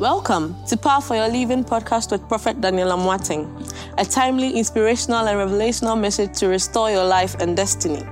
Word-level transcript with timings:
Welcome 0.00 0.56
to 0.64 0.78
Power 0.78 1.02
for 1.02 1.14
Your 1.14 1.28
Living 1.28 1.62
podcast 1.62 2.10
with 2.10 2.26
Prophet 2.26 2.58
Daniel 2.62 2.88
Amoateng, 2.88 3.70
a 3.98 4.04
timely, 4.06 4.56
inspirational, 4.56 5.28
and 5.28 5.36
revelational 5.36 6.00
message 6.00 6.38
to 6.38 6.48
restore 6.48 6.90
your 6.90 7.04
life 7.04 7.34
and 7.34 7.54
destiny. 7.54 8.02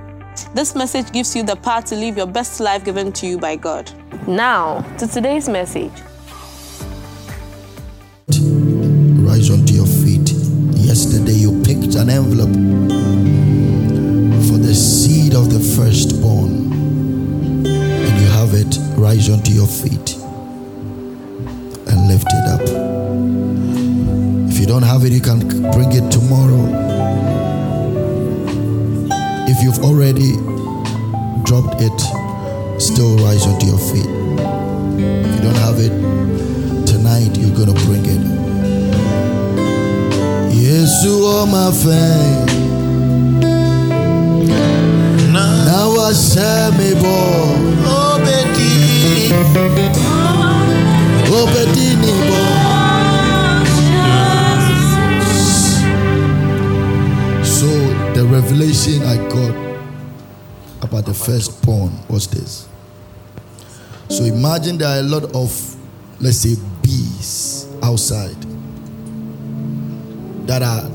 This 0.53 0.75
message 0.75 1.11
gives 1.11 1.35
you 1.35 1.41
the 1.41 1.55
power 1.55 1.81
to 1.81 1.95
live 1.95 2.15
your 2.15 2.27
best 2.27 2.59
life 2.59 2.85
given 2.85 3.11
to 3.13 3.25
you 3.25 3.39
by 3.39 3.55
God. 3.55 3.91
Now, 4.27 4.81
to 4.99 5.07
today's 5.07 5.49
message. 5.49 5.91
Rise 9.25 9.49
onto 9.49 9.73
your 9.73 9.87
feet. 9.87 10.29
Yesterday, 10.77 11.41
you 11.41 11.59
picked 11.63 11.95
an 11.95 12.11
envelope 12.11 12.53
for 14.45 14.59
the 14.59 14.75
seed 14.75 15.33
of 15.33 15.51
the 15.51 15.59
firstborn, 15.59 16.71
and 17.65 18.21
you 18.21 18.27
have 18.27 18.53
it. 18.53 18.77
Rise 18.95 19.27
onto 19.31 19.51
your 19.53 19.65
feet 19.65 20.08
and 22.19 22.19
lift 22.19 22.33
it 22.33 22.45
up. 22.47 22.61
If 24.51 24.59
you 24.59 24.65
don't 24.65 24.83
have 24.83 25.03
it, 25.05 25.11
you 25.11 25.21
can 25.21 25.39
bring 25.71 25.91
it 25.91 26.11
tomorrow. 26.11 26.67
If 29.47 29.61
you've 29.63 29.79
already 29.79 30.33
dropped 31.43 31.81
it, 31.81 31.99
still 32.79 33.17
rise 33.17 33.45
onto 33.45 33.65
your 33.67 33.77
feet. 33.79 34.05
If 34.05 35.35
you 35.35 35.41
don't 35.41 35.55
have 35.55 35.79
it, 35.79 35.91
tonight 36.87 37.37
you're 37.37 37.55
going 37.55 37.73
to 37.73 37.79
bring 37.85 38.05
it. 38.05 38.19
Yesu 40.53 41.23
o 41.23 41.45
my 41.45 41.71
friend. 41.71 42.49
Now 45.33 45.91
I 45.91 46.13
say 46.13 46.71
me 46.77 46.93
boy. 46.95 47.55
Oh, 47.85 48.17
Obedi. 48.19 50.18
So 51.29 51.35
the 58.15 58.27
revelation 58.31 59.03
I 59.03 59.17
got 59.29 59.53
about 60.81 61.05
the 61.05 61.13
first 61.13 61.51
firstborn 61.51 61.91
was 62.09 62.25
this. 62.29 62.67
So 64.07 64.23
imagine 64.23 64.79
there 64.79 64.87
are 64.87 65.01
a 65.01 65.03
lot 65.03 65.25
of, 65.35 65.75
let's 66.19 66.37
say, 66.37 66.55
bees 66.81 67.67
outside 67.83 68.35
that 70.47 70.63
are 70.63 70.89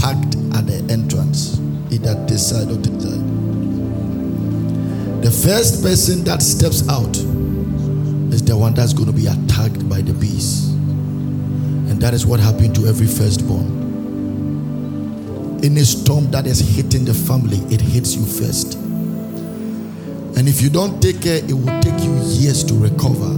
packed 0.00 0.34
at 0.56 0.66
the 0.66 0.84
entrance, 0.90 1.60
either 1.92 2.14
this 2.26 2.50
side 2.50 2.68
or 2.72 2.74
this 2.74 3.04
side. 3.04 3.24
The 5.22 5.30
first 5.30 5.84
person 5.84 6.24
that 6.24 6.42
steps 6.42 6.88
out 6.88 7.16
is 8.32 8.42
the 8.42 8.56
one 8.56 8.74
that's 8.74 8.92
going 8.92 9.06
to 9.06 9.12
be 9.12 9.26
attacked 9.26 9.88
by 9.88 10.00
the 10.00 10.12
beast. 10.12 10.70
And 10.70 12.00
that 12.00 12.14
is 12.14 12.24
what 12.26 12.40
happened 12.40 12.74
to 12.76 12.86
every 12.86 13.06
firstborn. 13.06 13.78
Any 15.62 15.80
storm 15.80 16.30
that 16.30 16.46
is 16.46 16.60
hitting 16.60 17.04
the 17.04 17.12
family, 17.12 17.58
it 17.74 17.80
hits 17.80 18.14
you 18.14 18.24
first. 18.24 18.74
And 20.36 20.48
if 20.48 20.62
you 20.62 20.70
don't 20.70 21.02
take 21.02 21.20
care, 21.20 21.36
it 21.36 21.52
will 21.52 21.80
take 21.82 22.02
you 22.02 22.14
years 22.24 22.64
to 22.64 22.74
recover. 22.74 23.34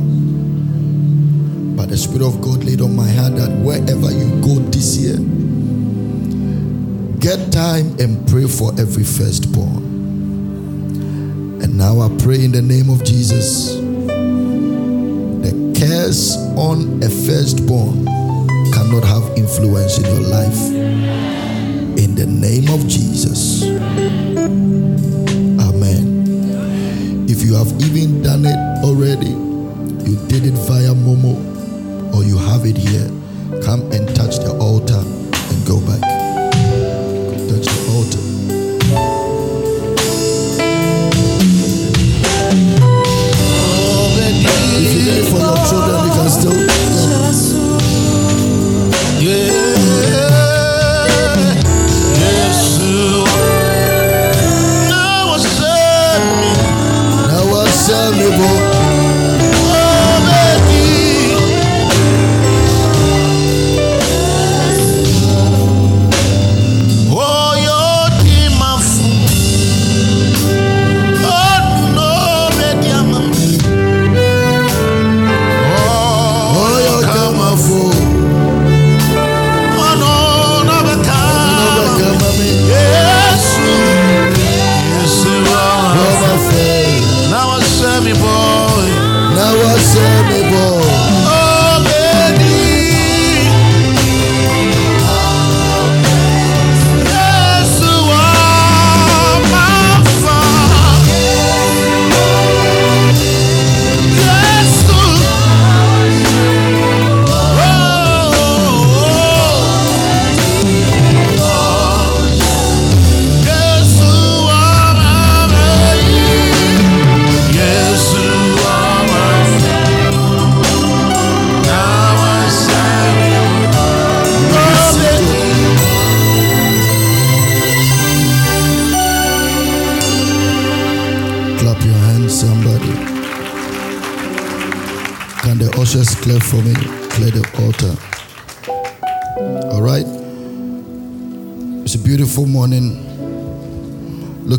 But 1.75 1.89
the 1.89 1.97
Spirit 1.97 2.27
of 2.29 2.41
God 2.41 2.63
laid 2.63 2.81
on 2.81 2.95
my 2.95 3.09
heart 3.09 3.35
that 3.37 3.51
wherever 3.59 4.13
you 4.13 4.41
go 4.41 4.61
this 4.71 4.99
year, 4.99 5.17
get 7.19 7.51
time 7.51 7.99
and 7.99 8.25
pray 8.29 8.47
for 8.47 8.71
every 8.79 9.03
firstborn. 9.03 9.83
And 11.61 11.77
now 11.77 12.01
I 12.01 12.09
pray 12.19 12.45
in 12.45 12.53
the 12.53 12.63
name 12.63 12.89
of 12.89 13.03
Jesus. 13.03 13.82
Curse 15.83 16.37
on 16.57 17.03
a 17.03 17.11
firstborn 17.11 18.07
cannot 18.71 19.03
have 19.03 19.37
influence 19.37 19.99
in 19.99 20.05
your 20.05 20.23
life. 20.31 20.71
In 21.99 22.15
the 22.15 22.25
name 22.25 22.69
of 22.69 22.87
Jesus. 22.87 23.65
Amen. 25.59 27.27
If 27.29 27.43
you 27.43 27.55
have 27.55 27.73
even 27.83 28.23
done 28.23 28.47
it 28.47 28.85
already, 28.85 29.31
you 30.09 30.17
did 30.29 30.47
it 30.47 30.55
via 30.71 30.95
Momo, 30.95 31.35
or 32.15 32.23
you 32.23 32.39
have 32.39 32.65
it 32.65 32.77
here, 32.77 33.11
come 33.65 33.83
and 33.91 34.07
touch 34.15 34.39
the 34.39 34.57
altar 34.61 35.03
and 35.03 35.67
go 35.67 35.81
back. 35.85 36.12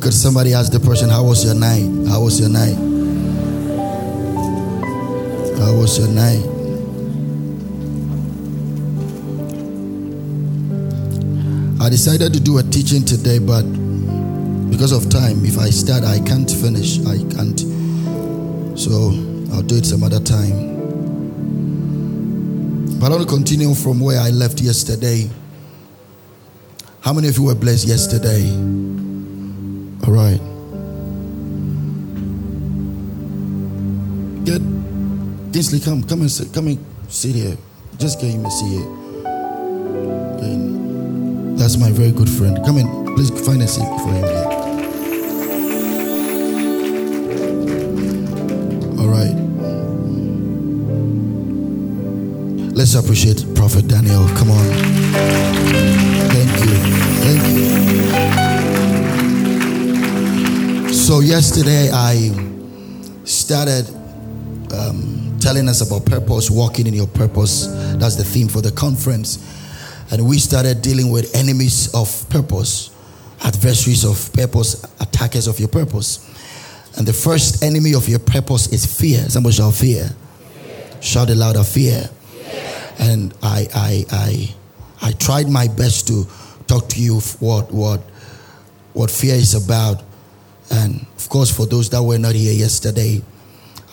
Look 0.03 0.09
at 0.09 0.15
somebody, 0.15 0.53
ask 0.53 0.69
the 0.69 0.81
person, 0.81 1.09
How 1.09 1.23
was 1.23 1.45
your 1.45 1.55
night? 1.55 1.87
How 2.09 2.19
was 2.19 2.37
your 2.37 2.49
night? 2.49 2.75
How 5.57 5.73
was 5.79 5.97
your 5.97 6.09
night? 6.09 6.43
I 11.81 11.87
decided 11.87 12.33
to 12.33 12.41
do 12.41 12.57
a 12.57 12.63
teaching 12.63 13.05
today, 13.05 13.39
but 13.39 13.63
because 14.69 14.91
of 14.91 15.09
time, 15.09 15.45
if 15.45 15.57
I 15.57 15.69
start, 15.69 16.03
I 16.03 16.19
can't 16.19 16.51
finish. 16.51 16.99
I 17.05 17.19
can't. 17.33 17.61
So 18.77 18.91
I'll 19.53 19.61
do 19.61 19.77
it 19.77 19.85
some 19.85 20.03
other 20.03 20.19
time. 20.19 20.81
But 22.99 23.05
I 23.05 23.15
want 23.15 23.21
to 23.21 23.33
continue 23.33 23.73
from 23.73 24.01
where 24.01 24.19
I 24.19 24.31
left 24.31 24.59
yesterday. 24.59 25.29
How 26.99 27.13
many 27.13 27.29
of 27.29 27.37
you 27.37 27.45
were 27.45 27.55
blessed 27.55 27.87
yesterday? 27.87 29.12
All 30.05 30.11
right. 30.11 30.39
Get 34.43 34.61
Kingsley, 35.53 35.79
come, 35.79 36.03
come 36.03 36.21
and 36.21 36.31
sit, 36.31 36.53
come 36.53 36.67
and 36.67 36.77
sit 37.07 37.35
here. 37.35 37.57
Just 37.97 38.19
get 38.19 38.31
him 38.31 38.45
a 38.45 38.51
seat 38.51 38.67
here. 38.67 38.85
And 40.43 41.57
that's 41.57 41.77
my 41.77 41.89
very 41.91 42.11
good 42.11 42.29
friend. 42.29 42.57
Come 42.65 42.79
in, 42.79 43.15
please 43.15 43.29
find 43.45 43.61
a 43.61 43.67
seat 43.67 43.87
for 44.01 44.11
him 44.11 44.23
here. 44.23 44.49
All 48.99 49.07
right. 49.07 49.35
Let's 52.75 52.95
appreciate 52.95 53.45
Prophet 53.55 53.87
Daniel. 53.87 54.27
Come 54.35 54.51
on. 54.51 54.65
Thank 56.33 56.65
you. 56.65 56.75
Thank 57.23 57.97
you. 57.97 58.02
So, 61.03 61.19
yesterday 61.19 61.89
I 61.91 62.31
started 63.25 63.89
um, 64.73 65.37
telling 65.41 65.67
us 65.67 65.85
about 65.85 66.05
purpose, 66.05 66.49
walking 66.49 66.87
in 66.87 66.93
your 66.93 67.07
purpose. 67.07 67.67
That's 67.97 68.15
the 68.15 68.23
theme 68.23 68.47
for 68.47 68.61
the 68.61 68.71
conference. 68.71 69.37
And 70.11 70.25
we 70.25 70.37
started 70.37 70.81
dealing 70.81 71.11
with 71.11 71.35
enemies 71.35 71.93
of 71.93 72.07
purpose, 72.29 72.89
adversaries 73.43 74.05
of 74.05 74.31
purpose, 74.31 74.81
attackers 75.01 75.47
of 75.47 75.59
your 75.59 75.67
purpose. 75.67 76.25
And 76.97 77.05
the 77.05 77.11
first 77.11 77.61
enemy 77.63 77.95
of 77.95 78.07
your 78.07 78.19
purpose 78.19 78.71
is 78.71 78.85
fear. 78.85 79.27
Somebody 79.27 79.57
shall 79.57 79.73
fear. 79.73 80.09
Shout 81.01 81.29
it 81.29 81.35
louder, 81.35 81.65
fear. 81.65 82.09
And 82.97 83.33
I, 83.43 83.67
I, 83.75 84.05
I, 84.09 84.55
I 85.01 85.11
tried 85.11 85.49
my 85.49 85.67
best 85.67 86.07
to 86.07 86.25
talk 86.65 86.87
to 86.91 87.01
you 87.01 87.19
what, 87.41 87.73
what, 87.73 87.99
what 88.93 89.11
fear 89.11 89.35
is 89.35 89.53
about. 89.53 90.01
And 90.73 91.05
of 91.17 91.29
course, 91.29 91.55
for 91.55 91.67
those 91.67 91.89
that 91.91 92.01
were 92.01 92.17
not 92.17 92.33
here 92.33 92.51
yesterday, 92.51 93.21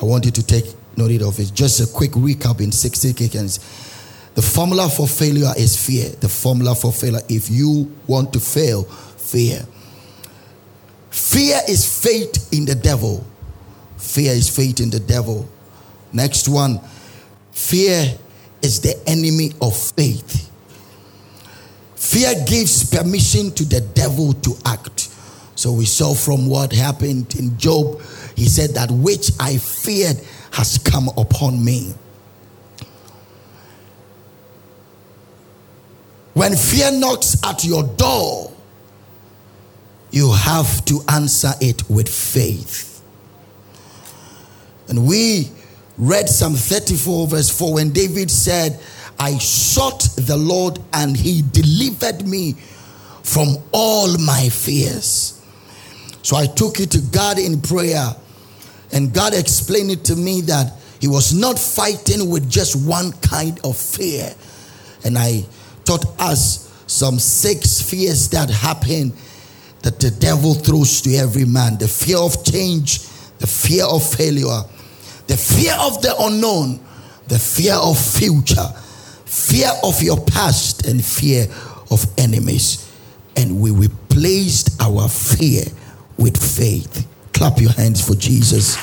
I 0.00 0.05
want 0.06 0.25
you 0.25 0.31
to 0.31 0.43
take 0.43 0.65
note 0.97 1.21
of 1.21 1.38
it. 1.38 1.53
Just 1.53 1.81
a 1.81 1.93
quick 1.93 2.12
recap 2.12 2.61
in 2.61 2.73
60 2.73 3.12
seconds. 3.12 3.59
The 4.35 4.43
formula 4.43 4.88
for 4.88 5.06
failure 5.06 5.53
is 5.59 5.77
fear. 5.77 6.09
The 6.09 6.29
formula 6.29 6.75
for 6.75 6.91
failure, 6.91 7.21
if 7.29 7.50
you 7.50 7.94
want 8.06 8.32
to 8.32 8.41
fail, 8.41 8.85
fear. 8.85 9.67
Fear 11.11 11.61
is 11.69 12.03
faith 12.03 12.50
in 12.53 12.65
the 12.65 12.75
devil. 12.75 13.26
Fear 13.99 14.33
is 14.33 14.49
faith 14.49 14.81
in 14.81 14.88
the 14.88 15.00
devil. 15.00 15.47
Next 16.15 16.49
one, 16.49 16.81
fear 17.53 18.17
is 18.62 18.81
the 18.81 18.99
enemy 19.06 19.53
of 19.61 19.76
faith. 19.76 20.50
Fear 21.97 22.47
gives 22.47 22.88
permission 22.88 23.50
to 23.53 23.65
the 23.65 23.83
devil 23.83 24.33
to 24.33 24.56
act. 24.65 25.10
So 25.61 25.73
we 25.73 25.85
saw 25.85 26.15
from 26.15 26.47
what 26.47 26.73
happened 26.73 27.35
in 27.39 27.59
Job, 27.59 28.01
he 28.35 28.47
said 28.47 28.71
that 28.77 28.91
which 28.91 29.31
I 29.39 29.59
feared 29.59 30.17
has 30.53 30.79
come 30.79 31.11
upon 31.19 31.62
me. 31.62 31.93
When 36.33 36.57
fear 36.57 36.91
knocks 36.93 37.37
at 37.45 37.62
your 37.62 37.83
door, 37.83 38.51
you 40.11 40.33
have 40.33 40.83
to 40.87 41.03
answer 41.11 41.53
it 41.61 41.91
with 41.91 42.09
faith. 42.09 43.03
And 44.89 45.07
we 45.07 45.51
read 45.99 46.31
Psalm 46.31 46.55
34, 46.55 47.27
verse 47.27 47.51
4, 47.51 47.75
when 47.75 47.91
David 47.91 48.31
said, 48.31 48.81
I 49.19 49.37
sought 49.37 50.09
the 50.17 50.39
Lord 50.39 50.79
and 50.95 51.15
he 51.15 51.43
delivered 51.43 52.27
me 52.27 52.55
from 53.23 53.59
all 53.73 54.17
my 54.17 54.49
fears. 54.49 55.37
So 56.23 56.37
I 56.37 56.47
took 56.47 56.81
it 56.81 56.91
to 56.93 57.01
God 57.01 57.39
in 57.39 57.61
prayer, 57.61 58.15
and 58.93 59.13
God 59.13 59.35
explained 59.35 59.91
it 59.91 60.05
to 60.07 60.17
me 60.17 60.43
that 60.43 60.73
he 61.01 61.09
was 61.09 61.33
not 61.33 61.59
fighting 61.59 62.29
with 62.29 62.51
just 62.51 62.77
one 62.77 63.13
kind 63.13 63.59
of 63.65 63.77
fear. 63.77 64.35
And 65.05 65.17
I 65.17 65.45
taught 65.85 66.05
us 66.21 66.71
some 66.87 67.19
six 67.19 67.81
fears 67.81 68.29
that 68.31 68.51
happen 68.51 69.13
that 69.83 69.99
the 69.99 70.11
devil 70.11 70.53
throws 70.53 71.01
to 71.03 71.15
every 71.15 71.47
man 71.47 71.79
the 71.79 71.89
fear 71.89 72.19
of 72.19 72.45
change, 72.45 73.01
the 73.39 73.47
fear 73.47 73.85
of 73.85 74.07
failure, 74.07 74.63
the 75.27 75.37
fear 75.37 75.75
of 75.81 76.03
the 76.03 76.15
unknown, 76.21 76.81
the 77.29 77.39
fear 77.39 77.75
of 77.75 77.99
future, 77.99 78.69
fear 79.25 79.71
of 79.83 80.03
your 80.03 80.21
past, 80.27 80.87
and 80.87 81.03
fear 81.03 81.47
of 81.91 82.05
enemies. 82.19 82.87
And 83.37 83.61
we 83.61 83.71
replaced 83.71 84.83
our 84.83 85.09
fear 85.09 85.63
with 86.21 86.37
faith. 86.37 87.07
Clap 87.33 87.59
your 87.59 87.73
hands 87.73 88.07
for 88.07 88.15
Jesus. 88.15 88.77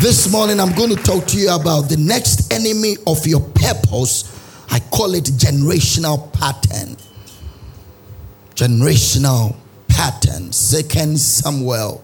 This 0.00 0.30
morning, 0.32 0.58
I'm 0.58 0.74
going 0.74 0.90
to 0.90 1.00
talk 1.00 1.26
to 1.28 1.38
you 1.38 1.54
about 1.54 1.82
the 1.82 1.96
next 1.96 2.52
enemy 2.52 2.96
of 3.06 3.24
your 3.24 3.40
purpose. 3.40 4.28
I 4.68 4.80
call 4.80 5.14
it 5.14 5.24
generational 5.24 6.32
pattern. 6.32 6.96
Generational 8.56 9.54
pattern. 9.86 10.50
Second 10.50 11.20
Samuel 11.20 12.02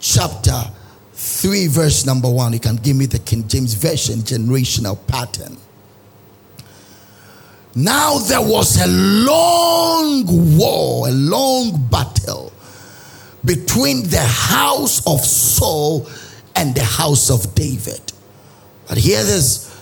chapter 0.00 0.62
3, 1.12 1.66
verse 1.66 2.06
number 2.06 2.30
1. 2.30 2.54
You 2.54 2.60
can 2.60 2.76
give 2.76 2.96
me 2.96 3.04
the 3.04 3.18
King 3.18 3.46
James 3.46 3.74
Version 3.74 4.20
generational 4.20 4.98
pattern. 5.06 5.58
Now 7.76 8.16
there 8.16 8.40
was 8.40 8.80
a 8.80 8.86
long 8.86 10.56
war, 10.56 11.08
a 11.08 11.10
long 11.10 11.86
battle 11.90 12.50
between 13.44 14.04
the 14.04 14.22
house 14.22 15.06
of 15.06 15.20
Saul 15.20 16.08
and 16.56 16.74
the 16.74 16.82
house 16.82 17.30
of 17.30 17.54
David. 17.54 18.00
But 18.88 18.96
hear 18.96 19.22
this. 19.22 19.78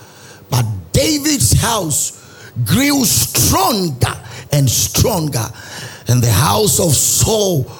But 0.49 0.65
David's 0.91 1.53
house 1.53 2.21
grew 2.65 3.05
stronger 3.05 4.13
and 4.51 4.69
stronger, 4.69 5.45
and 6.09 6.21
the 6.21 6.31
house 6.31 6.81
of 6.81 6.91
Saul 6.91 7.71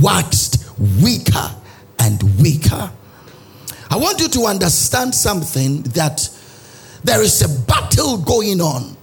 waxed 0.00 0.64
weaker 1.02 1.50
and 1.98 2.22
weaker. 2.40 2.88
I 3.90 3.96
want 3.96 4.20
you 4.20 4.28
to 4.28 4.42
understand 4.44 5.12
something 5.12 5.82
that 5.82 6.28
there 7.02 7.20
is 7.20 7.42
a 7.42 7.66
battle 7.66 8.18
going 8.18 8.60
on. 8.60 8.95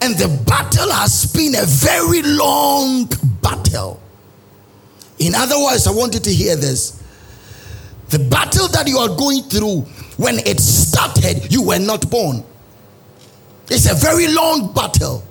And 0.00 0.14
the 0.16 0.28
battle 0.46 0.90
has 0.92 1.32
been 1.32 1.54
a 1.54 1.64
very 1.64 2.22
long 2.22 3.08
battle. 3.40 4.00
In 5.18 5.34
other 5.34 5.58
words, 5.58 5.86
I 5.86 5.92
want 5.92 6.14
you 6.14 6.20
to 6.20 6.32
hear 6.32 6.56
this. 6.56 7.02
The 8.08 8.18
battle 8.18 8.68
that 8.68 8.86
you 8.86 8.98
are 8.98 9.08
going 9.08 9.42
through, 9.44 9.80
when 10.16 10.38
it 10.40 10.60
started, 10.60 11.50
you 11.52 11.62
were 11.66 11.78
not 11.78 12.10
born. 12.10 12.44
It's 13.70 13.90
a 13.90 13.94
very 13.94 14.28
long 14.32 14.72
battle. 14.74 15.24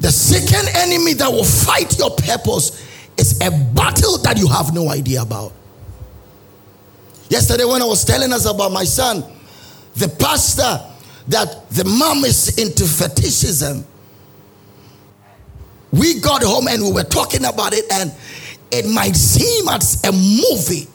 The 0.00 0.10
second 0.10 0.68
enemy 0.74 1.12
that 1.14 1.30
will 1.30 1.44
fight 1.44 1.96
your 1.96 2.10
purpose 2.10 2.84
is 3.16 3.40
a 3.40 3.50
battle 3.72 4.18
that 4.18 4.36
you 4.36 4.48
have 4.48 4.74
no 4.74 4.90
idea 4.90 5.22
about. 5.22 5.52
Yesterday, 7.28 7.64
when 7.64 7.80
I 7.80 7.84
was 7.84 8.04
telling 8.04 8.32
us 8.32 8.44
about 8.44 8.72
my 8.72 8.84
son, 8.84 9.24
the 9.94 10.08
pastor, 10.08 10.80
that 11.28 11.70
the 11.70 11.84
mom 11.84 12.24
is 12.24 12.58
into 12.58 12.84
fetishism, 12.84 13.86
we 15.92 16.20
got 16.20 16.42
home 16.42 16.68
and 16.68 16.82
we 16.82 16.92
were 16.92 17.04
talking 17.04 17.44
about 17.44 17.74
it, 17.74 17.84
and 17.92 18.12
it 18.70 18.88
might 18.88 19.14
seem 19.14 19.68
as 19.68 20.02
a 20.04 20.12
movie 20.12 20.88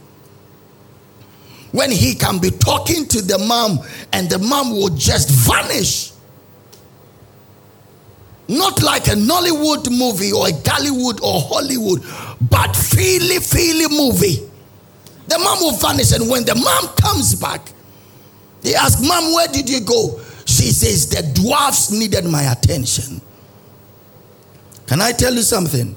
when 1.72 1.92
he 1.92 2.16
can 2.16 2.40
be 2.40 2.50
talking 2.50 3.06
to 3.08 3.22
the 3.22 3.38
mom 3.38 3.80
and 4.14 4.30
the 4.30 4.40
mom 4.40 4.72
will 4.72 4.90
just 4.90 5.30
vanish. 5.30 6.12
Not 8.48 8.82
like 8.82 9.08
a 9.08 9.12
Nollywood 9.12 9.92
movie 9.92 10.32
or 10.32 10.48
a 10.48 10.52
Gollywood 10.52 11.22
or 11.22 11.42
Hollywood, 11.42 12.02
but 12.50 12.76
feely, 12.76 13.40
feely 13.40 13.88
movie. 13.90 14.50
The 15.28 15.38
mom 15.38 15.60
will 15.60 15.74
vanish, 15.74 16.14
and 16.14 16.30
when 16.30 16.46
the 16.46 16.56
mom 16.56 16.88
comes 16.96 17.36
back, 17.36 17.74
they 18.68 18.76
ask, 18.76 19.02
Mom, 19.02 19.34
where 19.34 19.48
did 19.48 19.70
you 19.70 19.80
go? 19.80 20.20
She 20.46 20.72
says, 20.74 21.10
The 21.10 21.24
dwarfs 21.42 21.90
needed 21.90 22.26
my 22.26 22.52
attention. 22.52 23.22
Can 24.86 25.00
I 25.02 25.14
tell 25.14 25.34
you 25.34 25.42
something? 25.42 25.96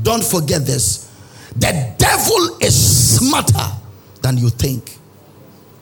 Don't 0.00 0.22
forget 0.22 0.64
this. 0.64 1.10
The 1.56 1.94
devil 1.98 2.58
is 2.60 3.18
smarter 3.18 3.76
than 4.22 4.38
you 4.38 4.48
think. 4.48 4.90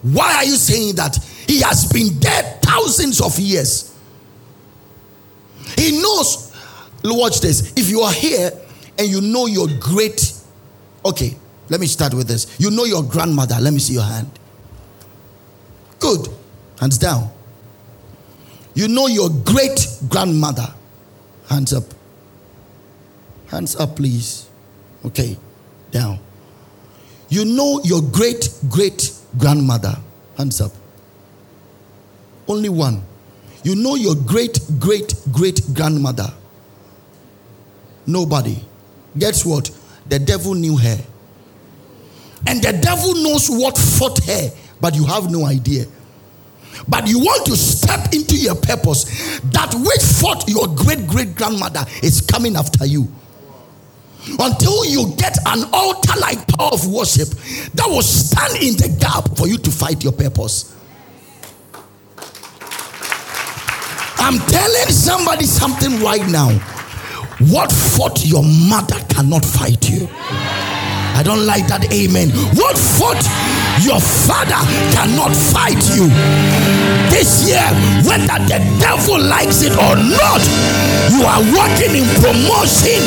Why 0.00 0.36
are 0.36 0.44
you 0.44 0.56
saying 0.56 0.96
that? 0.96 1.16
He 1.46 1.60
has 1.60 1.92
been 1.92 2.18
dead 2.18 2.62
thousands 2.62 3.20
of 3.20 3.38
years. 3.38 3.94
He 5.76 6.00
knows. 6.00 6.50
Watch 7.04 7.40
this. 7.40 7.74
If 7.76 7.90
you 7.90 8.00
are 8.00 8.12
here 8.12 8.52
and 8.98 9.06
you 9.06 9.20
know 9.20 9.46
your 9.46 9.68
great, 9.78 10.32
okay, 11.04 11.36
let 11.68 11.78
me 11.78 11.86
start 11.86 12.14
with 12.14 12.26
this. 12.26 12.58
You 12.58 12.70
know 12.70 12.84
your 12.84 13.02
grandmother. 13.02 13.56
Let 13.60 13.74
me 13.74 13.80
see 13.80 13.94
your 13.94 14.02
hand. 14.02 14.39
Good. 16.00 16.28
Hands 16.80 16.98
down. 16.98 17.30
You 18.74 18.88
know 18.88 19.06
your 19.06 19.28
great 19.30 19.86
grandmother. 20.08 20.74
Hands 21.48 21.72
up. 21.72 21.84
Hands 23.48 23.76
up, 23.76 23.96
please. 23.96 24.48
Okay, 25.04 25.36
down. 25.90 26.18
You 27.28 27.44
know 27.44 27.80
your 27.84 28.02
great 28.02 28.48
great 28.68 29.12
grandmother. 29.38 29.96
Hands 30.36 30.60
up. 30.60 30.72
Only 32.48 32.68
one. 32.68 33.02
You 33.62 33.76
know 33.76 33.94
your 33.94 34.14
great 34.14 34.58
great 34.78 35.14
great 35.32 35.60
grandmother. 35.74 36.32
Nobody. 38.06 38.64
Guess 39.18 39.44
what? 39.44 39.70
The 40.08 40.18
devil 40.18 40.54
knew 40.54 40.76
her. 40.76 40.98
And 42.46 42.62
the 42.62 42.72
devil 42.72 43.14
knows 43.14 43.48
what 43.48 43.76
fought 43.76 44.24
her, 44.24 44.50
but 44.80 44.94
you 44.94 45.04
have 45.04 45.30
no 45.30 45.44
idea. 45.46 45.84
But 46.88 47.06
you 47.08 47.18
want 47.18 47.46
to 47.46 47.56
step 47.56 48.12
into 48.12 48.36
your 48.36 48.54
purpose. 48.54 49.40
That 49.50 49.74
which 49.74 50.02
fought 50.20 50.48
your 50.48 50.66
great 50.68 51.06
great 51.06 51.34
grandmother 51.36 51.84
is 52.02 52.20
coming 52.20 52.56
after 52.56 52.86
you. 52.86 53.08
Until 54.38 54.84
you 54.84 55.14
get 55.16 55.38
an 55.46 55.64
altar 55.72 56.18
like 56.20 56.46
power 56.48 56.70
of 56.72 56.86
worship 56.86 57.28
that 57.74 57.86
will 57.88 58.02
stand 58.02 58.62
in 58.62 58.76
the 58.76 58.96
gap 59.00 59.36
for 59.36 59.48
you 59.48 59.56
to 59.58 59.70
fight 59.70 60.04
your 60.04 60.12
purpose. 60.12 60.76
I'm 64.18 64.38
telling 64.38 64.92
somebody 64.92 65.44
something 65.44 66.00
right 66.00 66.26
now. 66.28 66.50
What 67.50 67.72
fought 67.72 68.24
your 68.26 68.42
mother 68.42 68.96
cannot 69.08 69.44
fight 69.44 69.88
you. 69.88 70.08
I 71.16 71.22
don't 71.22 71.46
like 71.46 71.66
that. 71.68 71.92
Amen. 71.92 72.30
What 72.56 72.76
fought 72.78 73.20
your 73.82 74.00
father 74.00 74.60
cannot 74.92 75.32
fight 75.32 75.80
you. 75.96 76.08
This 77.08 77.48
year, 77.48 77.64
whether 78.04 78.38
the 78.44 78.60
devil 78.80 79.16
likes 79.18 79.62
it 79.62 79.72
or 79.72 79.96
not, 79.96 80.42
you 81.08 81.24
are 81.24 81.42
working 81.56 81.96
in 81.96 82.06
promotion, 82.20 83.00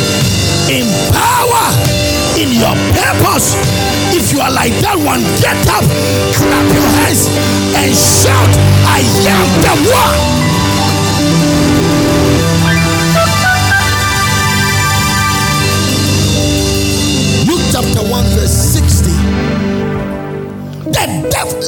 in 0.69 0.85
power, 1.13 1.65
in 2.37 2.49
your 2.57 2.75
purpose. 2.97 3.53
If 4.13 4.33
you 4.33 4.41
are 4.41 4.51
like 4.51 4.73
that 4.81 4.97
one, 4.97 5.21
get 5.41 5.57
up, 5.69 5.85
clap 6.33 6.67
your 6.73 6.89
hands, 7.05 7.29
and 7.77 7.93
shout, 7.93 8.51
I 8.89 9.01
am 9.29 9.47
the 9.61 9.73
one. 9.93 10.32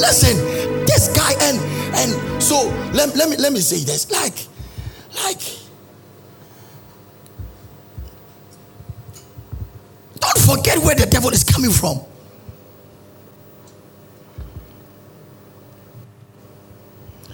Listen, 0.00 0.36
this 0.86 1.08
guy, 1.14 1.32
and 1.42 1.58
and 1.94 2.42
so 2.42 2.68
let, 2.92 3.14
let 3.16 3.28
me 3.28 3.36
let 3.36 3.52
me 3.52 3.60
say 3.60 3.84
this. 3.84 4.10
Like, 4.10 4.46
like, 5.24 5.40
don't 10.20 10.38
forget 10.38 10.78
where 10.78 10.94
the 10.94 11.06
devil 11.06 11.30
is 11.30 11.44
coming 11.44 11.70
from. 11.70 12.00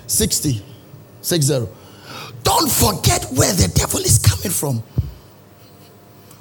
Sixty, 0.06 0.62
six 1.22 1.46
zero. 1.46 1.68
Don't 2.42 2.70
forget 2.70 3.24
where 3.32 3.52
the 3.52 3.68
devil 3.74 4.00
is 4.00 4.18
coming 4.18 4.50
from. 4.50 4.82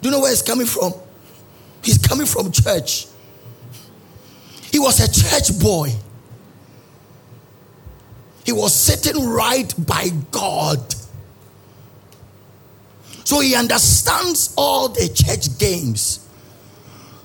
Do 0.01 0.09
you 0.09 0.11
know 0.11 0.19
where 0.19 0.31
he's 0.31 0.41
coming 0.41 0.65
from? 0.65 0.93
He's 1.83 1.97
coming 1.97 2.25
from 2.25 2.51
church. 2.51 3.07
He 4.71 4.79
was 4.79 4.99
a 4.99 5.07
church 5.11 5.59
boy. 5.59 5.91
He 8.45 8.51
was 8.51 8.74
sitting 8.74 9.27
right 9.27 9.74
by 9.86 10.10
God. 10.31 10.95
So 13.24 13.39
he 13.39 13.55
understands 13.55 14.53
all 14.57 14.89
the 14.89 15.07
church 15.07 15.57
games. 15.57 16.27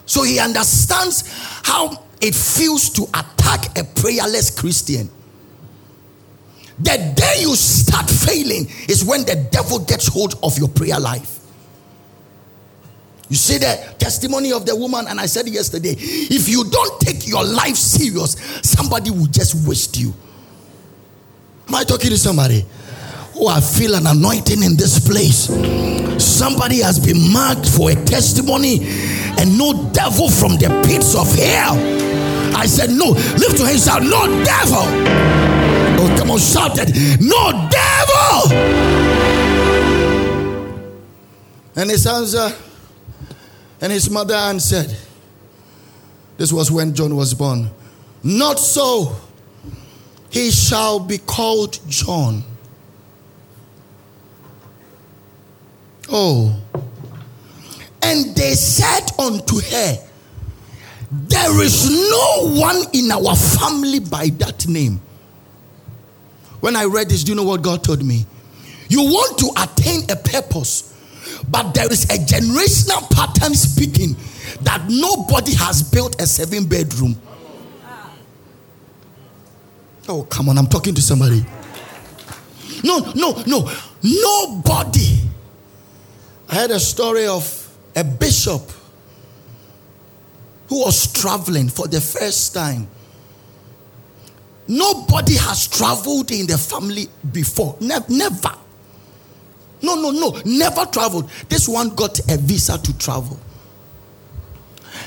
So 0.04 0.23
he 0.23 0.38
understands 0.38 1.25
how 1.64 2.02
it 2.20 2.35
feels 2.35 2.90
to 2.90 3.04
attack 3.14 3.76
a 3.78 3.85
prayerless 3.85 4.58
Christian. 4.58 5.11
The 6.78 7.12
day 7.16 7.40
you 7.40 7.56
start 7.56 8.08
failing 8.08 8.66
is 8.88 9.04
when 9.04 9.25
the 9.25 9.49
devil 9.50 9.78
gets 9.78 10.06
hold 10.06 10.35
of 10.42 10.58
your 10.58 10.68
prayer 10.68 11.00
life. 11.00 11.40
You 13.28 13.37
see 13.37 13.58
the 13.58 13.94
testimony 13.99 14.52
of 14.52 14.66
the 14.66 14.76
woman, 14.76 15.06
and 15.08 15.18
I 15.18 15.26
said 15.26 15.49
yesterday 15.49 15.96
if 15.99 16.49
you 16.49 16.64
don't 16.70 17.00
take 17.00 17.26
your 17.26 17.44
life 17.44 17.75
serious, 17.75 18.37
somebody 18.62 19.11
will 19.11 19.26
just 19.26 19.66
waste 19.66 19.99
you. 19.99 20.14
Am 21.68 21.75
I 21.75 21.85
talking 21.85 22.11
to 22.11 22.18
somebody? 22.18 22.64
Oh, 23.35 23.49
I 23.49 23.61
feel 23.61 23.94
an 23.94 24.06
anointing 24.06 24.62
in 24.62 24.76
this 24.76 24.99
place. 25.06 25.46
Somebody 26.23 26.80
has 26.80 26.99
been 26.99 27.32
marked 27.32 27.68
for 27.68 27.90
a 27.90 27.94
testimony, 27.94 28.78
and 29.38 29.58
no 29.58 29.90
devil 29.92 30.30
from 30.30 30.52
the 30.56 30.68
pits 30.87 31.14
of 31.14 31.32
hell. 31.35 31.76
I 32.56 32.66
said, 32.66 32.90
No, 32.90 33.11
lift 33.11 33.58
your 33.58 33.66
hands 33.66 33.88
out, 33.88 34.02
no 34.02 34.26
devil. 34.44 34.85
Oh, 35.99 36.16
come 36.18 36.30
on, 36.30 36.38
shout 36.38 36.78
it, 36.78 37.20
no 37.20 37.68
devil. 37.68 38.96
And 41.76 41.90
his 41.90 42.06
answer, 42.06 42.49
and 43.80 43.92
his 43.92 44.08
mother 44.08 44.35
answered, 44.35 44.96
This 46.38 46.52
was 46.52 46.70
when 46.70 46.94
John 46.94 47.14
was 47.16 47.35
born. 47.35 47.70
Not 48.23 48.58
so. 48.58 49.16
He 50.30 50.50
shall 50.50 51.00
be 51.00 51.18
called 51.18 51.78
John. 51.88 52.42
Oh. 56.09 56.62
And 58.02 58.35
they 58.37 58.54
said 58.54 59.11
unto 59.18 59.61
her, 59.61 59.99
There 61.11 61.62
is 61.62 61.90
no 61.90 62.61
one 62.61 62.83
in 62.92 63.11
our 63.11 63.35
family 63.35 64.00
by 64.00 64.28
that 64.38 64.66
name. 64.68 65.00
When 66.61 66.76
I 66.76 66.85
read 66.85 67.09
this, 67.09 67.25
do 67.25 67.33
you 67.33 67.37
know 67.37 67.42
what 67.42 67.62
God 67.62 67.83
told 67.83 68.04
me? 68.04 68.26
You 68.88 69.02
want 69.02 69.38
to 69.38 69.50
attain 69.62 70.02
a 70.11 70.16
purpose, 70.16 70.95
but 71.49 71.73
there 71.75 71.90
is 71.92 72.04
a 72.04 72.18
generational 72.18 73.11
pattern 73.11 73.54
speaking 73.54 74.16
that 74.62 74.85
nobody 74.88 75.54
has 75.54 75.83
built 75.83 76.21
a 76.21 76.26
seven 76.26 76.66
bedroom. 76.66 77.21
Oh, 80.08 80.22
come 80.25 80.48
on, 80.48 80.58
I'm 80.58 80.66
talking 80.66 80.94
to 80.94 81.02
somebody. 81.02 81.44
No, 82.84 82.98
no, 83.14 83.42
no. 83.46 83.70
Nobody. 84.02 85.20
I 86.48 86.54
had 86.54 86.70
a 86.70 86.78
story 86.78 87.26
of 87.26 87.76
a 87.96 88.04
bishop 88.04 88.62
who 90.68 90.80
was 90.80 91.12
traveling 91.12 91.68
for 91.68 91.88
the 91.88 92.00
first 92.00 92.54
time. 92.54 92.86
Nobody 94.68 95.34
has 95.36 95.66
traveled 95.68 96.30
in 96.30 96.46
the 96.46 96.58
family 96.58 97.06
before. 97.32 97.76
Ne- 97.80 97.96
never. 98.08 98.52
No, 99.82 99.94
no, 99.94 100.10
no. 100.10 100.40
Never 100.44 100.84
traveled. 100.86 101.30
This 101.48 101.68
one 101.68 101.90
got 101.90 102.18
a 102.30 102.36
visa 102.36 102.78
to 102.78 102.98
travel. 102.98 103.38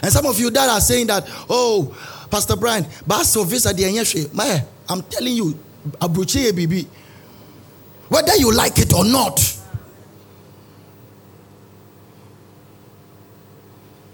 And 0.01 0.12
some 0.12 0.25
of 0.25 0.39
you 0.39 0.50
that 0.51 0.70
are 0.70 0.79
saying 0.79 1.08
that, 1.08 1.25
oh, 1.50 1.96
Pastor 2.29 2.56
Brian, 2.56 2.86
but 3.06 3.24
so 3.24 3.44
visa 3.44 3.74
the 3.74 3.84
I'm 4.89 5.03
telling 5.03 5.36
you, 5.36 5.58
abruche 6.00 6.55
bibi. 6.55 6.88
Whether 8.10 8.36
you 8.38 8.53
like 8.53 8.79
it 8.79 8.93
or 8.93 9.05
not. 9.05 9.39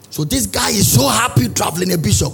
So 0.10 0.24
this 0.24 0.46
guy 0.46 0.70
is 0.70 0.94
so 0.94 1.08
happy 1.08 1.50
traveling 1.50 1.92
a 1.94 1.98
bishop. 1.98 2.34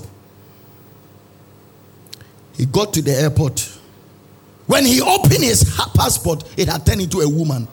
He 2.55 2.65
got 2.65 2.93
to 2.93 3.01
the 3.01 3.11
airport. 3.11 3.79
When 4.67 4.85
he 4.85 5.01
opened 5.01 5.43
his 5.43 5.63
passport, 5.95 6.43
it 6.57 6.67
had 6.67 6.85
turned 6.85 7.01
into 7.01 7.21
a 7.21 7.27
woman. 7.27 7.67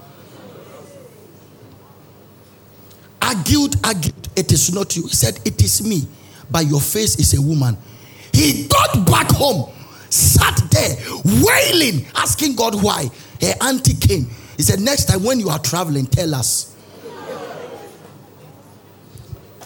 Argued, 3.21 3.75
argued. 3.85 4.29
It 4.35 4.51
is 4.53 4.73
not 4.73 4.97
you. 4.97 5.03
He 5.03 5.15
said, 5.15 5.39
It 5.45 5.63
is 5.63 5.87
me, 5.87 6.09
but 6.51 6.67
your 6.67 6.81
face 6.81 7.19
is 7.19 7.35
a 7.39 7.43
woman. 7.43 7.77
He 8.33 8.67
got 8.67 9.07
back 9.07 9.31
home, 9.31 9.71
sat 10.11 10.61
there, 10.71 10.97
wailing, 11.25 12.07
asking 12.15 12.57
God 12.57 12.83
why. 12.83 13.11
Her 13.41 13.55
auntie 13.63 13.95
came. 13.95 14.29
He 14.57 14.63
said, 14.63 14.81
Next 14.81 15.07
time 15.07 15.23
when 15.23 15.41
you 15.41 15.49
are 15.49 15.59
traveling, 15.59 16.07
tell 16.07 16.35
us. 16.35 16.77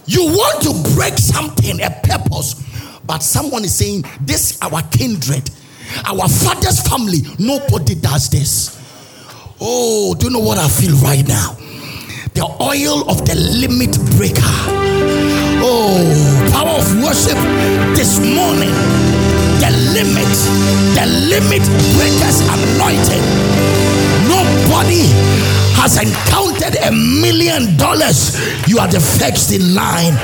You 0.07 0.25
want 0.25 0.63
to 0.65 0.95
break 0.95 1.17
something, 1.17 1.81
a 1.81 1.91
purpose, 2.03 2.55
but 3.07 3.23
someone 3.23 3.65
is 3.65 3.75
saying, 3.75 4.05
This 4.21 4.61
our 4.61 4.83
kindred, 4.83 5.49
our 6.05 6.29
father's 6.29 6.81
family. 6.87 7.21
Nobody 7.39 7.95
does 7.95 8.29
this. 8.29 8.79
Oh, 9.61 10.15
do 10.19 10.27
you 10.27 10.33
know 10.33 10.41
what 10.41 10.59
I 10.59 10.69
feel 10.69 10.97
right 10.97 11.27
now? 11.27 11.57
The 12.35 12.45
oil 12.61 13.09
of 13.09 13.25
the 13.27 13.35
limit 13.37 13.97
breaker. 14.17 14.43
Oh, 15.65 16.51
power 16.53 16.81
of 16.81 17.03
worship 17.03 17.39
this 17.95 18.19
morning. 18.19 19.12
Limit, 19.93 20.33
the 20.97 21.05
limit 21.29 21.63
breakers 21.93 22.41
anointed. 22.49 23.21
Nobody 24.25 25.13
has 25.77 26.01
encountered 26.01 26.77
a 26.81 26.91
million 26.91 27.77
dollars. 27.77 28.41
You 28.67 28.79
are 28.79 28.89
the 28.89 29.01
first 29.01 29.53
in 29.53 29.75
line. 29.75 30.17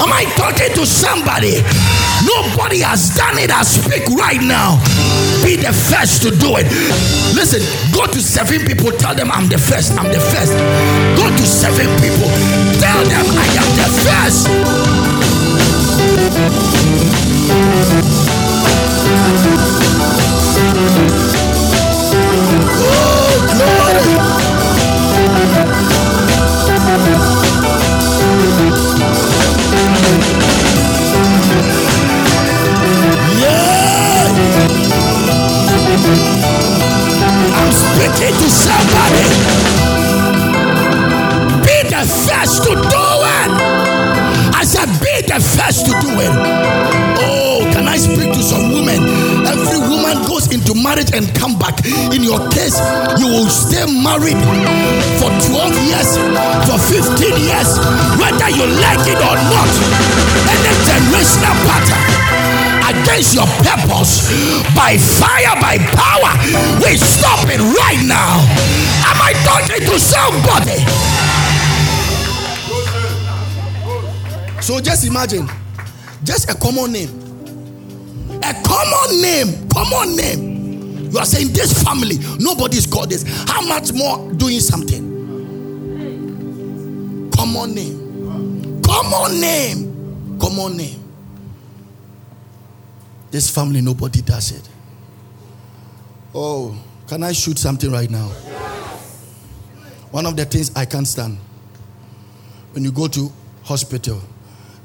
Am 0.00 0.08
I 0.08 0.24
talking 0.40 0.72
to 0.72 0.86
somebody? 0.86 1.60
Nobody 2.24 2.80
has 2.80 3.14
done 3.14 3.36
it. 3.36 3.50
I 3.50 3.62
speak 3.62 4.08
right 4.16 4.40
now. 4.40 4.80
Be 5.44 5.56
the 5.56 5.72
first 5.72 6.22
to 6.22 6.30
do 6.30 6.56
it. 6.56 6.64
Listen, 7.36 7.60
go 7.92 8.06
to 8.06 8.20
seven 8.22 8.64
people. 8.64 8.90
Tell 8.92 9.14
them 9.14 9.30
I'm 9.30 9.48
the 9.48 9.58
first. 9.58 9.98
I'm 9.98 10.08
the 10.08 10.20
first. 10.32 10.56
Go 11.20 11.28
to 11.28 11.44
seven 11.44 11.92
people. 12.00 12.30
Tell 12.80 13.04
them 13.04 13.26
I 13.36 13.46
am 13.52 13.68
the 13.76 13.88
first 14.00 14.48
speaking 38.08 38.34
to 38.34 38.50
somebody. 38.50 39.28
Be 41.64 41.76
the 41.88 42.02
first 42.06 42.62
to 42.64 42.70
do 42.70 43.06
it. 43.36 43.50
I 44.54 44.64
said, 44.64 44.88
be 45.00 45.20
the 45.26 45.38
first 45.40 45.86
to 45.86 45.92
do 46.00 46.20
it. 46.20 46.30
Oh. 47.20 47.47
I 47.98 48.00
speak 48.00 48.30
to 48.30 48.42
some 48.46 48.70
women? 48.70 49.02
Every 49.42 49.82
woman 49.90 50.22
goes 50.30 50.46
into 50.54 50.70
marriage 50.70 51.10
and 51.18 51.26
come 51.34 51.58
back. 51.58 51.82
In 52.14 52.22
your 52.22 52.38
case, 52.54 52.78
you 53.18 53.26
will 53.26 53.50
stay 53.50 53.90
married 53.90 54.38
for 55.18 55.34
12 55.50 55.74
years, 55.82 56.14
for 56.62 56.78
15 56.78 56.94
years, 57.42 57.70
whether 58.22 58.50
you 58.54 58.70
like 58.78 59.02
it 59.02 59.18
or 59.18 59.34
not. 59.50 59.70
And 60.46 60.58
the 60.62 60.72
generational 60.86 61.58
pattern 61.66 62.06
against 62.86 63.34
your 63.34 63.50
purpose 63.66 64.30
by 64.78 64.94
fire, 64.94 65.58
by 65.58 65.82
power. 65.98 66.38
We 66.78 66.94
stop 67.02 67.50
it 67.50 67.58
right 67.58 67.98
now. 68.06 68.46
Am 69.10 69.18
I 69.18 69.34
talking 69.42 69.82
to 69.90 69.98
somebody? 69.98 70.78
So 74.62 74.78
just 74.78 75.04
imagine, 75.04 75.48
just 76.22 76.48
a 76.48 76.54
common 76.54 76.92
name. 76.92 77.27
A 78.42 78.54
common 78.64 79.20
name, 79.22 79.68
common 79.68 80.16
name. 80.16 81.10
You 81.10 81.18
are 81.18 81.24
saying 81.24 81.52
this 81.52 81.82
family, 81.82 82.18
nobody's 82.38 82.86
called 82.86 83.10
this. 83.10 83.24
How 83.48 83.66
much 83.66 83.92
more 83.92 84.32
doing 84.34 84.60
something? 84.60 85.16
Common 87.34 87.74
name. 87.74 88.82
Common 88.82 89.40
name. 89.40 90.38
Common 90.38 90.76
name. 90.76 91.02
This 93.30 93.50
family, 93.50 93.80
nobody 93.80 94.22
does 94.22 94.52
it. 94.52 94.68
Oh, 96.34 96.76
can 97.06 97.22
I 97.22 97.32
shoot 97.32 97.58
something 97.58 97.90
right 97.90 98.10
now? 98.10 98.28
One 100.10 100.26
of 100.26 100.36
the 100.36 100.44
things 100.44 100.74
I 100.76 100.84
can't 100.84 101.06
stand 101.06 101.38
when 102.72 102.84
you 102.84 102.92
go 102.92 103.08
to 103.08 103.32
hospital 103.64 104.20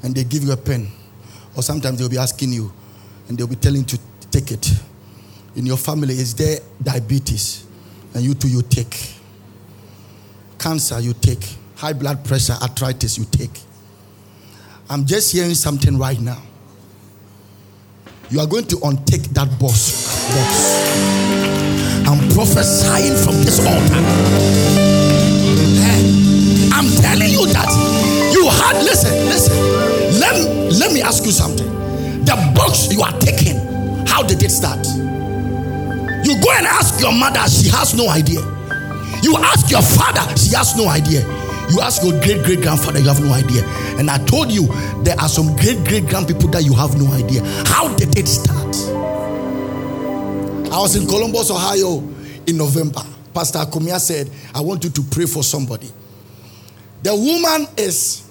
and 0.02 0.14
they 0.14 0.24
give 0.24 0.42
you 0.42 0.52
a 0.52 0.56
pen, 0.56 0.88
or 1.56 1.62
sometimes 1.62 1.98
they'll 1.98 2.08
be 2.08 2.18
asking 2.18 2.52
you 2.52 2.72
and 3.28 3.38
they'll 3.38 3.46
be 3.46 3.56
telling 3.56 3.80
you 3.80 3.86
to 3.86 3.98
take 4.30 4.50
it. 4.50 4.70
In 5.56 5.66
your 5.66 5.76
family, 5.76 6.14
is 6.14 6.34
there 6.34 6.58
diabetes? 6.82 7.66
And 8.12 8.24
you 8.24 8.34
too, 8.34 8.48
you 8.48 8.62
take. 8.62 9.14
Cancer, 10.58 11.00
you 11.00 11.14
take. 11.14 11.44
High 11.76 11.92
blood 11.92 12.24
pressure, 12.24 12.54
arthritis, 12.54 13.18
you 13.18 13.24
take. 13.24 13.60
I'm 14.88 15.04
just 15.06 15.32
hearing 15.32 15.54
something 15.54 15.98
right 15.98 16.20
now. 16.20 16.42
You 18.30 18.40
are 18.40 18.46
going 18.46 18.66
to 18.66 18.76
untake 18.76 19.28
that 19.34 19.48
box. 19.60 19.92
box. 20.34 20.74
I'm 22.08 22.28
prophesying 22.30 23.16
from 23.24 23.42
this 23.44 23.60
altar. 23.60 24.00
I'm 26.74 26.90
telling 27.00 27.30
you 27.30 27.46
that 27.52 27.68
you 28.34 28.48
had, 28.48 28.82
listen, 28.82 29.14
listen. 29.26 29.56
Let, 30.20 30.34
let 30.80 30.92
me 30.92 31.00
ask 31.02 31.24
you 31.24 31.32
something. 31.32 31.63
The 32.24 32.52
box 32.54 32.92
you 32.92 33.02
are 33.02 33.18
taking, 33.20 33.58
how 34.06 34.22
did 34.22 34.42
it 34.42 34.50
start? 34.50 34.86
You 36.24 36.40
go 36.40 36.50
and 36.52 36.66
ask 36.66 37.00
your 37.00 37.12
mother, 37.12 37.46
she 37.48 37.68
has 37.70 37.94
no 37.94 38.08
idea. 38.08 38.40
You 39.22 39.36
ask 39.36 39.70
your 39.70 39.82
father, 39.82 40.36
she 40.36 40.54
has 40.54 40.76
no 40.76 40.88
idea. 40.88 41.20
You 41.70 41.80
ask 41.80 42.02
your 42.02 42.12
great 42.22 42.44
great 42.44 42.60
grandfather, 42.60 42.98
you 42.98 43.08
have 43.08 43.20
no 43.22 43.32
idea. 43.32 43.64
And 43.98 44.10
I 44.10 44.18
told 44.26 44.50
you 44.50 44.66
there 45.02 45.18
are 45.18 45.28
some 45.28 45.54
great 45.56 45.84
great 45.86 46.06
grand 46.06 46.26
people 46.28 46.48
that 46.50 46.62
you 46.64 46.74
have 46.74 46.98
no 46.98 47.10
idea. 47.12 47.42
How 47.66 47.94
did 47.96 48.18
it 48.18 48.26
start? 48.26 48.74
I 50.72 50.78
was 50.78 50.96
in 50.96 51.06
Columbus, 51.06 51.50
Ohio 51.50 51.98
in 52.46 52.56
November. 52.56 53.00
Pastor 53.32 53.58
Akumia 53.60 53.98
said, 53.98 54.30
I 54.54 54.60
want 54.60 54.84
you 54.84 54.90
to 54.90 55.02
pray 55.10 55.26
for 55.26 55.42
somebody. 55.42 55.90
The 57.02 57.14
woman 57.14 57.68
is 57.76 58.28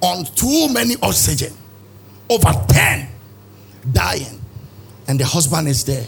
on 0.00 0.24
too 0.24 0.68
many 0.72 0.96
oxygen, 1.02 1.52
over 2.28 2.52
10, 2.68 3.08
dying, 3.92 4.40
and 5.08 5.20
the 5.20 5.24
husband 5.24 5.68
is 5.68 5.84
there. 5.84 6.06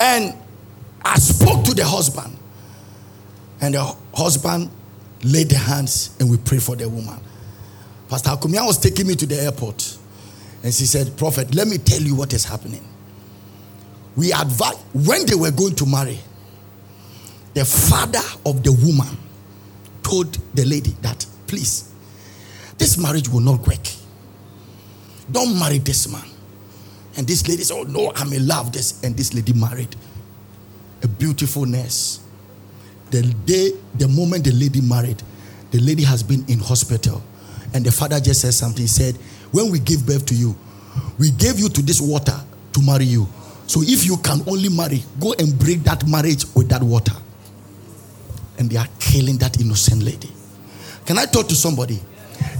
And 0.00 0.34
I 1.04 1.18
spoke 1.18 1.64
to 1.64 1.74
the 1.74 1.84
husband, 1.84 2.36
and 3.60 3.74
the 3.74 3.96
husband 4.14 4.70
laid 5.22 5.48
the 5.48 5.56
hands 5.56 6.14
and 6.20 6.30
we 6.30 6.36
prayed 6.36 6.62
for 6.62 6.76
the 6.76 6.88
woman. 6.88 7.18
Pastor 8.08 8.30
Akumia 8.30 8.64
was 8.66 8.78
taking 8.78 9.06
me 9.06 9.14
to 9.14 9.26
the 9.26 9.40
airport, 9.40 9.98
and 10.62 10.72
she 10.72 10.84
said, 10.84 11.16
Prophet, 11.16 11.54
let 11.54 11.66
me 11.66 11.78
tell 11.78 12.00
you 12.00 12.14
what 12.14 12.32
is 12.32 12.44
happening. 12.44 12.86
We 14.16 14.32
advised, 14.32 14.78
when 14.92 15.26
they 15.26 15.34
were 15.34 15.50
going 15.50 15.74
to 15.76 15.86
marry, 15.86 16.18
the 17.54 17.64
father 17.64 18.20
of 18.44 18.62
the 18.62 18.72
woman 18.72 19.16
told 20.02 20.34
the 20.54 20.64
lady 20.64 20.90
that, 21.02 21.26
please, 21.46 21.92
this 22.78 22.98
marriage 22.98 23.28
will 23.28 23.40
not 23.40 23.66
work. 23.66 23.86
Don't 25.30 25.58
marry 25.58 25.78
this 25.78 26.10
man. 26.10 26.24
And 27.16 27.26
this 27.26 27.48
lady 27.48 27.62
said, 27.62 27.76
Oh 27.78 27.82
no, 27.84 28.12
I'm 28.14 28.32
in 28.32 28.46
love. 28.46 28.72
This 28.72 29.02
and 29.02 29.16
this 29.16 29.34
lady 29.34 29.52
married 29.52 29.94
a 31.02 31.08
beautiful 31.08 31.64
nurse. 31.66 32.20
The 33.10 33.22
day, 33.22 33.72
the 33.94 34.08
moment 34.08 34.44
the 34.44 34.52
lady 34.52 34.80
married, 34.80 35.22
the 35.70 35.80
lady 35.80 36.02
has 36.02 36.22
been 36.22 36.44
in 36.48 36.58
hospital. 36.58 37.22
And 37.74 37.84
the 37.84 37.92
father 37.92 38.20
just 38.20 38.40
said 38.42 38.54
something. 38.54 38.82
He 38.82 38.86
said, 38.88 39.16
When 39.52 39.70
we 39.70 39.78
give 39.78 40.06
birth 40.06 40.26
to 40.26 40.34
you, 40.34 40.56
we 41.18 41.30
gave 41.30 41.58
you 41.58 41.68
to 41.68 41.82
this 41.82 42.00
water 42.00 42.38
to 42.72 42.82
marry 42.82 43.04
you. 43.04 43.26
So 43.66 43.82
if 43.82 44.06
you 44.06 44.16
can 44.18 44.42
only 44.46 44.68
marry, 44.68 45.02
go 45.20 45.34
and 45.38 45.58
break 45.58 45.82
that 45.84 46.06
marriage 46.06 46.44
with 46.54 46.68
that 46.68 46.82
water. 46.82 47.14
And 48.58 48.70
they 48.70 48.76
are 48.76 48.86
killing 48.98 49.38
that 49.38 49.60
innocent 49.60 50.02
lady. 50.02 50.30
Can 51.04 51.18
I 51.18 51.26
talk 51.26 51.48
to 51.48 51.54
somebody? 51.54 52.00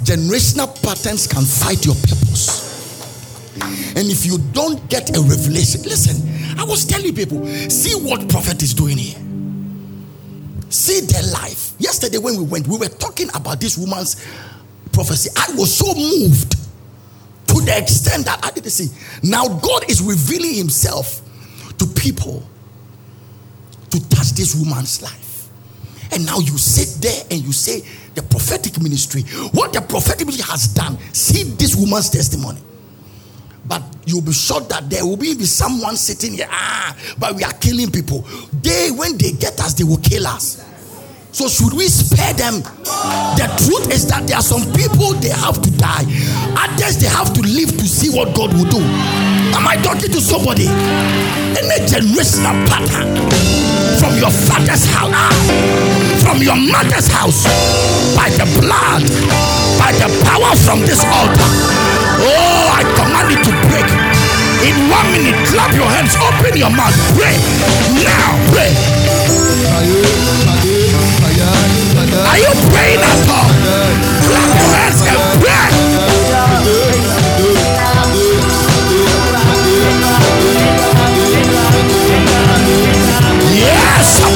Generational 0.05 0.83
patterns 0.83 1.27
can 1.27 1.45
fight 1.45 1.85
your 1.85 1.95
purpose. 1.95 2.67
And 3.97 4.11
if 4.11 4.27
you 4.27 4.39
don't 4.53 4.89
get 4.91 5.17
a 5.17 5.21
revelation, 5.21 5.83
listen, 5.83 6.59
I 6.59 6.65
was 6.65 6.85
telling 6.85 7.15
people, 7.15 7.47
see 7.71 7.95
what 7.95 8.29
prophet 8.29 8.63
is 8.63 8.75
doing 8.75 8.99
here. 8.99 9.19
See 10.69 11.01
their 11.01 11.23
life. 11.33 11.73
Yesterday, 11.79 12.19
when 12.19 12.37
we 12.37 12.45
went, 12.45 12.67
we 12.67 12.77
were 12.77 12.89
talking 12.89 13.29
about 13.35 13.61
this 13.61 13.79
woman's 13.79 14.17
prophecy. 14.93 15.31
I 15.37 15.55
was 15.57 15.75
so 15.75 15.87
moved 15.95 16.53
to 17.49 17.55
the 17.65 17.79
extent 17.79 18.27
that 18.27 18.45
I 18.45 18.51
didn't 18.51 18.71
see. 18.71 18.89
Now, 19.23 19.47
God 19.47 19.89
is 19.91 20.03
revealing 20.03 20.55
Himself 20.55 21.23
to 21.79 21.87
people 21.87 22.43
to 23.91 24.09
touch 24.09 24.33
this 24.33 24.55
woman's 24.55 25.03
life. 25.03 25.49
And 26.13 26.27
now 26.27 26.39
you 26.39 26.59
sit 26.59 27.03
there 27.03 27.23
and 27.31 27.41
you 27.41 27.53
say, 27.53 27.83
the 28.17 28.23
prophetic 28.23 28.81
ministry, 28.81 29.23
what 29.53 29.73
the 29.73 29.81
prophetic 29.81 30.27
ministry 30.27 30.51
has 30.51 30.69
done, 30.69 30.99
see 31.13 31.45
this 31.45 31.77
woman's 31.77 32.11
testimony. 32.11 32.61
But 33.69 33.83
you'll 34.07 34.23
be 34.23 34.33
sure 34.33 34.61
that 34.63 34.89
there 34.89 35.05
will 35.05 35.17
be 35.17 35.35
someone 35.45 35.97
sitting 35.97 36.35
here. 36.35 36.49
Ah, 36.51 36.97
but 37.19 37.35
we 37.35 37.45
are 37.45 37.53
killing 37.53 37.91
people. 37.91 38.25
They, 38.63 38.91
when 38.91 39.19
they 39.19 39.33
get 39.33 39.61
us, 39.61 39.75
they 39.75 39.85
will 39.85 39.99
kill 39.99 40.27
us. 40.27 40.65
So 41.33 41.49
should 41.49 41.75
we 41.75 41.89
spare 41.89 42.33
them? 42.33 42.63
The 43.37 43.47
truth 43.61 43.93
is 43.93 44.09
that 44.09 44.27
there 44.27 44.39
are 44.39 44.43
some 44.43 44.65
people 44.73 45.13
they 45.21 45.29
have 45.29 45.61
to 45.61 45.71
die. 45.77 46.05
Others 46.57 46.99
they 46.99 47.09
have 47.09 47.35
to 47.35 47.43
live 47.43 47.77
to 47.77 47.85
see 47.85 48.09
what 48.17 48.35
God 48.35 48.55
will 48.55 48.65
do. 48.65 49.36
Am 49.57 49.67
I 49.67 49.77
talking 49.81 50.13
to 50.13 50.21
somebody? 50.21 50.69
Any 50.69 51.81
generational 51.89 52.53
pattern 52.69 53.09
from 53.97 54.13
your 54.21 54.29
father's 54.29 54.85
house, 54.85 55.17
from 56.21 56.45
your 56.45 56.61
mother's 56.61 57.09
house, 57.09 57.49
by 58.13 58.29
the 58.37 58.45
blood, 58.61 59.01
by 59.81 59.97
the 59.97 60.13
power 60.29 60.53
from 60.61 60.85
this 60.85 61.01
altar. 61.09 61.49
Oh, 62.21 62.69
I 62.69 62.85
command 63.01 63.33
it 63.33 63.41
to 63.49 63.53
break. 63.73 63.89
In 64.69 64.77
one 64.93 65.09
minute, 65.17 65.41
clap 65.49 65.73
your 65.73 65.89
hands, 65.89 66.13
open 66.21 66.53
your 66.53 66.69
mouth, 66.69 66.93
pray. 67.17 67.41
Now, 68.05 68.37
pray. 68.53 68.77
Are 72.29 72.39
you 72.45 72.53
praying 72.69 73.01
at 73.01 73.25
all? 73.33 73.49
Clap 74.21 74.53
your 74.53 74.71
hands 74.77 75.01
and 75.01 75.41
pray. 75.41 76.16
Yes, 83.99 84.27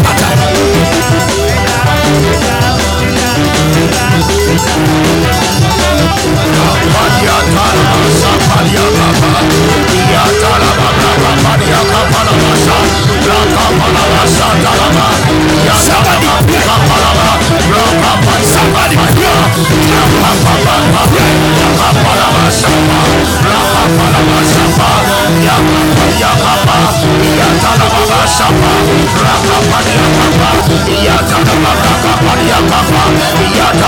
Yata 33.56 33.79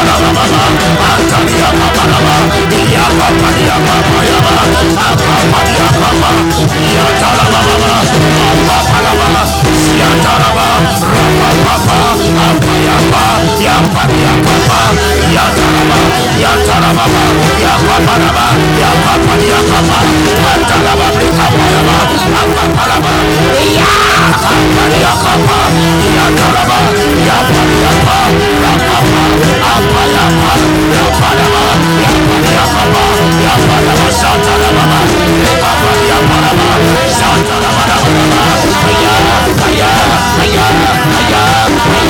I'm 29.65 29.82
yapma 29.83 30.03
yapma 30.17 30.53
Yapma 30.97 31.31
yapma 31.41 31.63
Yapma 32.05 32.37
yapma 32.59 33.03
Yapma 33.47 33.77
yapma 33.87 34.09
Şantan 34.21 34.61
yapma 34.65 34.99
Yapma 35.47 35.91
yapma 36.11 36.37
yapma 36.47 36.75
Şantan 37.19 37.63
yapma 37.67 37.85
yapma 37.91 38.43
Hayır 38.83 39.25
hayır 39.63 39.85
hayır 39.85 40.07
hayır 40.39 40.61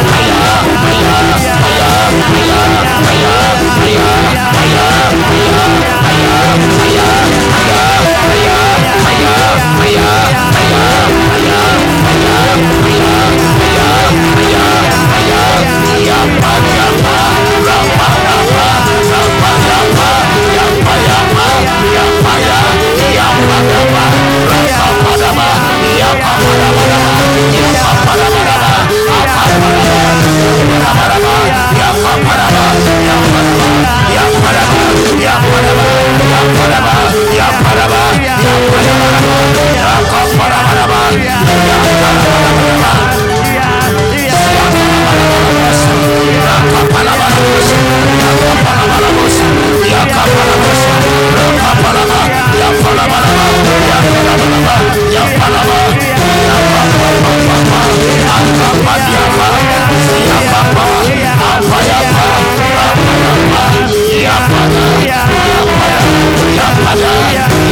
Yeah. 41.10 42.37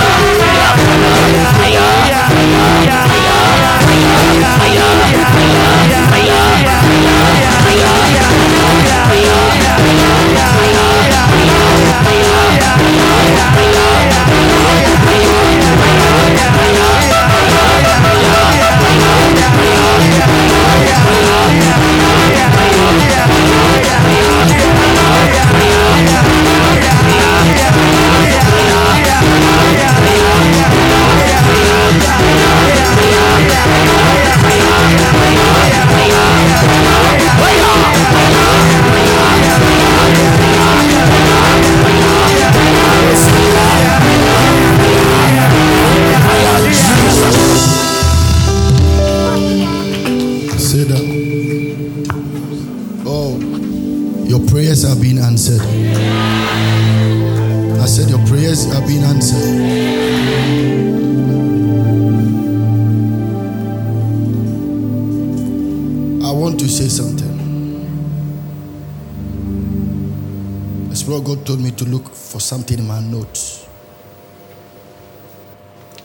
Something 72.44 72.78
in 72.78 72.86
my 72.86 73.00
notes. 73.00 73.66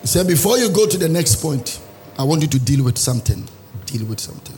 He 0.01 0.07
said, 0.07 0.27
Before 0.27 0.57
you 0.57 0.69
go 0.69 0.87
to 0.87 0.97
the 0.97 1.09
next 1.09 1.35
point, 1.37 1.79
I 2.17 2.23
want 2.23 2.41
you 2.41 2.47
to 2.49 2.59
deal 2.59 2.83
with 2.83 2.97
something. 2.97 3.47
Deal 3.85 4.05
with 4.05 4.19
something. 4.19 4.57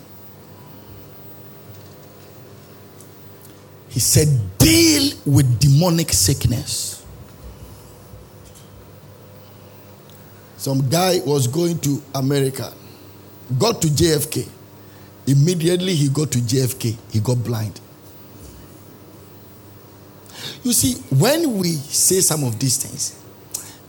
He 3.89 3.99
said, 3.99 4.27
Deal 4.57 5.11
with 5.25 5.59
demonic 5.59 6.13
sickness. 6.13 7.05
Some 10.57 10.87
guy 10.89 11.19
was 11.25 11.47
going 11.47 11.79
to 11.79 12.01
America, 12.13 12.71
got 13.57 13.81
to 13.81 13.87
JFK. 13.87 14.47
Immediately 15.25 15.95
he 15.95 16.07
got 16.07 16.31
to 16.33 16.37
JFK, 16.37 16.97
he 17.11 17.19
got 17.19 17.43
blind. 17.43 17.79
You 20.63 20.73
see, 20.73 20.95
when 21.15 21.57
we 21.57 21.73
say 21.73 22.21
some 22.21 22.43
of 22.43 22.59
these 22.59 22.77
things, 22.77 23.19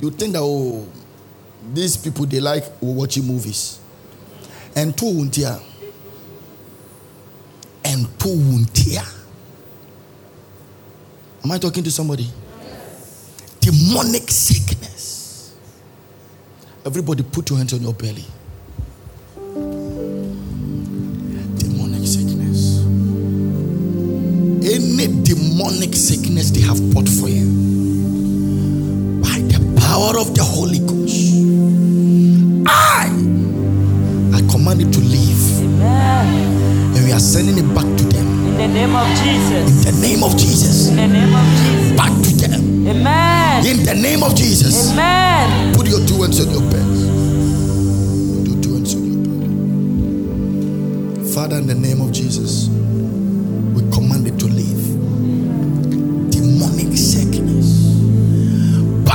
you 0.01 0.11
think 0.11 0.33
that, 0.33 0.43
oh, 0.43 0.87
these 1.73 1.97
people, 1.97 2.27
they 2.27 2.41
like 2.41 2.65
watching 2.81 3.25
movies. 3.25 3.79
And 4.75 4.97
two 4.97 5.07
wuntia. 5.07 5.63
And 7.85 8.07
two 8.19 8.29
wuntia. 8.29 9.19
Am 11.45 11.51
I 11.51 11.59
talking 11.59 11.85
to 11.85 11.91
somebody? 11.91 12.29
Demonic 13.61 14.31
sickness. 14.31 15.55
Everybody 16.85 17.23
put 17.23 17.51
your 17.51 17.59
hands 17.59 17.73
on 17.73 17.83
your 17.83 17.95
belly. 17.95 18.25
Any 24.73 25.07
demonic 25.23 25.95
sickness 25.95 26.51
they 26.51 26.63
have 26.63 26.81
brought 26.93 27.07
for 27.09 27.29
you. 27.29 27.45
By 29.21 29.39
the 29.53 29.61
power 29.79 30.19
of 30.19 30.35
the 30.35 30.43
Holy 30.43 30.79
Ghost. 30.79 31.45
I 32.67 33.13
I 34.33 34.41
command 34.51 34.81
it 34.81 34.91
to 34.95 35.01
leave. 35.01 35.61
Amen. 35.61 36.97
And 36.97 37.05
we 37.05 37.13
are 37.13 37.21
sending 37.21 37.59
it 37.59 37.69
back 37.75 37.85
to 37.85 38.05
them. 38.17 38.27
In 38.49 38.57
the 38.57 38.69
name 38.69 38.97
of 38.97 39.07
Jesus. 39.21 39.85
In 39.85 39.93
the 39.93 40.01
name 40.01 40.23
of 40.25 40.33
Jesus. 40.39 40.89
In 40.89 40.97
the 40.97 41.07
name 41.07 41.35
of 41.35 41.45
Jesus. 41.61 41.93
Back 41.99 42.13
to 42.25 42.31
them. 42.41 42.87
Amen. 42.89 43.67
In 43.67 43.85
the 43.85 43.95
name 43.95 44.23
of 44.23 44.35
Jesus. 44.35 44.91
Amen. 44.93 45.75
Put 45.77 45.87
your 45.87 46.01
two 46.07 46.23
hands 46.23 46.41
on 46.41 46.51
your 46.51 46.63
bed. 46.73 46.87
Put 48.41 48.47
your 48.49 48.57
two 48.63 48.73
hands 48.81 48.95
on 48.95 49.05
your 49.05 49.21
bed. 51.21 51.35
Father, 51.35 51.57
in 51.57 51.67
the 51.67 51.75
name 51.75 52.01
of 52.01 52.11
Jesus, 52.11 52.69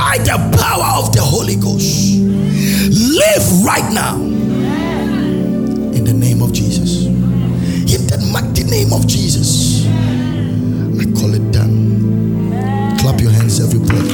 By 0.08 0.16
the 0.16 0.38
power 0.56 1.04
of 1.04 1.12
the 1.14 1.20
Holy 1.20 1.54
Ghost. 1.54 2.16
Live 2.16 3.62
right 3.62 3.92
now. 3.92 4.16
In 4.16 6.02
the 6.02 6.14
name 6.14 6.40
of 6.40 6.50
Jesus. 6.54 7.04
In 7.04 8.06
the 8.06 8.16
mighty 8.32 8.64
name 8.64 8.94
of 8.94 9.06
Jesus. 9.06 9.84
I 9.86 11.04
call 11.12 11.34
it 11.34 11.52
done. 11.52 12.96
Clap 13.00 13.20
your 13.20 13.30
hands, 13.32 13.60
everybody. 13.60 14.08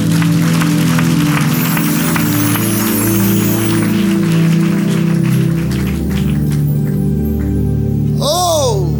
Oh, 8.19 8.91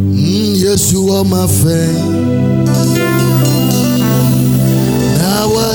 mm, 0.00 0.54
yes, 0.56 0.90
you 0.90 1.10
are 1.10 1.22
my 1.22 1.46
friend. 1.46 2.51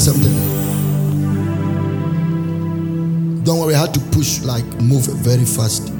something? 0.00 0.32
Don't 3.44 3.60
worry, 3.60 3.74
I 3.74 3.80
had 3.80 3.94
to 3.94 4.00
push 4.10 4.42
like 4.42 4.64
move 4.80 5.06
very 5.06 5.44
fast. 5.44 5.92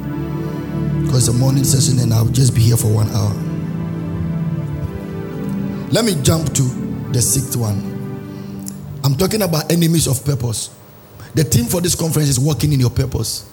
Because 1.03 1.27
the 1.27 1.33
morning 1.33 1.63
session 1.63 1.99
and 1.99 2.13
I'll 2.13 2.25
just 2.25 2.53
be 2.53 2.61
here 2.61 2.77
for 2.77 2.93
one 2.93 3.09
hour. 3.11 3.33
Let 5.91 6.03
me 6.03 6.15
jump 6.21 6.53
to 6.53 6.63
the 7.13 7.21
sixth 7.21 7.55
one. 7.55 7.95
I'm 9.03 9.15
talking 9.15 9.41
about 9.41 9.71
enemies 9.71 10.07
of 10.07 10.25
purpose. 10.25 10.75
The 11.33 11.45
theme 11.45 11.65
for 11.65 11.79
this 11.79 11.95
conference 11.95 12.27
is 12.27 12.39
working 12.39 12.73
in 12.73 12.79
your 12.79 12.89
purpose. 12.89 13.49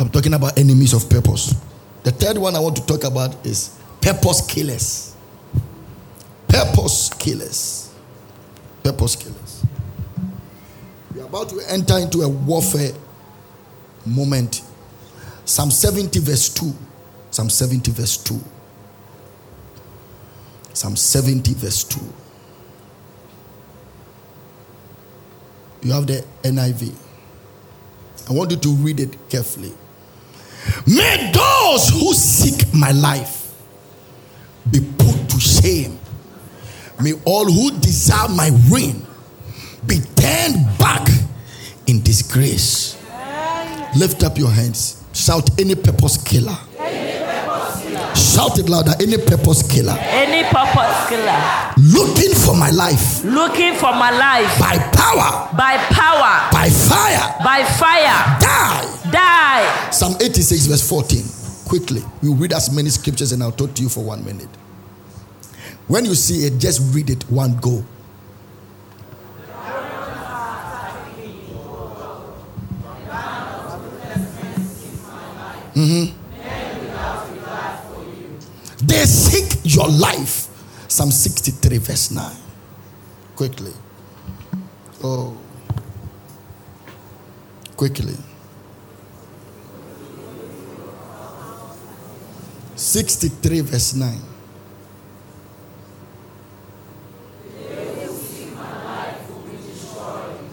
I'm 0.00 0.08
talking 0.08 0.32
about 0.32 0.58
enemies 0.58 0.94
of 0.94 1.10
purpose. 1.10 1.54
The 2.02 2.10
third 2.10 2.38
one 2.38 2.56
I 2.56 2.60
want 2.60 2.76
to 2.76 2.86
talk 2.86 3.04
about 3.04 3.44
is 3.46 3.78
purpose 4.00 4.46
killers. 4.46 5.14
Purpose 6.48 7.10
killers. 7.18 7.83
Purpose 8.84 9.16
killers. 9.16 9.64
We 11.14 11.20
are 11.22 11.26
about 11.26 11.48
to 11.48 11.60
enter 11.68 11.98
into 11.98 12.20
a 12.20 12.28
warfare 12.28 12.92
moment. 14.06 14.62
Psalm 15.46 15.70
70, 15.70 16.20
verse 16.20 16.48
2. 16.50 16.72
Psalm 17.30 17.48
70, 17.48 17.90
verse 17.90 18.16
2. 18.18 18.40
Psalm 20.74 20.96
70, 20.96 21.54
verse 21.54 21.82
2. 21.84 22.00
You 25.82 25.92
have 25.92 26.06
the 26.06 26.24
NIV. 26.42 26.94
I 28.28 28.32
want 28.32 28.50
you 28.50 28.56
to 28.56 28.68
read 28.68 29.00
it 29.00 29.16
carefully. 29.28 29.72
May 30.86 31.30
those 31.32 31.88
who 31.90 32.12
seek 32.14 32.72
my 32.74 32.90
life 32.92 33.52
be 34.70 34.80
put 34.80 35.28
to 35.30 35.40
shame. 35.40 35.98
May 37.00 37.12
all 37.24 37.44
who 37.44 37.70
desire 37.80 38.28
my 38.28 38.50
ruin 38.70 39.04
be 39.86 39.98
turned 40.16 40.78
back 40.78 41.06
in 41.86 42.02
disgrace. 42.02 42.96
Lift 43.96 44.22
up 44.24 44.38
your 44.38 44.50
hands. 44.50 45.02
Shout 45.12 45.48
any 45.60 45.74
purpose 45.74 46.22
killer. 46.22 46.56
Shout 48.14 48.58
it 48.58 48.68
louder. 48.68 48.92
Any 49.00 49.18
purpose 49.18 49.62
killer. 49.70 49.96
Any 50.00 50.42
purpose 50.44 51.08
killer 51.08 51.72
Looking 51.76 52.34
for 52.34 52.56
my 52.56 52.70
life 52.70 53.24
looking 53.24 53.74
for 53.74 53.92
my 53.92 54.10
life 54.10 54.58
by 54.58 54.78
power, 54.92 55.48
by 55.56 55.76
power, 55.90 56.48
by 56.52 56.68
fire. 56.70 57.34
by 57.44 57.64
fire, 57.64 58.38
Die. 58.40 59.10
die. 59.12 59.90
Psalm 59.90 60.14
86, 60.20 60.66
verse 60.66 60.88
14. 60.88 61.22
Quickly. 61.66 62.02
We'll 62.22 62.34
read 62.34 62.52
as 62.52 62.72
many 62.72 62.90
scriptures 62.90 63.32
and 63.32 63.42
I'll 63.42 63.52
talk 63.52 63.74
to 63.74 63.82
you 63.82 63.88
for 63.88 64.02
one 64.04 64.24
minute. 64.24 64.48
When 65.86 66.04
you 66.04 66.14
see 66.14 66.46
it, 66.46 66.58
just 66.58 66.80
read 66.94 67.10
it 67.10 67.30
one 67.30 67.56
go. 67.56 67.84
Mhm. 75.74 76.12
They 78.86 79.04
seek 79.06 79.58
your 79.64 79.88
life. 79.88 80.48
Psalm 80.88 81.10
63, 81.10 81.78
verse 81.78 82.10
9. 82.10 82.36
Quickly. 83.34 83.72
Oh. 85.02 85.36
Quickly. 87.76 88.16
63, 92.76 93.60
verse 93.60 93.94
9. 93.94 94.33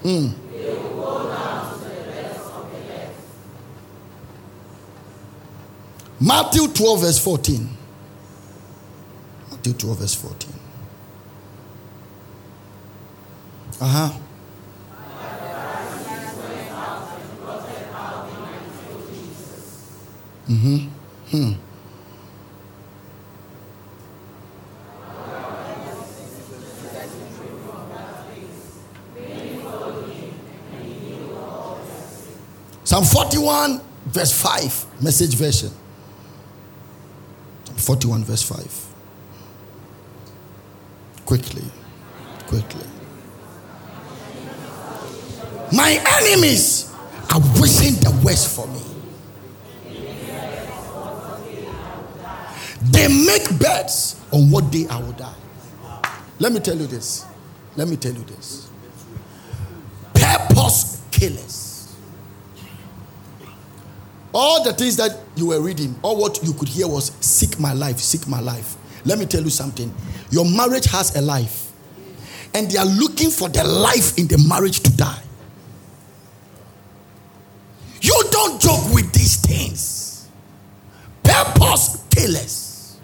Mm. 0.03 0.33
Matthew 6.19 6.67
12, 6.67 7.01
verse 7.01 7.19
14. 7.19 7.69
Matthew 9.49 9.73
12, 9.73 9.99
verse 9.99 10.15
14. 10.15 10.53
Uh 13.81 13.85
huh. 13.87 14.19
Mm-hmm. 20.47 20.77
Hmm. 21.31 21.70
Psalm 32.91 33.05
41, 33.05 33.79
verse 34.07 34.33
5, 34.33 35.01
message 35.01 35.35
version. 35.35 35.71
Psalm 37.63 37.77
41, 37.77 38.25
verse 38.25 38.43
5. 38.43 38.85
Quickly, 41.25 41.63
quickly. 42.47 42.85
My 45.71 46.03
enemies 46.19 46.93
are 47.33 47.39
wishing 47.61 47.93
the 48.01 48.11
worst 48.25 48.53
for 48.53 48.67
me. 48.67 48.81
They 52.91 53.07
make 53.07 53.57
bets 53.57 54.19
on 54.33 54.51
what 54.51 54.69
day 54.69 54.85
I 54.89 54.99
will 54.99 55.13
die. 55.13 55.33
Let 56.39 56.51
me 56.51 56.59
tell 56.59 56.75
you 56.75 56.87
this. 56.87 57.25
Let 57.77 57.87
me 57.87 57.95
tell 57.95 58.11
you 58.11 58.25
this. 58.25 58.69
Purpose 60.13 61.01
killers. 61.09 61.70
All 64.33 64.63
the 64.63 64.73
things 64.73 64.95
that 64.97 65.17
you 65.35 65.47
were 65.47 65.61
reading, 65.61 65.95
all 66.01 66.17
what 66.17 66.41
you 66.43 66.53
could 66.53 66.69
hear 66.69 66.87
was 66.87 67.11
seek 67.19 67.59
my 67.59 67.73
life, 67.73 67.99
seek 67.99 68.27
my 68.27 68.39
life. 68.39 68.77
Let 69.05 69.19
me 69.19 69.25
tell 69.25 69.43
you 69.43 69.49
something. 69.49 69.93
Your 70.29 70.45
marriage 70.45 70.85
has 70.85 71.15
a 71.15 71.21
life, 71.21 71.71
and 72.53 72.69
they 72.69 72.77
are 72.77 72.85
looking 72.85 73.29
for 73.29 73.49
the 73.49 73.63
life 73.63 74.17
in 74.17 74.27
the 74.27 74.37
marriage 74.47 74.79
to 74.81 74.95
die. 74.95 75.21
You 78.01 78.23
don't 78.31 78.61
joke 78.61 78.93
with 78.93 79.11
these 79.13 79.37
things. 79.37 80.29
Purpose 81.23 82.03
killers. 82.09 82.97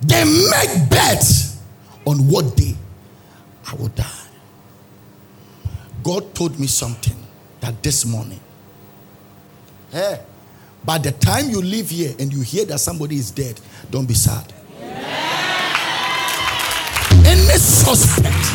They 0.00 0.24
make 0.24 0.90
bets 0.90 1.60
on 2.04 2.28
what 2.28 2.56
day 2.56 2.74
I 3.70 3.74
will 3.74 3.88
die. 3.88 4.04
God 6.02 6.34
told 6.34 6.58
me 6.60 6.68
something 6.68 7.16
that 7.60 7.82
this 7.82 8.04
morning. 8.04 8.40
Eh? 9.96 9.98
Hey, 9.98 10.20
by 10.84 10.98
the 10.98 11.12
time 11.12 11.48
you 11.48 11.62
leave 11.62 11.88
here 11.88 12.14
and 12.18 12.30
you 12.32 12.42
hear 12.42 12.66
that 12.66 12.78
somebody 12.80 13.16
is 13.16 13.30
dead, 13.30 13.58
don't 13.90 14.06
be 14.06 14.12
sad. 14.14 14.52
Any 17.24 17.58
suspect, 17.58 18.46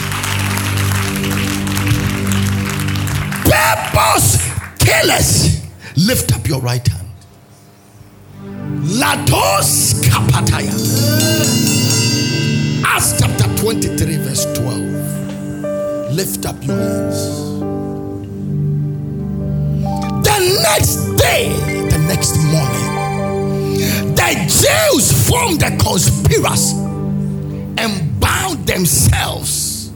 purpose 3.50 4.38
killers, 4.78 5.66
lift 5.98 6.32
up 6.34 6.48
your 6.48 6.62
right 6.62 6.88
hand. 6.88 7.10
Lados 8.84 9.96
kapataya. 10.06 10.72
Acts 12.86 13.20
chapter 13.20 13.48
23, 13.58 14.18
verse 14.18 14.46
12. 14.60 16.14
Lift 16.14 16.46
up 16.46 16.64
your 16.64 16.78
hands. 16.78 17.51
The 20.32 20.60
next 20.64 20.96
day, 21.18 21.50
the 21.90 21.98
next 22.08 22.38
morning, 22.38 22.88
the 24.16 24.32
Jews 24.48 25.12
formed 25.30 25.62
a 25.62 25.76
conspiracy 25.78 26.78
and 27.78 28.20
bound 28.20 28.66
themselves. 28.66 29.92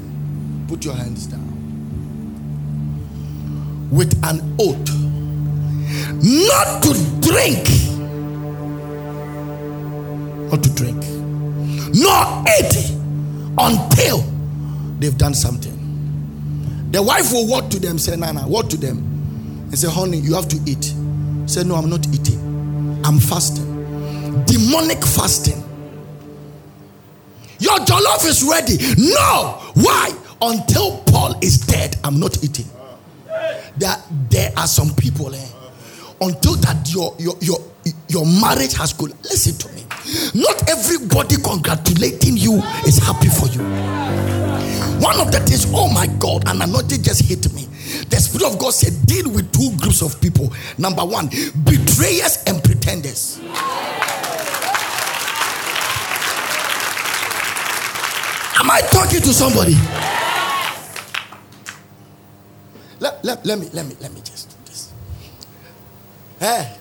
Put 0.67 0.83
your 0.83 0.93
hands 0.95 1.27
down. 1.27 1.41
With 3.89 4.13
an 4.25 4.41
oath 4.59 4.89
not 6.21 6.83
to 6.83 6.93
drink, 7.21 7.67
not 10.51 10.61
to 10.63 10.69
drink, 10.75 11.01
nor 11.95 12.43
eat 12.59 12.91
until 13.57 14.21
they've 14.99 15.17
done 15.17 15.33
something. 15.33 15.71
The 16.91 17.01
wife 17.01 17.31
will 17.31 17.47
walk 17.47 17.69
to 17.69 17.79
them, 17.79 17.97
say, 17.97 18.17
Nana, 18.17 18.41
what 18.41 18.69
to 18.71 18.77
them? 18.77 19.14
And 19.69 19.77
say, 19.77 19.89
honey, 19.89 20.17
you 20.17 20.33
have 20.35 20.47
to 20.49 20.57
eat. 20.65 20.93
Say, 21.47 21.63
no, 21.63 21.75
I'm 21.75 21.89
not 21.89 22.07
eating. 22.07 23.01
I'm 23.03 23.19
fasting. 23.19 23.65
Demonic 24.45 25.03
fasting. 25.03 25.61
Your 27.59 27.77
jollof 27.79 28.25
is 28.25 28.43
ready. 28.43 28.77
No. 28.97 29.61
Why? 29.75 30.11
Until 30.41 30.99
Paul 31.07 31.35
is 31.41 31.59
dead, 31.59 31.95
I'm 32.03 32.19
not 32.19 32.43
eating. 32.43 32.65
There, 33.77 33.95
there 34.29 34.51
are 34.57 34.67
some 34.67 34.93
people 34.95 35.33
eh, 35.33 35.47
until 36.21 36.55
that 36.55 36.89
your 36.93 37.13
your 37.19 37.35
your 37.41 37.57
your 38.07 38.25
marriage 38.25 38.73
has 38.73 38.93
gone. 38.93 39.11
Listen 39.23 39.57
to 39.59 39.75
me. 39.75 39.83
Not 40.33 40.69
everybody 40.69 41.35
congratulating 41.37 42.37
you 42.37 42.61
is 42.85 42.97
happy 42.97 43.27
for 43.27 43.47
you. 43.47 43.63
One 45.01 45.19
of 45.19 45.31
the 45.31 45.39
things, 45.45 45.65
oh 45.69 45.91
my 45.93 46.07
God, 46.19 46.47
an 46.47 46.61
anointing 46.61 47.03
just 47.03 47.21
hit 47.23 47.51
me. 47.53 47.64
The 48.09 48.17
Spirit 48.17 48.53
of 48.53 48.59
God 48.59 48.73
said, 48.73 49.05
deal 49.05 49.29
with 49.29 49.51
two 49.51 49.75
groups 49.77 50.01
of 50.01 50.19
people. 50.21 50.51
Number 50.77 51.03
one, 51.05 51.27
betrayers 51.63 52.43
and 52.47 52.63
pretenders. 52.63 53.39
Am 58.57 58.71
I 58.71 58.81
talking 58.91 59.21
to 59.21 59.33
somebody? 59.33 59.75
Let, 62.99 63.23
let, 63.23 63.45
let 63.45 63.59
me 63.59 63.69
let 63.73 63.85
me 63.85 63.95
let 63.99 64.13
me 64.13 64.21
just 64.21 64.49
do 64.49 64.55
this. 64.65 64.91
Hey, 66.39 66.75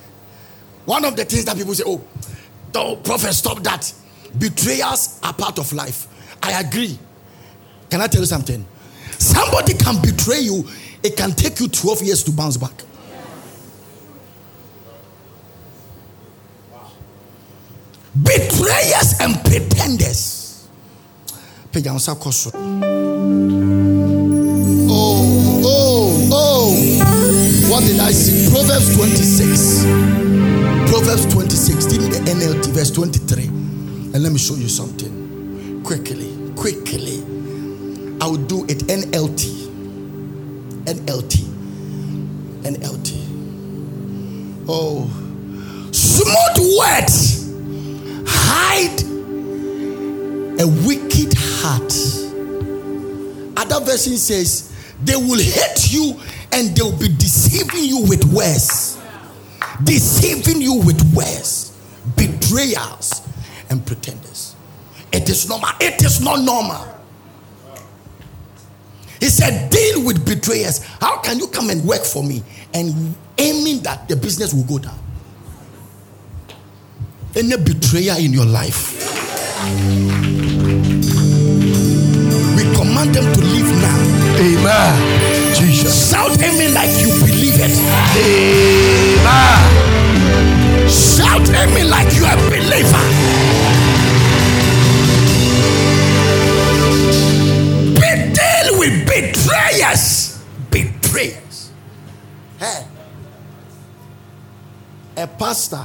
one 0.87 1.05
of 1.05 1.17
the 1.17 1.25
things 1.25 1.45
that 1.45 1.57
people 1.57 1.75
say, 1.75 1.85
oh, 1.87 2.03
don't 2.73 3.05
prophet, 3.05 3.35
stop 3.35 3.63
that. 3.65 3.93
Betrayals 4.39 5.21
are 5.23 5.35
part 5.35 5.59
of 5.59 5.73
life. 5.73 6.07
I 6.43 6.61
agree. 6.61 6.99
Can 7.91 8.01
I 8.01 8.07
tell 8.07 8.21
you 8.21 8.27
something? 8.27 8.65
Somebody 9.19 9.75
can 9.75 10.01
betray 10.01 10.41
you, 10.41 10.65
it 11.05 11.17
can 11.17 11.33
take 11.33 11.61
you 11.61 11.69
12 11.69 12.03
years 12.03 12.25
to 12.25 12.33
bounce 12.33 12.57
back. 12.57 12.73
Betrayers 18.23 19.21
and 19.21 19.35
pretenders. 19.45 20.69
Oh, 24.89 25.63
oh, 25.65 26.29
oh. 26.33 27.71
What 27.71 27.83
did 27.85 28.01
I 28.01 28.13
see? 28.13 28.51
Proverbs 28.51 28.97
26. 28.97 29.85
Proverbs 30.91 31.27
26. 31.35 31.87
Give 31.87 32.03
me 32.03 32.09
the 32.09 32.21
NLT, 32.31 32.69
verse 32.73 32.91
23. 32.93 33.47
And 33.47 34.23
let 34.23 34.33
me 34.33 34.39
show 34.39 34.55
you 34.55 34.69
something. 34.69 35.83
Quickly, 35.85 36.55
quickly. 36.57 37.23
I 38.21 38.29
will 38.29 38.47
do 38.47 38.65
it 38.67 38.87
NLT. 38.87 39.64
NLT. 40.87 41.45
NLT. 42.63 43.45
Oh. 44.69 45.11
Smooth 45.93 46.79
words 46.79 47.53
hide 48.27 49.03
a 50.61 50.67
wicked 50.87 51.35
heart. 51.37 51.93
Other 53.57 53.85
version 53.85 54.17
says, 54.17 54.73
they 55.03 55.17
will 55.17 55.41
hate 55.41 55.93
you 55.93 56.19
and 56.53 56.77
they'll 56.77 56.97
be 56.99 57.09
deceiving 57.09 57.85
you 57.85 58.03
with 58.09 58.25
words. 58.33 58.99
Deceiving 59.85 60.63
you 60.63 60.77
with 60.81 61.01
words. 61.15 61.67
betrayers, 62.17 63.23
and 63.71 63.85
pretenders. 63.87 64.55
It 65.13 65.29
is 65.29 65.49
normal. 65.49 65.69
It 65.81 66.03
is 66.05 66.21
not 66.21 66.41
normal. 66.41 66.87
He 69.25 69.31
said, 69.31 69.71
deal 69.71 70.05
with 70.05 70.27
betrayers. 70.27 70.85
How 71.01 71.17
can 71.17 71.39
you 71.39 71.47
come 71.47 71.71
and 71.71 71.83
work 71.83 72.05
for 72.05 72.23
me 72.23 72.43
and 72.75 73.15
aiming 73.39 73.81
that 73.81 74.07
the 74.07 74.17
business 74.17 74.53
will 74.53 74.65
go 74.65 74.79
down? 74.79 74.99
Any 77.35 77.57
betrayer 77.57 78.17
in 78.19 78.35
your 78.35 78.45
life, 78.45 78.93
we 82.53 82.65
command 82.77 83.15
them 83.15 83.33
to 83.33 83.41
leave 83.41 83.73
now. 83.81 83.97
Amen. 84.37 85.55
Jesus. 85.55 86.11
Shout 86.11 86.39
amen 86.39 86.75
like 86.75 86.91
you 87.01 87.09
believe 87.25 87.57
it. 87.57 87.73
Amen. 88.21 89.59
Shout 90.87 91.49
amen 91.49 91.89
like 91.89 92.13
you 92.15 92.27
are 92.27 92.37
a 92.37 92.51
believer. 92.51 93.24
A 105.17 105.27
pastor 105.27 105.85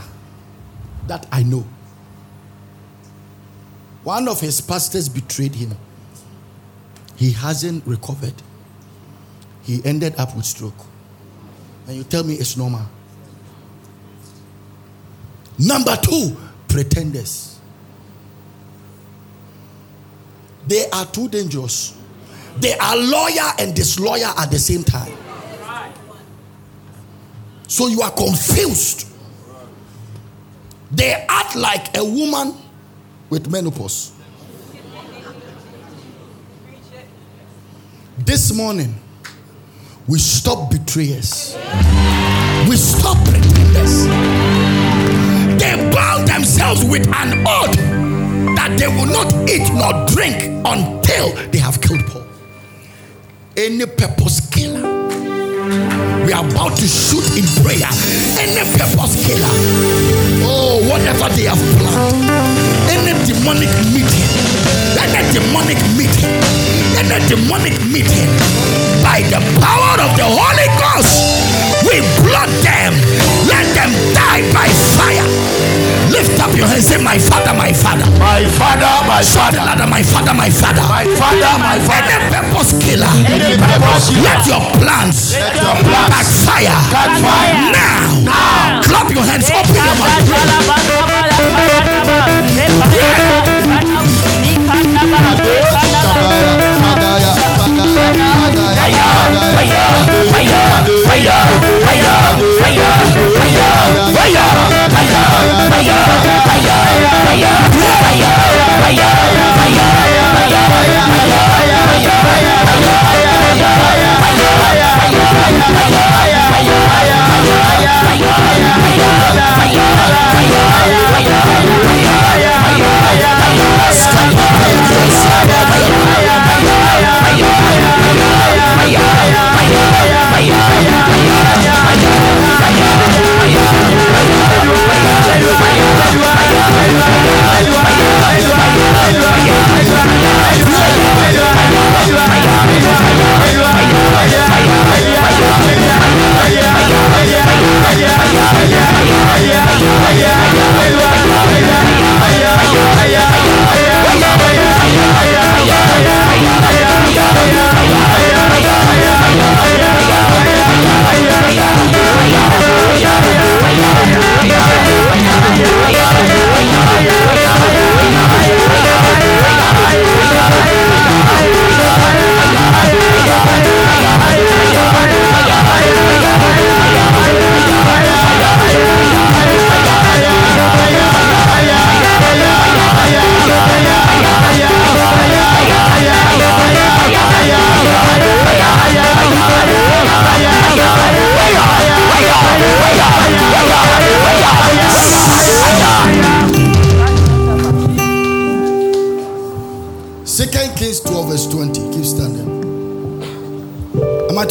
that 1.08 1.28
I 1.32 1.44
know. 1.44 1.66
One 4.04 4.28
of 4.28 4.40
his 4.40 4.62
pastors 4.62 5.10
betrayed 5.10 5.56
him. 5.56 5.76
He 7.16 7.32
hasn't 7.32 7.86
recovered. 7.86 8.34
He 9.64 9.82
ended 9.84 10.16
up 10.18 10.36
with 10.36 10.46
stroke. 10.46 10.86
And 11.88 11.98
you 11.98 12.04
tell 12.04 12.24
me 12.24 12.36
it's 12.36 12.56
normal. 12.56 12.82
Number 15.60 15.96
two, 15.98 16.38
pretenders. 16.68 17.60
They 20.68 20.90
are 20.92 21.06
too 21.06 21.28
dangerous. 21.28 21.98
They 22.60 22.78
are 22.78 22.96
lawyer 22.96 23.52
and 23.60 23.76
disloyal 23.76 24.34
at 24.38 24.50
the 24.50 24.60
same 24.60 24.84
time. 24.84 25.18
So 27.68 27.88
you 27.88 28.02
are 28.02 28.12
confused. 28.12 29.09
They 30.92 31.12
act 31.30 31.56
like 31.56 31.96
a 31.98 32.04
woman 32.04 32.56
with 33.30 33.50
menopause. 33.52 34.14
This 38.18 38.54
morning, 38.54 38.96
we 40.08 40.20
stop 40.20 40.72
betrayers. 40.72 41.56
We 42.68 42.76
stop 42.76 43.18
pretenders. 43.26 44.06
They 45.60 45.92
bound 45.94 46.28
themselves 46.28 46.84
with 46.84 47.08
an 47.08 47.46
oath 47.48 47.76
that 48.56 48.76
they 48.78 48.88
will 48.88 49.06
not 49.06 49.32
eat 49.50 49.72
nor 49.74 50.06
drink 50.08 50.44
until 50.66 51.34
they 51.52 51.60
have 51.60 51.80
killed 51.82 52.06
Paul. 52.08 52.26
Any 53.56 53.86
purpose 53.86 54.50
killer. 54.50 54.99
We 55.70 56.34
are 56.34 56.42
about 56.42 56.78
to 56.78 56.88
shoot 56.88 57.38
in 57.38 57.46
prayer. 57.62 57.86
Any 58.42 58.66
purpose 58.74 59.22
killer. 59.22 59.54
Oh, 60.42 60.82
whatever 60.90 61.30
they 61.38 61.46
have 61.46 61.62
planned. 61.78 62.26
Any 62.90 63.14
demonic 63.22 63.70
meeting. 63.94 64.30
Any 64.98 65.22
demonic 65.30 65.78
meeting. 65.94 66.34
Any 66.98 67.22
demonic 67.30 67.78
meeting. 67.86 68.30
By 69.06 69.22
the 69.30 69.38
power 69.62 70.02
of 70.02 70.18
the 70.18 70.26
Holy 70.26 70.70
Ghost, 70.82 71.14
we 71.86 72.02
blood 72.26 72.50
them. 72.66 73.39
Them 73.80 73.96
die 74.12 74.44
by 74.52 74.68
fire. 75.00 75.24
Lift 76.12 76.36
up 76.44 76.52
your 76.52 76.68
hands. 76.68 76.88
Say, 76.88 77.00
My 77.02 77.18
Father, 77.18 77.54
my 77.56 77.72
Father. 77.72 78.04
My 78.20 78.44
father, 78.60 78.92
my 79.08 79.24
father, 79.24 79.64
louder, 79.64 79.88
my 79.88 80.04
Father, 80.04 80.34
my 80.34 80.50
Father. 80.50 80.84
my 80.84 81.06
father, 81.16 81.54
my 81.64 81.80
father. 81.88 82.12
Any 82.12 82.28
purpose 82.28 82.76
killer. 82.84 83.08
Any 83.24 83.56
purpose 83.56 84.10
killer. 84.12 84.28
Let 84.28 84.44
your 84.52 84.60
plans 84.84 85.32
Let 85.40 85.56
your 85.64 85.80
plans 85.80 86.12
backfire. 86.12 86.76
catch 86.92 87.24
fire. 87.24 87.72
Now. 87.72 88.20
Now. 88.28 88.82
Clap 88.84 89.08
your 89.16 89.24
hands. 89.24 89.48
Open 89.48 89.72
your 89.72 89.96
mouth. 89.96 91.40
Fire! 104.14 104.39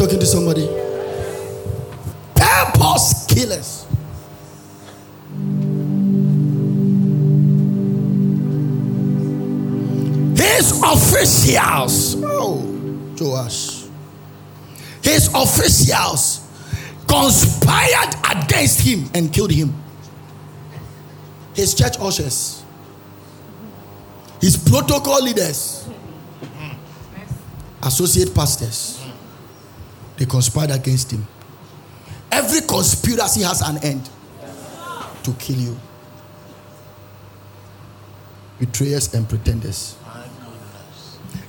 Talking 0.08 0.20
to 0.20 0.26
somebody? 0.26 0.66
Purpose 2.34 3.26
killers. 3.26 3.86
His 10.38 10.80
officials. 10.82 12.16
Oh, 12.24 12.62
Joash. 13.20 13.84
His 15.02 15.28
officials 15.34 16.48
conspired 17.06 18.14
against 18.30 18.80
him 18.80 19.10
and 19.14 19.30
killed 19.30 19.50
him. 19.50 19.74
His 21.54 21.74
church 21.74 21.98
ushers, 21.98 22.64
his 24.40 24.56
protocol 24.56 25.22
leaders, 25.24 25.84
hmm. 26.40 26.72
associate 27.82 28.32
pastors, 28.32 28.97
they 30.18 30.26
conspired 30.26 30.70
against 30.70 31.12
him. 31.12 31.26
Every 32.30 32.60
conspiracy 32.60 33.42
has 33.42 33.62
an 33.62 33.78
end 33.84 34.10
to 35.22 35.32
kill 35.34 35.56
you. 35.56 35.78
Betrayers 38.58 39.14
and 39.14 39.28
pretenders. 39.28 39.96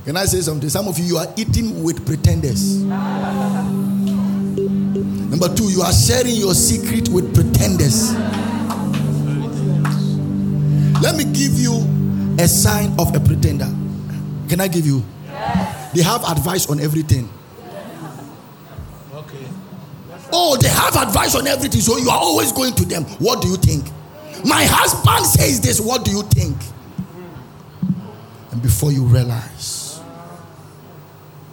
Can 0.06 0.16
I 0.16 0.26
say 0.26 0.42
something? 0.42 0.70
Some 0.70 0.88
of 0.88 0.98
you, 1.00 1.06
you 1.06 1.18
are 1.18 1.28
eating 1.36 1.84
with 1.84 2.06
pretenders. 2.06 2.78
Number 5.30 5.54
two, 5.56 5.70
you 5.72 5.82
are 5.82 5.92
sharing 5.92 6.36
your 6.36 6.54
secret 6.54 7.10
with 7.10 7.34
pretenders. 7.34 8.14
Let 11.02 11.16
me 11.16 11.24
give 11.26 11.54
you 11.60 11.88
a 12.40 12.48
sign 12.48 12.94
of 13.00 13.16
a 13.16 13.20
pretender. 13.20 13.70
Can 14.48 14.62
I 14.62 14.68
give 14.68 14.86
you? 14.86 15.04
They 15.94 16.04
have 16.04 16.24
advice 16.26 16.70
on 16.70 16.80
everything. 16.80 17.30
Oh, 20.32 20.58
they 20.62 20.70
have 20.70 20.96
advice 20.96 21.36
on 21.36 21.48
everything, 21.48 21.82
so 21.82 21.98
you 21.98 22.10
are 22.10 22.18
always 22.20 22.52
going 22.52 22.74
to 22.76 22.86
them. 22.86 23.04
What 23.20 23.42
do 23.42 23.48
you 23.48 23.58
think? 23.58 23.86
My 24.46 24.64
husband 24.64 25.26
says 25.26 25.60
this. 25.62 25.80
What 25.82 26.06
do 26.06 26.12
you 26.12 26.24
think? 26.24 26.56
And 28.52 28.62
before 28.62 28.92
you 28.92 29.04
realize, 29.04 30.02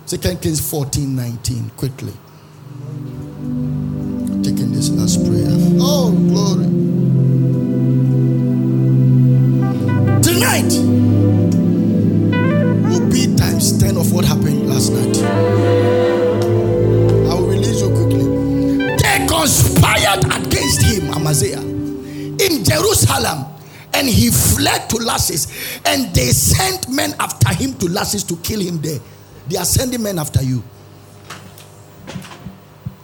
Second 0.07 0.41
Kings 0.41 0.61
14 0.71 1.17
19, 1.17 1.71
quickly. 1.71 2.13
Taking 4.43 4.73
this 4.73 4.91
last 4.91 5.25
prayer. 5.27 5.49
Oh, 5.81 6.13
glory. 6.31 6.67
Tonight 10.23 10.73
will 12.89 13.11
be 13.11 13.35
times 13.37 13.79
10 13.79 13.97
of 13.97 14.13
what 14.13 14.25
happened 14.25 14.69
last 14.69 14.93
night. 14.93 16.46
Conspired 19.47 20.25
against 20.25 20.83
him, 20.83 21.09
Amaziah, 21.15 21.61
in 21.61 22.65
Jerusalem, 22.65 23.47
and 23.95 24.09
he 24.09 24.31
fled 24.31 24.91
to 24.91 24.97
Lachish, 24.97 25.47
and 25.85 26.13
they 26.13 26.33
sent 26.33 26.89
men 26.89 27.15
after 27.21 27.55
him 27.55 27.75
to 27.75 27.89
Lachish 27.89 28.25
to 28.25 28.37
kill 28.39 28.61
him 28.61 28.81
there. 28.81 28.99
They 29.49 29.57
are 29.57 29.65
sending 29.65 30.03
men 30.03 30.19
after 30.19 30.43
you. 30.43 30.65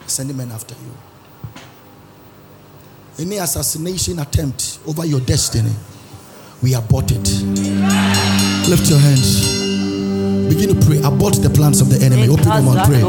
Sending 0.07 0.37
men 0.37 0.51
after 0.51 0.75
you. 0.75 0.93
Any 3.25 3.37
assassination 3.37 4.19
attempt 4.19 4.81
over 4.85 5.07
your 5.07 5.21
destiny, 5.21 5.73
we 6.61 6.75
abort 6.75 7.13
it. 7.13 7.29
Lift 8.69 8.91
your 8.91 8.99
hands. 8.99 9.62
Begin 10.53 10.69
to 10.69 10.87
pray. 10.87 11.01
Abort 11.01 11.41
the 11.41 11.49
plans 11.49 11.81
of 11.81 11.89
the 11.89 11.97
enemy. 12.05 12.29
Open 12.29 12.45
them 12.45 12.67
mouth. 12.67 12.85
Pray. 12.85 13.01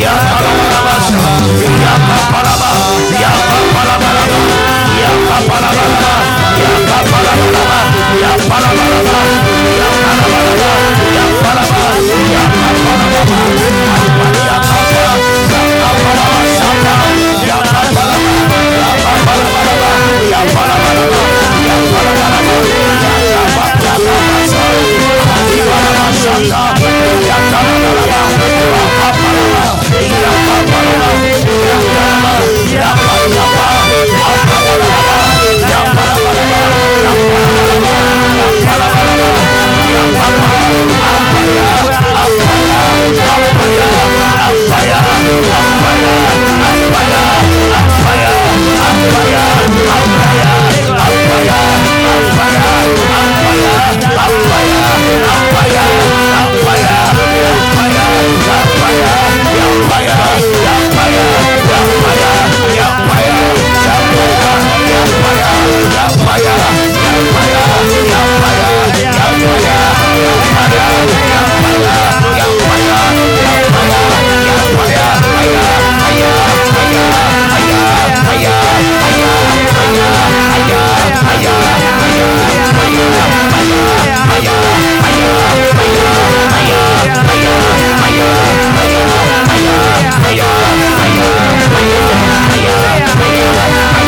Yatalaba, 0.00 0.69
Yapa 1.10 2.20
fire. 44.70 45.69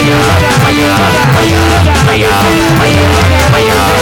ayuda, 0.00 0.34
ayuda, 0.68 1.08
ayuda, 1.40 1.92
ayuda, 2.12 2.48
ayuda, 2.84 3.38
ayuda, 3.56 3.99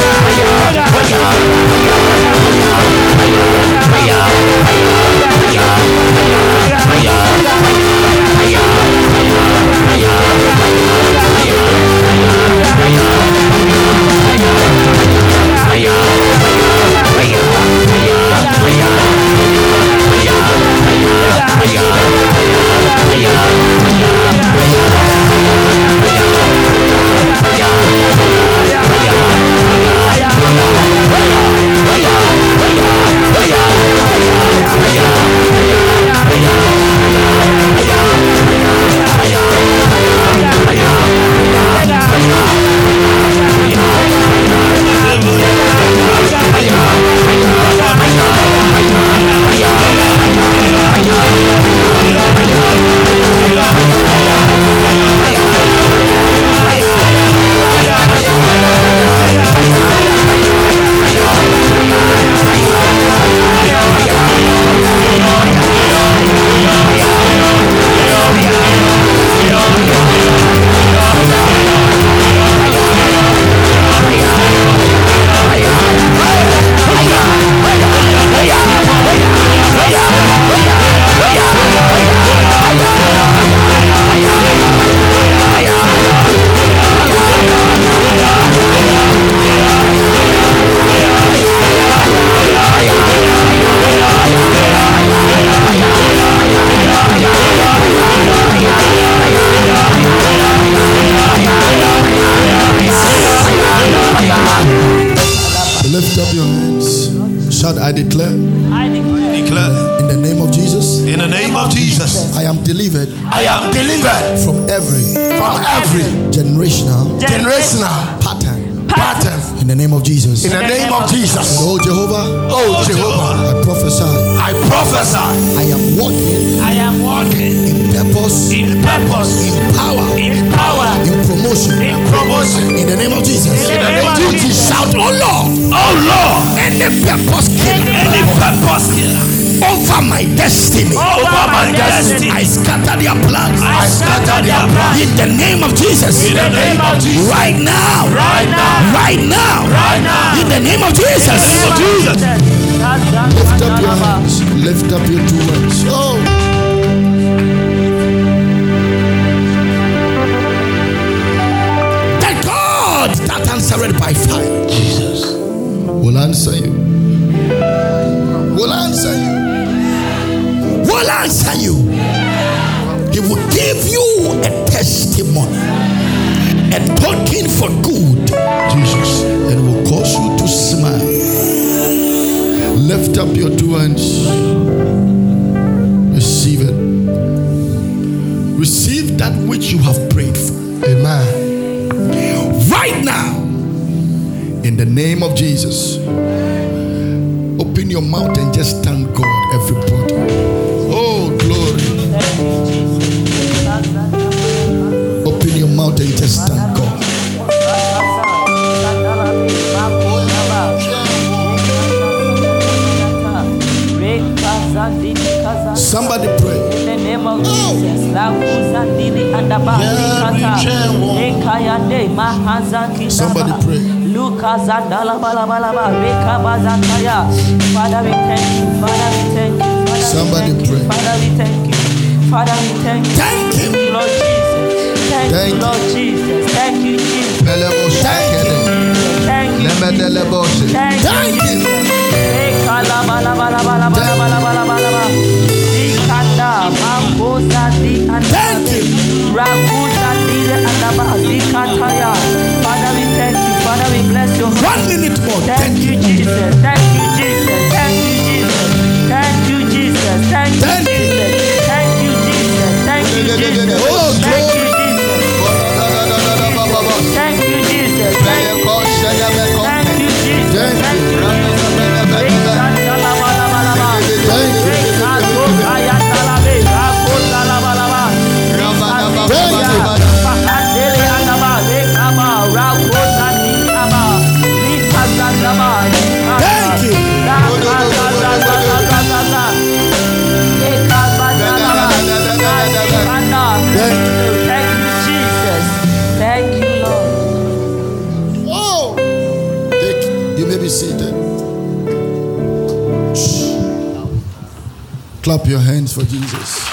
your 305.48 305.60
hands 305.60 305.94
for 305.94 306.02
Jesus. 306.02 306.68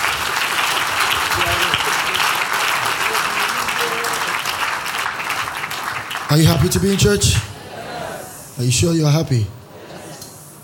Are 6.30 6.38
you 6.38 6.46
happy 6.46 6.68
to 6.68 6.80
be 6.80 6.92
in 6.92 6.98
church? 6.98 7.36
Yes. 7.36 8.60
Are 8.60 8.64
you 8.64 8.72
sure 8.72 8.94
you're 8.94 9.10
happy? 9.10 9.48
Yes. 9.88 10.60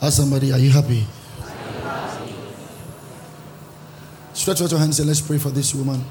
Ask 0.00 0.16
somebody, 0.16 0.50
are 0.52 0.58
you 0.58 0.70
happy? 0.70 1.06
happy. 1.80 2.34
Stretch 4.32 4.60
out 4.60 4.70
your 4.72 4.80
hands 4.80 4.98
and 4.98 5.06
let's 5.06 5.20
pray 5.20 5.38
for 5.38 5.50
this 5.50 5.72
woman. 5.74 6.04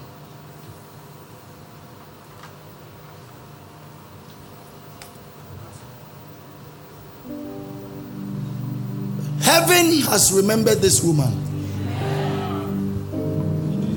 has 10.12 10.34
remembered 10.34 10.80
this 10.80 11.01
woman. 11.01 11.32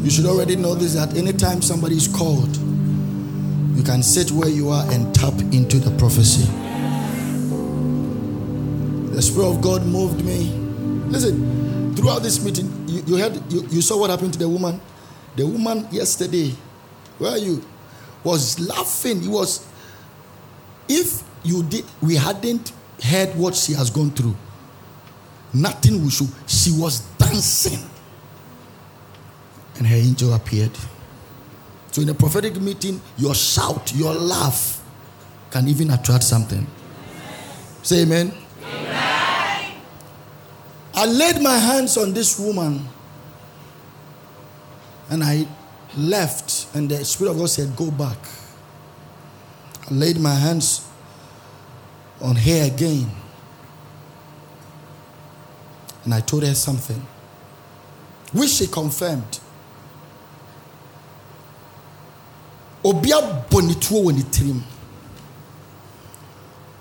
You 0.05 0.11
should 0.11 0.27
already 0.27 0.55
know 0.55 0.77
this 0.77 0.95
that 0.95 1.17
anytime 1.17 1.61
somebody 1.61 1.97
is 1.97 2.07
called, 2.07 2.57
you 3.75 3.83
can 3.83 4.01
sit 4.01 4.31
where 4.31 4.49
you 4.49 4.69
are 4.69 4.89
and 4.93 5.13
tap 5.13 5.35
into 5.53 5.81
the 5.81 5.91
prophecy. 5.99 6.45
The 9.13 9.21
Spirit 9.21 9.57
of 9.57 9.61
God 9.61 9.85
moved 9.87 10.25
me. 10.25 10.51
Listen, 11.11 11.97
throughout 11.97 12.23
this 12.23 12.45
meeting, 12.45 12.71
you, 12.87 13.03
you 13.09 13.17
heard, 13.17 13.53
you, 13.53 13.67
you 13.71 13.83
saw 13.83 13.99
what 13.99 14.11
happened 14.11 14.35
to 14.35 14.39
the 14.39 14.49
woman. 14.49 14.81
The 15.35 15.45
woman 15.45 15.89
yesterday, 15.91 16.55
where 17.19 17.33
are 17.33 17.39
you? 17.39 17.61
Was 18.23 18.61
laughing. 18.61 19.25
It 19.25 19.29
was, 19.29 19.67
if 20.89 21.25
you 21.43 21.65
did, 21.65 21.85
we 22.01 22.15
hadn't 22.15 22.71
heard 23.03 23.35
what 23.35 23.57
she 23.57 23.73
has 23.73 23.91
gone 23.91 24.13
through 24.13 24.37
Nothing 25.55 26.03
will 26.03 26.11
show. 26.11 26.27
She 26.47 26.73
was 26.73 27.01
dancing. 27.17 27.79
And 29.77 29.87
her 29.87 29.97
angel 29.97 30.35
appeared. 30.35 30.73
So, 31.93 32.03
in 32.03 32.09
a 32.09 32.15
prophetic 32.15 32.61
meeting, 32.61 33.01
your 33.17 33.35
shout, 33.35 33.95
your 33.95 34.13
laugh 34.13 34.83
can 35.53 35.69
even 35.69 35.91
attract 35.91 36.25
something. 36.25 36.67
Amen. 36.67 37.55
Say 37.83 38.03
amen. 38.03 38.35
amen. 38.65 39.73
I 40.93 41.07
laid 41.07 41.41
my 41.41 41.57
hands 41.57 41.97
on 41.97 42.13
this 42.13 42.39
woman 42.39 42.89
and 45.11 45.23
I 45.23 45.47
left, 45.97 46.67
and 46.75 46.91
the 46.91 47.05
Spirit 47.05 47.33
of 47.33 47.39
God 47.39 47.51
said, 47.51 47.77
Go 47.77 47.93
back. 47.93 48.19
I 49.89 49.95
laid 49.95 50.19
my 50.19 50.35
hands 50.35 50.89
on 52.21 52.35
her 52.35 52.67
again 52.67 53.11
and 56.05 56.15
I 56.15 56.21
told 56.21 56.45
her 56.45 56.55
something, 56.55 57.01
which 58.33 58.51
she 58.51 58.67
confirmed. 58.67 59.41
Obia 62.85 63.49
bonitwo 63.49 64.05
when 64.05 64.63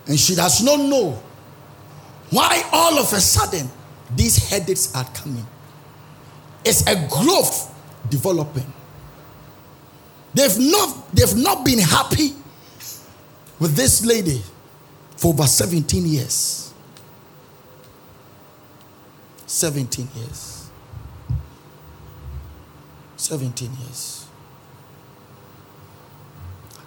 And 0.08 0.20
she 0.20 0.36
does 0.36 0.62
not 0.62 0.80
know 0.80 1.22
why 2.30 2.68
all 2.74 3.00
of 3.00 3.14
a 3.14 3.22
sudden 3.22 3.70
these 4.14 4.50
headaches 4.50 4.94
are 4.96 5.06
coming. 5.14 5.46
It's 6.66 6.86
a 6.88 6.96
growth 7.08 7.74
developing. 8.10 8.72
They've 10.34 10.60
not, 10.60 11.16
they've 11.16 11.36
not 11.38 11.64
been 11.64 11.80
happy 11.80 12.34
with 13.60 13.76
this 13.76 14.04
lady 14.04 14.42
for 15.16 15.34
over 15.34 15.44
17 15.44 16.06
years. 16.06 16.63
17 19.54 20.08
years. 20.16 20.68
17 23.18 23.70
years. 23.82 24.26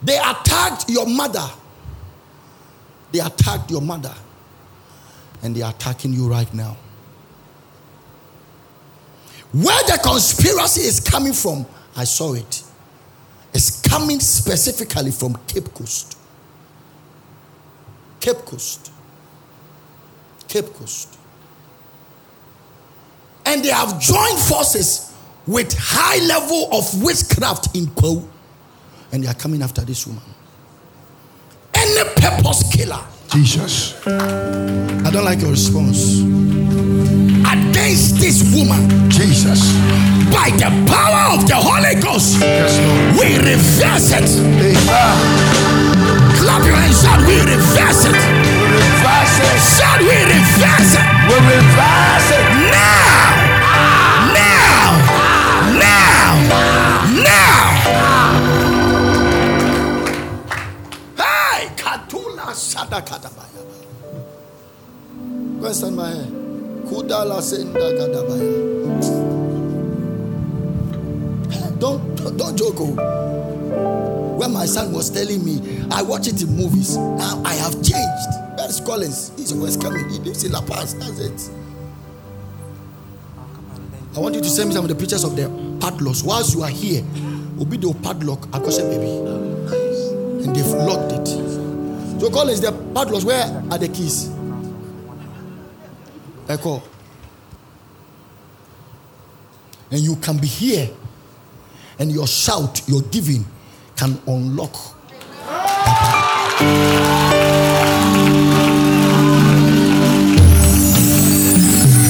They 0.02 0.18
attacked 0.18 0.90
your 0.90 1.06
mother. 1.06 1.48
They 3.12 3.20
attacked 3.20 3.70
your 3.70 3.80
mother. 3.80 4.12
And 5.44 5.54
they 5.54 5.62
are 5.62 5.70
attacking 5.70 6.12
you 6.12 6.28
right 6.28 6.52
now. 6.52 6.76
Where 9.52 9.82
the 9.84 10.00
conspiracy 10.02 10.80
is 10.80 10.98
coming 10.98 11.34
from, 11.34 11.66
I 11.96 12.02
saw 12.02 12.34
it. 12.34 12.64
It's 13.54 13.80
coming 13.80 14.18
specifically 14.18 15.12
from 15.12 15.38
Cape 15.46 15.72
Coast. 15.72 16.18
Cape 18.18 18.38
Coast. 18.38 18.90
Cape 20.48 20.66
Coast. 20.74 21.16
And 23.46 23.64
they 23.64 23.70
have 23.70 24.00
joined 24.00 24.38
forces 24.38 25.14
with 25.46 25.72
high 25.78 26.18
level 26.26 26.68
of 26.72 27.02
witchcraft 27.02 27.76
in 27.76 27.86
Kwahu. 27.86 28.26
And 29.12 29.22
they 29.22 29.28
are 29.28 29.34
coming 29.34 29.62
after 29.62 29.82
this 29.82 30.06
woman. 30.06 30.22
Any 31.74 32.04
purpose 32.16 32.74
killer. 32.74 33.02
Jesus. 33.30 33.94
I 34.06 35.10
don't 35.12 35.24
like 35.24 35.40
your 35.40 35.50
response. 35.50 36.20
Against 37.46 38.18
this 38.18 38.42
woman. 38.54 39.10
Jesus. 39.10 39.72
By 40.32 40.50
the 40.50 40.70
power 40.90 41.38
of 41.38 41.46
the 41.46 41.54
Holy 41.54 42.00
Ghost. 42.02 42.40
Yes. 42.40 42.78
We 43.20 43.36
reverse 43.38 44.10
it. 44.12 44.28
Amen. 44.42 45.86
Clap 46.42 46.64
your 46.66 46.76
hands, 46.76 47.02
shout, 47.02 47.20
we 47.26 47.38
reverse 47.40 48.04
it. 48.06 48.12
We 48.12 48.66
reverse 48.74 49.38
it. 49.38 49.58
Shout, 49.78 50.00
we 50.00 50.16
reverse 50.26 50.94
it. 50.98 51.06
We 51.28 51.36
reverse 51.46 52.30
it. 52.34 52.44
Now! 52.72 53.35
Senda 67.42 67.92
Kadabaya. 67.92 68.52
Don't, 71.78 72.36
don't 72.38 72.56
joke. 72.56 72.76
oh. 72.80 74.36
When 74.38 74.52
my 74.52 74.64
son 74.66 74.92
was 74.92 75.10
telling 75.10 75.44
me, 75.44 75.60
I 75.90 76.02
watch 76.02 76.26
it 76.26 76.40
in 76.42 76.56
movies. 76.56 76.96
Now 76.96 77.42
I 77.44 77.54
have 77.54 77.74
changed. 77.74 78.30
That's 78.56 78.80
Collins. 78.80 79.32
He's 79.36 79.52
always 79.52 79.76
coming. 79.76 80.08
He 80.08 80.18
lives 80.20 80.44
in 80.44 80.52
La 80.52 80.62
Paz. 80.62 80.94
That's 80.94 81.18
it. 81.20 81.50
I 84.16 84.20
want 84.20 84.34
you 84.34 84.40
to 84.40 84.48
send 84.48 84.70
me 84.70 84.74
some 84.74 84.84
of 84.84 84.88
the 84.88 84.94
pictures 84.94 85.24
of 85.24 85.36
the 85.36 85.48
padlocks. 85.80 86.22
Whilst 86.22 86.54
you 86.54 86.62
are 86.62 86.70
here, 86.70 87.02
will 87.56 87.66
be 87.66 87.76
the 87.76 87.92
padlock 88.02 88.40
Akosha 88.52 88.88
baby. 88.88 89.10
And 90.44 90.56
they've 90.56 90.66
locked 90.66 91.12
it. 91.12 91.55
So 92.18 92.30
call 92.30 92.48
is 92.48 92.60
the 92.60 92.72
padlocks, 92.94 93.24
where 93.24 93.44
are 93.70 93.78
the 93.78 93.88
keys? 93.88 94.30
Echo. 96.48 96.82
And 99.90 100.00
you 100.00 100.16
can 100.16 100.38
be 100.38 100.46
here 100.46 100.88
and 101.98 102.10
your 102.10 102.26
shout, 102.26 102.82
your 102.88 103.02
giving 103.02 103.44
can 103.96 104.18
unlock. 104.26 104.74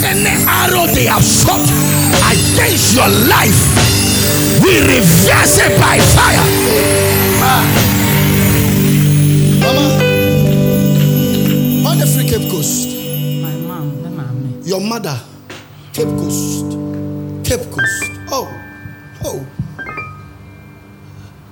Any 0.05 0.45
arrow 0.47 0.87
they 0.95 1.07
have 1.07 1.23
shot 1.23 1.61
against 2.31 2.95
your 2.95 3.09
life, 3.29 4.63
we 4.63 4.81
reverse 4.81 5.59
it 5.59 5.79
by 5.81 5.99
fire. 5.99 7.86
Mama, 9.77 10.05
on 11.89 11.99
the 11.99 12.07
free 12.07 12.29
Cape 12.29 12.51
Coast, 12.51 12.89
My 13.43 13.55
mom, 13.57 14.03
my 14.03 14.09
mom. 14.11 14.61
your 14.65 14.81
mother, 14.81 15.19
Cape 15.93 16.09
Coast, 16.09 16.65
Cape 17.45 17.71
Coast. 17.71 18.11
Oh, 18.29 18.49
oh. 19.25 19.47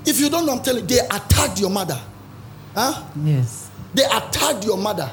If 0.06 0.20
you 0.20 0.28
don't 0.28 0.44
know, 0.46 0.52
I'm 0.52 0.62
telling 0.62 0.82
you, 0.82 0.86
they 0.96 1.00
attacked 1.00 1.60
your 1.60 1.70
mother. 1.70 1.98
Huh? 2.74 3.04
Yes. 3.24 3.70
They 3.94 4.04
attacked 4.04 4.64
your 4.64 4.76
mother. 4.76 5.10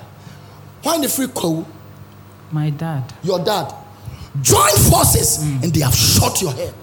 Why 0.83 0.95
in 0.95 1.01
the 1.01 1.09
free 1.09 1.27
call? 1.27 1.65
My 2.51 2.69
dad. 2.71 3.13
Your 3.23 3.39
dad. 3.43 3.73
Join 4.41 4.71
forces 4.89 5.43
mm. 5.43 5.63
and 5.63 5.73
they 5.73 5.81
have 5.81 5.93
shot 5.93 6.41
your 6.41 6.51
head. 6.53 6.73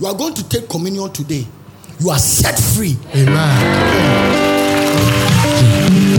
You 0.00 0.06
are 0.06 0.14
going 0.14 0.34
to 0.34 0.48
take 0.48 0.68
communion 0.68 1.12
today. 1.12 1.46
You 1.98 2.10
are 2.10 2.18
set 2.18 2.58
free. 2.58 2.96
Amen. 3.14 4.39
Keep 6.10 6.18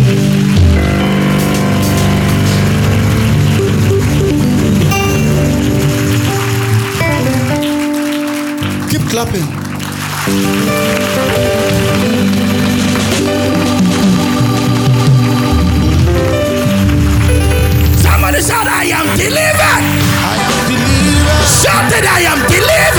clapping. 9.10 9.48
Somebody 17.98 18.42
shout, 18.42 18.68
I 18.68 18.86
am 18.96 19.08
delivered. 19.18 19.84
I 20.24 20.38
am 20.40 20.56
delivered. 20.72 21.48
Shout 21.60 21.86
that 21.92 22.06
I 22.08 22.22
am 22.32 22.40
delivered. 22.48 22.91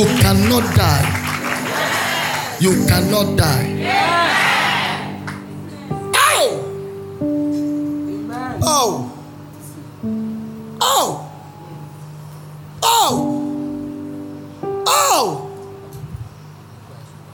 You 0.00 0.06
cannot 0.16 0.64
die. 0.74 1.08
You 2.58 2.72
cannot 2.88 3.36
die. 3.36 3.68
Oh! 6.16 6.48
Oh! 8.62 9.12
Oh! 10.80 11.30
Oh! 12.82 13.12
Oh! 14.86 15.50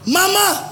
Mama! 0.04 0.65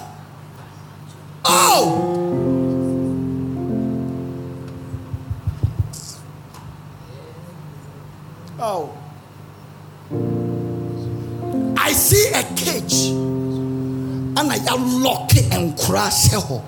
And 16.05 16.31
crash 16.31 16.31
her. 16.31 16.63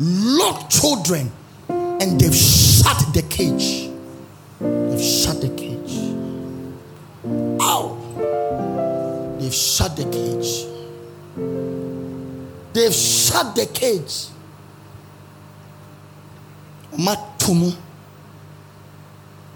Lock 0.00 0.70
children 0.70 1.30
and 1.68 2.20
they've 2.20 2.34
shut 2.34 3.14
the 3.14 3.22
cage. 3.22 3.90
They've 4.60 5.00
shut 5.00 5.40
the 5.40 5.48
cage. 5.50 6.14
Ow! 7.60 9.36
They've 9.38 9.54
shut 9.54 9.96
the 9.96 10.04
cage. 10.04 10.66
They've 12.72 12.94
shut 12.94 13.54
the 13.54 13.66
cage. 13.66 14.26
Matumu. 16.96 17.76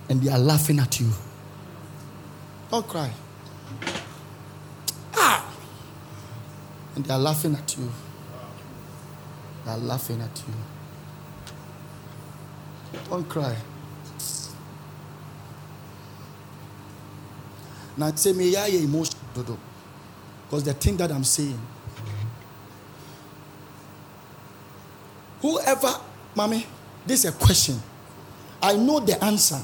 And 0.08 0.22
they 0.22 0.30
are 0.30 0.38
laughing 0.38 0.78
at 0.78 1.00
you. 1.00 1.10
Don't 2.70 2.86
cry. 2.86 3.10
Ah! 5.14 5.44
And 6.94 7.04
they 7.04 7.12
are 7.12 7.18
laughing 7.18 7.54
at 7.56 7.76
you. 7.76 7.90
Are 9.66 9.78
laughing 9.78 10.20
at 10.20 10.42
you. 10.46 10.54
Don't 13.10 13.28
cry. 13.28 13.56
Now 17.96 18.12
say 18.14 18.32
me 18.32 18.50
yeah 18.50 18.66
emotion 18.66 19.18
dodo. 19.34 19.58
Because 20.46 20.64
the 20.64 20.74
thing 20.74 20.96
that 20.98 21.10
I'm 21.10 21.24
saying. 21.24 21.58
Whoever, 25.42 25.94
mommy, 26.34 26.66
this 27.06 27.24
is 27.24 27.34
a 27.34 27.36
question. 27.36 27.80
I 28.62 28.76
know 28.76 29.00
the 29.00 29.22
answer. 29.22 29.60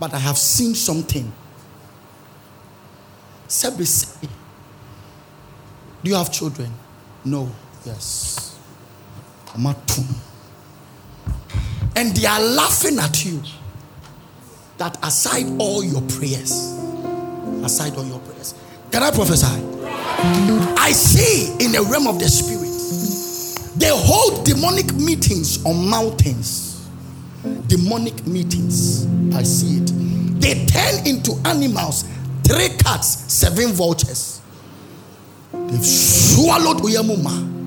but 0.00 0.14
I 0.14 0.18
have 0.18 0.38
seen 0.38 0.74
something. 0.74 1.30
Do 3.62 3.84
you 6.04 6.14
have 6.14 6.32
children? 6.32 6.72
No. 7.22 7.50
Yes. 7.84 8.49
And 11.96 12.16
they 12.16 12.26
are 12.26 12.40
laughing 12.40 12.98
at 12.98 13.24
you. 13.24 13.42
That 14.78 14.96
aside 15.04 15.46
all 15.58 15.84
your 15.84 16.00
prayers, 16.02 16.52
aside 17.62 17.96
all 17.96 18.04
your 18.04 18.18
prayers, 18.20 18.54
can 18.90 19.02
I 19.02 19.10
prophesy? 19.10 19.46
I 20.78 20.92
see 20.92 21.52
in 21.64 21.72
the 21.72 21.86
realm 21.90 22.06
of 22.06 22.18
the 22.18 22.28
spirit, 22.28 22.70
they 23.78 23.90
hold 23.90 24.46
demonic 24.46 24.94
meetings 24.94 25.64
on 25.66 25.88
mountains. 25.88 26.88
Demonic 27.66 28.26
meetings. 28.26 29.06
I 29.34 29.42
see 29.42 29.78
it. 29.78 30.40
They 30.40 30.64
turn 30.66 31.06
into 31.06 31.38
animals 31.44 32.04
three 32.42 32.70
cats, 32.78 33.32
seven 33.32 33.72
vultures. 33.72 34.40
They've 35.52 35.84
swallowed 35.84 36.78
Uyamuma. 36.78 37.59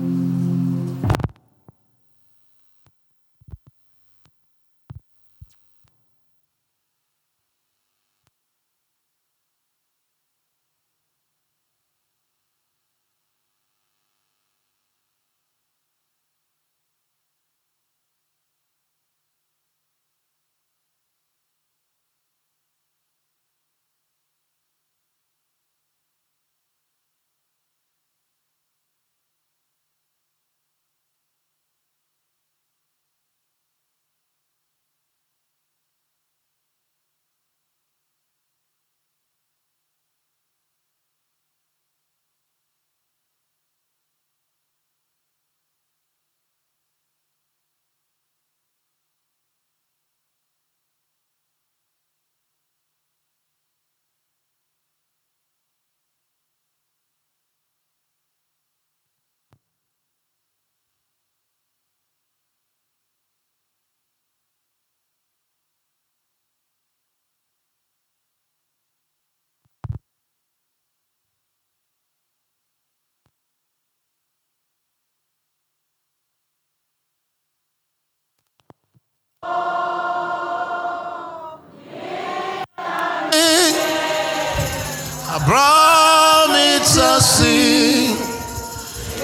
Abramitasi 85.34 88.14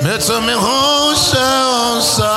Metame 0.02 0.54
Hosha 0.54 1.48
Onsa 1.94 2.30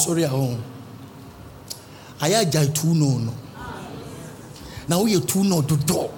asɔre 0.00 0.24
a 0.24 0.28
hɔ 0.28 0.56
ayɛ 2.20 2.36
agyae 2.42 2.72
tu 2.72 2.94
no 2.94 3.18
no 3.18 3.32
na 4.88 4.96
woyɛ 4.96 5.26
tu 5.26 5.44
no 5.44 5.60
dodɔ 5.62 6.08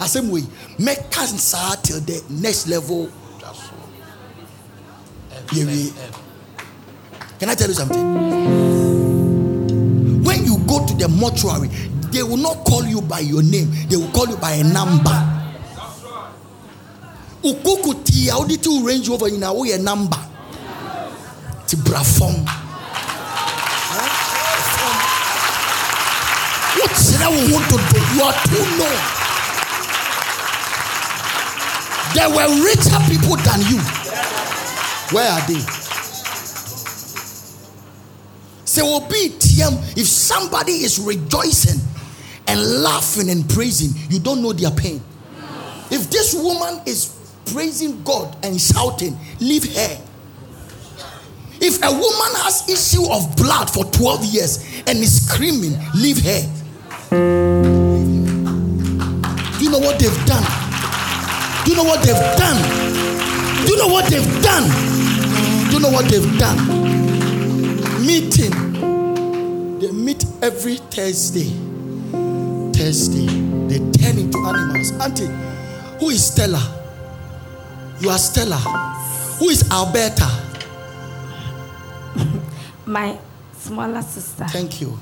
asɛm 0.00 0.30
wei 0.30 0.44
mɛka 0.78 1.26
saa 1.38 1.76
till 1.76 2.00
the 2.00 2.22
next 2.28 2.66
level. 2.66 3.08
Yɛwie 5.52 5.92
can 7.38 7.48
i 7.50 7.54
tell 7.54 7.68
you 7.68 7.74
something? 7.74 8.04
When 10.24 10.44
you 10.44 10.58
go 10.66 10.86
to 10.86 10.94
the 10.94 11.08
mortuary 11.08 11.68
they 12.10 12.22
will 12.22 12.36
not 12.36 12.64
call 12.64 12.84
you 12.84 13.00
by 13.00 13.20
your 13.20 13.42
name. 13.42 13.70
They 13.88 13.96
will 13.96 14.10
call 14.10 14.28
you 14.28 14.36
by 14.36 14.52
a 14.52 14.64
number. 14.64 15.18
Ukuku 17.42 18.04
tii 18.04 18.28
a 18.30 18.38
wode 18.38 18.60
ti 18.62 18.82
range 18.84 19.08
over 19.08 19.28
nyinaa 19.30 19.54
woyɛ 19.54 19.80
number 19.82 20.31
ti 21.66 21.76
bra 21.76 22.02
fam 22.02 22.44
wokyerɛ 26.92 27.26
wo 27.30 27.40
ho 27.50 27.58
dodo 27.70 27.98
you 28.14 28.22
are 28.22 28.36
too 28.44 28.64
known. 28.78 29.00
There 32.14 32.28
were 32.28 32.64
richer 32.64 33.00
people 33.08 33.36
than 33.36 33.60
you. 33.70 33.80
Where 35.12 35.30
are 35.30 35.46
they? 35.46 35.62
Sɛ 38.66 38.82
obi 38.82 39.30
tiam 39.38 39.78
if 39.96 40.06
somebody 40.06 40.84
is 40.84 40.98
rejoicing 40.98 41.80
and 42.48 42.82
laughing 42.82 43.30
and 43.30 43.48
praising 43.48 43.90
you 44.10 44.18
don't 44.18 44.42
know 44.42 44.52
their 44.52 44.70
pain. 44.70 45.02
If 45.90 46.10
this 46.10 46.34
woman 46.34 46.80
is 46.86 47.14
praising 47.46 48.02
God 48.02 48.36
and 48.42 48.60
shouting, 48.60 49.18
leave 49.40 49.74
her. 49.76 49.98
If 51.64 51.78
a 51.84 51.92
woman 51.92 52.32
has 52.42 52.68
issue 52.68 53.08
of 53.08 53.36
blood 53.36 53.70
for 53.70 53.84
12 53.84 54.24
years 54.24 54.58
and 54.88 54.98
is 54.98 55.24
screaming, 55.24 55.78
leave 55.94 56.18
her. 56.18 56.42
Do 59.58 59.64
you 59.64 59.70
know 59.70 59.78
what 59.78 60.00
they've 60.00 60.26
done? 60.26 60.42
Do 61.64 61.70
you 61.70 61.76
know 61.76 61.84
what 61.84 62.02
they've 62.02 62.36
done? 62.36 62.58
Do 63.64 63.72
you 63.72 63.78
know 63.78 63.86
what 63.86 64.10
they've 64.10 64.42
done? 64.42 64.68
Do 65.70 65.76
you 65.76 65.80
know 65.80 65.90
what 65.90 66.10
they've 66.10 66.36
done? 66.36 66.58
Meeting. 68.04 69.78
They 69.78 69.92
meet 69.92 70.24
every 70.42 70.78
Thursday. 70.90 71.48
Thursday. 72.72 73.26
They 73.68 73.78
turn 74.02 74.18
into 74.18 74.38
animals. 74.38 74.90
Auntie, 75.00 75.30
who 76.00 76.10
is 76.10 76.26
Stella? 76.26 76.60
You 78.00 78.10
are 78.10 78.18
Stella. 78.18 78.56
Who 79.38 79.48
is 79.48 79.62
Alberta? 79.70 80.51
My 82.92 83.16
smaller 83.56 84.02
sister. 84.02 84.44
Thank 84.44 84.82
you. 84.82 84.98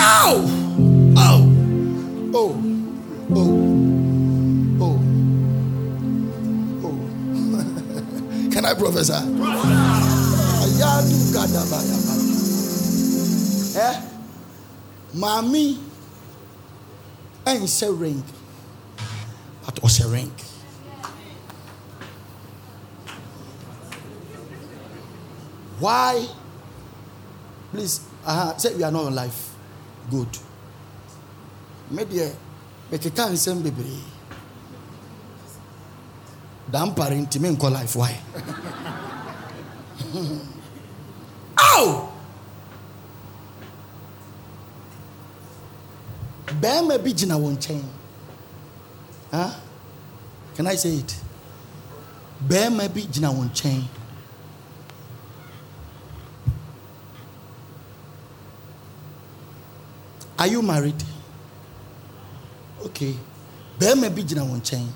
Ow! 0.00 0.36
Ow! 1.18 1.40
Oh! 2.32 2.54
Oh! 3.34 3.52
Oh! 4.80 5.00
Oh! 6.84 6.98
Can 8.52 8.64
I 8.66 8.74
prophesy? 8.74 9.12
Ayadu 10.62 11.18
Gadabayaba. 11.34 12.14
Eh? 13.82 13.96
Mami 15.16 15.76
ɛnhyɛ 17.44 17.88
ring 18.00 18.22
but 19.72 19.82
ɔhyɛ 19.82 20.30
why? 25.78 26.28
Please 27.70 28.00
aha 28.26 28.54
say 28.58 28.74
we 28.74 28.82
are 28.82 28.90
not 28.90 29.04
on 29.06 29.14
life. 29.14 29.54
Good. 30.10 30.28
Eh, 30.28 31.94
me 31.94 32.04
deɛ 32.04 32.34
mekeka 32.90 33.30
nsɛm 33.30 33.62
bebree 33.62 34.02
dampare 36.70 37.16
nti 37.20 37.38
menkɔ 37.40 37.70
life 37.72 37.96
why? 37.96 38.20
Ow! 41.76 42.12
bɛrima 46.60 46.98
bi 47.02 47.12
gyina 47.14 47.36
wɔn 47.38 47.56
nkyɛn 47.56 47.99
huh? 49.30 49.50
can 50.54 50.66
i 50.66 50.74
say 50.76 50.90
it? 50.96 51.16
Bɛrima 52.48 52.88
bi 52.92 53.02
gyina 53.02 53.28
wɔn 53.30 53.50
nkyɛn 53.50 53.84
are 60.38 60.46
you 60.46 60.62
married? 60.62 61.02
Okay. 62.86 63.14
Bɛrima 63.78 64.08
bi 64.14 64.22
gyina 64.22 64.42
wɔn 64.42 64.60
nkyɛn 64.62 64.86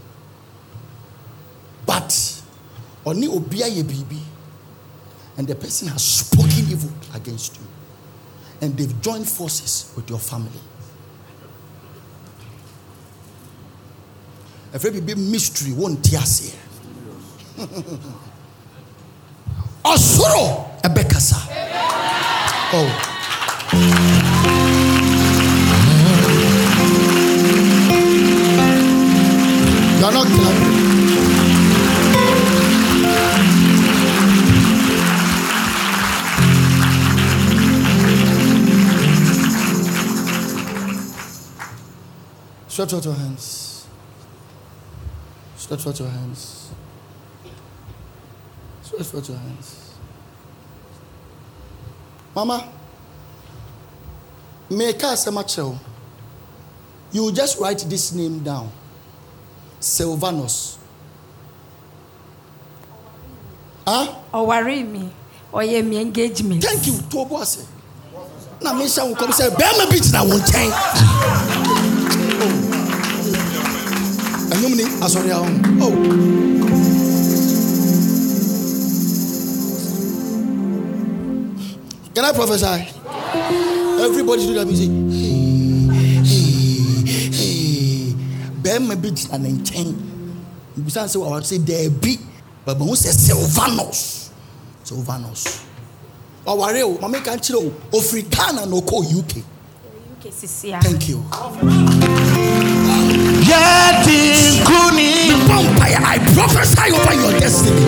but 1.86 2.42
ɔne 3.04 3.28
obi 3.28 3.58
ayɛ 3.62 3.82
biribi 3.84 4.20
and 5.36 5.46
the 5.46 5.54
person 5.54 5.88
has 5.88 6.02
spoken 6.02 6.48
evil 6.70 6.90
against 7.14 7.56
you 7.56 7.66
and 8.60 8.76
they've 8.76 9.00
joined 9.02 9.28
forces 9.28 9.92
with 9.96 10.08
your 10.08 10.18
family 10.18 10.60
ɛfrɛ 14.74 14.90
biribi 14.90 15.14
mystery 15.16 15.72
wonte 15.72 16.16
aseɛ 16.16 16.52
ɔsoro 19.84 20.66
ɛbɛkasa 20.82 21.36
oh. 22.76 22.90
You 30.04 30.10
are 30.10 30.12
not 30.12 30.26
clapping. 30.26 30.74
Stretch 42.68 42.92
out 42.92 43.04
your 43.04 43.14
hands. 43.14 43.63
Stretch 45.64 45.86
out 45.86 45.98
your 45.98 46.10
hands. 46.10 46.68
Stretch 48.82 49.14
out 49.14 49.26
your 49.30 49.38
hands. 49.38 49.94
Mama, 52.36 52.68
make 54.68 55.02
us 55.04 55.26
a 55.26 55.32
macho. 55.32 55.78
You 57.12 57.32
just 57.32 57.58
write 57.58 57.78
this 57.88 58.12
name 58.12 58.40
down. 58.40 58.70
Silvanus. 59.80 60.76
Huh? 63.86 64.14
ɔware 64.34 64.86
mi 64.86 65.08
ɔyɛ 65.50 65.82
mi 65.82 65.96
engagement. 65.98 66.62
Thank 66.62 66.86
you, 66.88 66.92
Tobo 67.08 67.40
ase. 67.40 67.64
Na 68.60 68.74
me 68.74 68.86
sha 68.86 69.06
wo 69.06 69.14
kom 69.14 69.32
say 69.32 69.48
bɛrima 69.48 69.88
bi 69.88 69.96
gyina 69.96 70.28
wo 70.28 70.36
nkyɛn. 70.36 70.72
Ɛnum 74.64 74.76
ni 74.76 74.84
asɔre 75.04 75.30
ahom. 75.30 75.54
Oh. 75.84 75.92
Can 82.14 82.24
I 82.24 82.32
prophesy? 82.32 82.88
Everybody 84.00 84.46
do 84.46 84.54
that 84.54 84.66
music. 84.66 84.88
Hey, 86.24 86.48
hey, 87.36 88.14
bɛrima 88.62 88.96
bi 89.02 89.10
gyina 89.10 89.38
ne 89.38 89.50
nkyɛn. 89.52 89.94
Bisa 90.80 91.04
sɛ 91.04 91.16
wa 91.20 91.40
sɛ 91.40 91.58
dɛɛbi. 91.58 92.18
Bɛbɛ 92.66 92.80
ho 92.88 92.94
sɛ 92.94 93.12
Silvanus. 93.12 94.30
Silvanus. 94.82 95.44
ɔware 96.46 96.84
o 96.84 96.98
maame 97.02 97.22
ka 97.22 97.32
nkyerɛ 97.36 97.56
o 97.60 97.70
ofiri 97.98 98.22
ghana 98.30 98.64
na 98.64 98.76
ɔkɔ 98.76 99.18
uk 99.18 99.36
uk 100.24 100.32
sisi 100.32 100.72
a. 100.72 100.80
thank 100.80 101.08
you. 101.08 101.22
Yeti 103.44 104.53
kuni. 105.46 105.68
vampire 105.68 105.98
i 106.04 106.18
prophesy 106.34 106.92
over 106.92 107.14
your 107.14 107.32
destiny. 107.40 107.84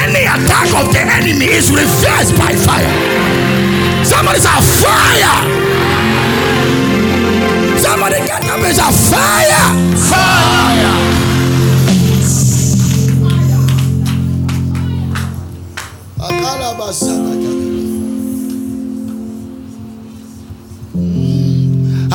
Any 0.00 0.24
attack 0.24 0.68
of 0.74 0.92
the 0.92 1.00
enemy 1.00 1.46
is 1.46 1.70
reversed 1.70 2.36
by 2.38 2.52
fire. 2.54 4.04
Somebody 4.04 4.40
say 4.40 4.60
fire. 4.82 5.36
Somebody 7.78 8.16
get 8.26 8.44
up 8.44 8.60
and 8.60 8.76
say 8.76 8.92
fire. 9.10 9.74
Fire. 10.10 11.10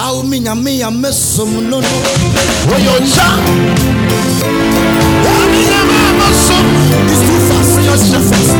Awo 0.05 0.23
mi 0.23 0.39
nyame 0.39 0.77
ya 0.77 0.89
mɛsom 0.91 1.51
no 1.69 1.79
no 1.81 1.87
Oyoja. 2.75 3.27
Yami 5.25 5.61
yama 5.71 5.99
maso. 6.19 6.57
It's 7.09 7.21
too 7.25 7.39
fast. 7.47 7.73
It's 7.79 8.05
too 8.11 8.21
fast. 8.29 8.53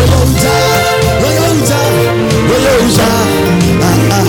Oyoja, 0.00 0.54
oyoja, 1.26 1.80
oyoja. 2.54 3.08
Ah, 3.80 4.12
ah. 4.16 4.26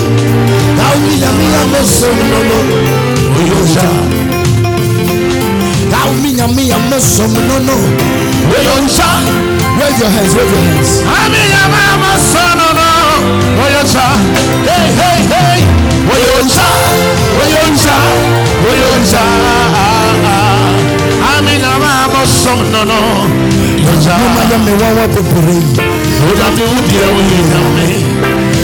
Now 0.78 0.94
me 1.04 1.14
ya 1.24 1.30
me 1.38 1.46
ya 1.54 1.62
me 1.72 1.82
so 1.86 2.08
no 2.32 2.40
no. 2.50 2.60
Oyoja. 3.40 3.88
Now 5.92 6.10
me 6.22 6.30
ya 6.40 6.48
me 6.48 6.64
ya 6.68 6.78
me 6.90 7.00
so 7.00 7.26
no 7.28 7.58
no. 7.68 7.76
Raise 8.52 10.00
your 10.00 10.10
hands, 10.10 10.34
raise 10.36 10.52
your 10.52 10.64
hands. 10.68 10.92
Ami 11.04 11.42
maso 12.02 12.40
no 12.40 12.56
no. 12.56 12.65
Oyoja. 13.64 14.06
Hey 14.68 14.88
hey 15.00 15.20
hey. 15.34 15.60
Oyoja. 16.14 16.68
Oyoja. 17.42 17.98
Oyoja. 18.70 19.24
Ami 21.38 21.54
yama 21.64 21.92
maso 22.14 22.56
no 22.72 22.82
no. 22.86 23.00
Oyoja. 23.88 24.14
Mama 24.22 24.42
ya 24.52 24.58
me 24.58 24.72
wawa 24.82 25.08
pepere. 25.08 25.58
Oda 26.32 26.48
mi 26.56 26.62
wudi 26.70 26.96
ewu 27.06 27.20
ye 27.32 27.40
nyame. 27.50 27.88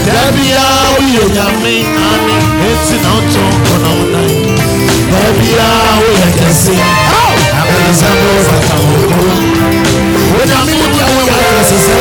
Dabi 0.06 0.50
ya 0.50 0.66
uye 1.00 1.24
nyame 1.36 1.74
ani. 2.12 2.38
Eti 2.70 2.96
na 3.04 3.10
oto 3.18 3.44
kono 3.66 3.92
unai. 4.04 4.58
Dabi 5.12 5.48
ya 5.58 5.70
uye 6.08 6.28
kesi. 6.38 6.76
Abeza 7.62 8.10
mo 8.22 8.32
fata 8.48 8.76
moko. 8.84 9.24
Oda 10.44 10.58
mi 10.66 10.72
wudi 10.80 11.00
ewu 11.06 11.22
ye 11.28 11.64
Sisi 11.70 11.92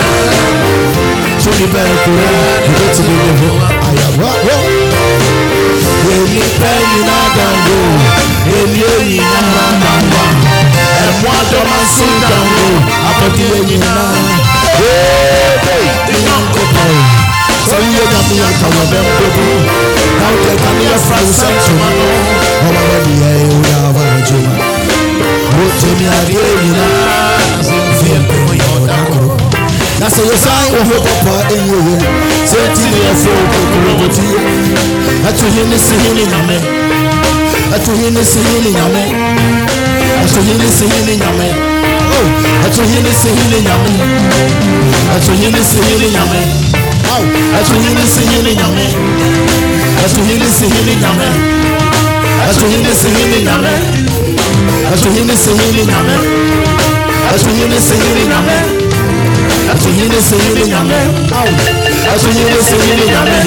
tumi 1.42 1.66
bankura 1.74 2.30
nebɛtumi 2.68 3.16
no 3.24 3.32
bi 3.40 3.48
ayawawo 3.88 4.56
enipa 6.14 6.72
nyinaa 6.90 7.28
dango. 7.38 7.78
Enie 8.58 8.92
nyinaa 9.10 9.72
dango. 9.84 10.24
Ɛmo 11.08 11.30
adɔma 11.40 11.80
so 11.96 12.08
dango. 12.30 12.68
abɔdeɛ 13.10 13.58
nyinaa 13.68 14.57
Sẹ́yìn 17.70 17.92
yẹn 17.98 18.08
nyàmú 18.12 18.34
yẹn 18.42 18.54
kàwé 18.62 18.84
bẹ́ẹ̀ 18.92 19.04
mbẹ́bí. 19.18 19.46
Náà 20.20 20.30
yẹ 20.46 20.54
ká 20.64 20.70
ní 20.78 20.86
ẹ̀fà 20.96 21.18
ìsẹ̀ 21.30 21.52
tuma 21.64 21.88
nù. 21.98 22.06
Ọba 22.68 22.82
bẹ́ẹ̀ 22.90 23.02
ni 23.08 23.14
yẹ 23.24 23.30
ewu 23.44 23.60
yà 23.72 23.80
wà 23.96 24.04
lọ́jọ́ 24.12 24.40
yìí. 24.46 24.60
Mo 25.56 25.64
jẹ 25.80 25.90
mi 26.00 26.06
adé 26.18 26.34
yìnyínná. 26.50 26.88
Fi 27.98 28.08
ẹ̀bẹ̀ 28.18 28.40
mi 28.48 28.56
yọ 28.64 28.70
ọ̀dà 28.78 28.98
kúrò. 29.12 29.30
Na 30.00 30.08
sɛ 30.16 30.22
wosa 30.30 30.52
woho 30.74 30.96
papa 31.06 31.34
ɛyie 31.54 31.78
yɛ 31.88 31.96
sɛ 32.50 32.60
nti 32.70 32.84
ne 32.92 33.00
yɛfrɛ 33.08 33.32
wo 33.38 33.46
kokurobɔti 33.54 34.26
atohe 35.28 35.62
ne 35.72 35.78
sehe 35.88 36.10
ne 36.18 36.24
nyame 36.32 36.58
atohe 37.76 38.08
ne 38.16 38.24
sehe 38.32 38.56
ne 38.64 38.70
nyame 38.78 39.04
atohe 40.24 40.54
ne 40.62 40.68
sehe 40.78 41.00
ne 41.08 41.14
nyame 41.22 41.48
Oh, 42.18 42.26
ɛto 42.66 42.82
he 42.92 43.00
ne 43.06 43.12
se 43.22 43.30
he 43.30 43.44
ne 43.52 43.60
nyame 43.68 43.92
ɛto 45.16 45.32
he 45.40 45.48
ne 45.54 45.62
se 45.70 45.80
he 45.88 45.94
ne 46.02 46.08
nyame 46.16 46.40
Au, 47.14 47.24
ɛto 47.58 47.74
he 47.84 47.90
ne 47.94 48.06
se 48.14 48.22
he 48.30 48.38
ne 48.42 48.52
nyame 48.60 48.86
ɛto 50.04 50.20
he 50.28 50.36
ne 50.42 50.48
se 50.58 50.66
he 50.74 50.82
ne 50.88 50.94
nyame 51.02 51.28
ɛto 52.50 52.66
he 52.72 52.78
ne 52.82 52.92
se 53.00 53.08
he 53.14 53.24
ne 53.32 53.38
nyame 53.46 53.74
ɛto 54.92 55.08
he 55.14 55.22
ne 55.24 55.36
se 55.36 55.52
he 55.54 55.66
ne 55.76 55.82
nyame 55.86 56.16
ɛto 57.32 57.50
he 57.56 57.66
ne 57.70 57.80
se 57.80 57.96
he 58.02 58.10
ne 58.16 58.24
nyame 58.26 58.88
Asuhini 59.74 60.16
sihini 60.24 60.66
nyame 60.72 60.98
Asuhini 62.16 62.60
sihini 62.70 63.06
nyame 63.12 63.38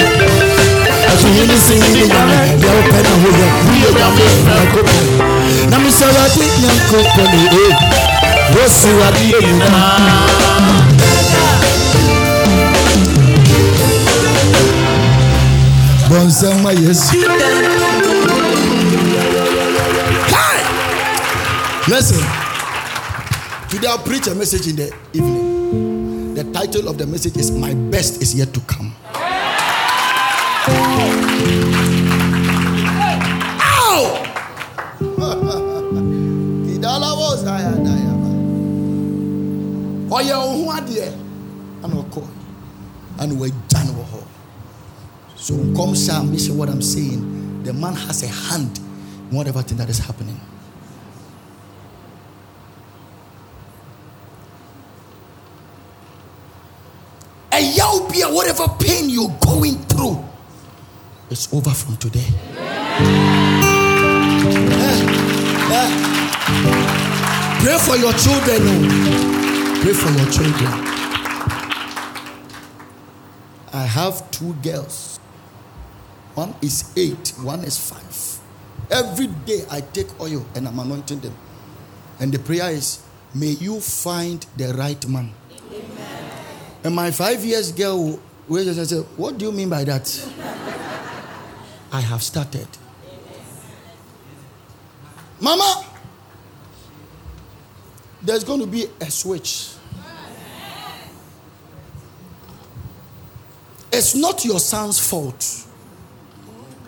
Asuhini 1.13 1.57
sihini 1.65 2.07
nyame 2.07 2.37
Deɛ 2.61 2.69
wopɛ 2.75 2.99
na 3.05 3.11
woyɛ 3.21 3.47
woyɛ 3.65 3.89
nyame 3.97 4.25
nyankopɔn 4.45 5.05
Na 5.71 5.77
mesɛ 5.79 6.05
Awurade 6.05 6.43
nyankopɔn 6.61 7.27
ne 7.33 8.10
Listen 21.87 22.19
Today 23.69 23.87
I'll 23.87 23.97
preach 23.99 24.27
a 24.27 24.35
message 24.35 24.67
in 24.67 24.75
the 24.75 24.93
evening. 25.13 26.33
The 26.35 26.43
title 26.51 26.89
of 26.89 26.97
the 26.97 27.07
message 27.07 27.37
is 27.37 27.51
My 27.51 27.73
Best 27.73 28.21
is 28.21 28.35
Yet 28.35 28.53
to 28.53 28.59
Come. 28.67 28.93
Ow! 33.63 34.27
I 37.47 37.61
I 37.61 38.20
ɔyɛ 40.11 40.35
wo 40.35 40.65
ho 40.65 40.71
adeɛ 40.77 41.07
ana 41.83 41.95
ɔkɔ 41.95 42.21
ana 43.19 43.33
wagya 43.35 43.79
no 43.85 43.91
wɔ 43.99 44.05
hɔ 44.11 44.21
so 45.35 45.53
nkɔmhyɛ 45.55 46.11
a 46.19 46.23
mehyɛ 46.23 46.51
what 46.55 46.69
i'm 46.69 46.81
saying. 46.81 47.63
The 47.63 47.73
man 47.73 47.93
has 47.93 48.23
a 48.23 48.27
hand 48.27 48.79
in 49.29 49.37
whatever 49.37 49.61
thing 49.61 49.77
that 49.77 49.89
is 49.89 49.99
happening. 49.99 50.39
Ɛyaw 57.51 58.11
bia 58.11 58.27
whatever 58.29 58.67
pain 58.79 59.09
you're 59.09 59.29
going 59.41 59.77
through 59.85 60.23
is 61.29 61.47
over 61.53 61.69
from 61.69 61.97
today. 61.97 62.25
Yeah. 64.71 64.97
Yeah. 65.69 65.89
pray 67.61 67.77
for 67.77 67.95
your 67.97 68.13
children 68.13 68.61
oh. 68.61 69.30
Pray 69.81 69.93
for 69.93 70.11
your 70.11 70.29
children. 70.29 70.71
I 73.73 73.83
have 73.83 74.29
two 74.29 74.53
girls. 74.61 75.17
One 76.35 76.53
is 76.61 76.93
eight, 76.95 77.33
one 77.41 77.63
is 77.63 77.79
five. 77.79 78.39
Every 78.91 79.25
day 79.25 79.65
I 79.71 79.81
take 79.81 80.07
oil 80.21 80.45
and 80.53 80.67
I'm 80.67 80.77
anointing 80.77 81.21
them. 81.21 81.33
And 82.19 82.31
the 82.31 82.37
prayer 82.37 82.69
is, 82.69 83.01
may 83.33 83.57
you 83.57 83.81
find 83.81 84.45
the 84.55 84.71
right 84.75 85.03
man. 85.07 85.33
And 86.83 86.93
my 86.93 87.09
five 87.09 87.43
years 87.43 87.71
girl, 87.71 88.19
where 88.47 88.61
I 88.61 88.73
said, 88.73 89.03
What 89.17 89.39
do 89.39 89.45
you 89.45 89.51
mean 89.51 89.69
by 89.69 89.83
that? 89.85 90.29
I 91.91 92.01
have 92.01 92.21
started. 92.21 92.67
Mama, 95.39 95.85
there's 98.23 98.43
going 98.43 98.59
to 98.59 98.67
be 98.67 98.87
a 98.99 99.09
switch. 99.09 99.69
It's 103.91 104.15
not 104.15 104.45
your 104.45 104.59
son's 104.59 104.99
fault. 104.99 105.67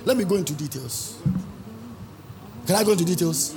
Let 0.05 0.17
me 0.17 0.23
go 0.23 0.35
into 0.35 0.53
details. 0.53 1.21
Can 2.65 2.75
I 2.75 2.83
go 2.83 2.91
into 2.91 3.05
details? 3.05 3.55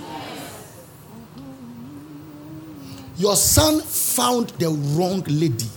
Your 3.16 3.36
son 3.36 3.80
found 3.80 4.50
the 4.50 4.68
wrong 4.68 5.22
lady. 5.28 5.68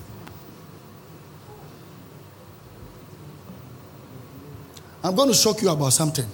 I'm 5.03 5.15
going 5.15 5.29
to 5.29 5.33
shock 5.35 5.61
you 5.61 5.69
about 5.69 5.93
something. 5.93 6.25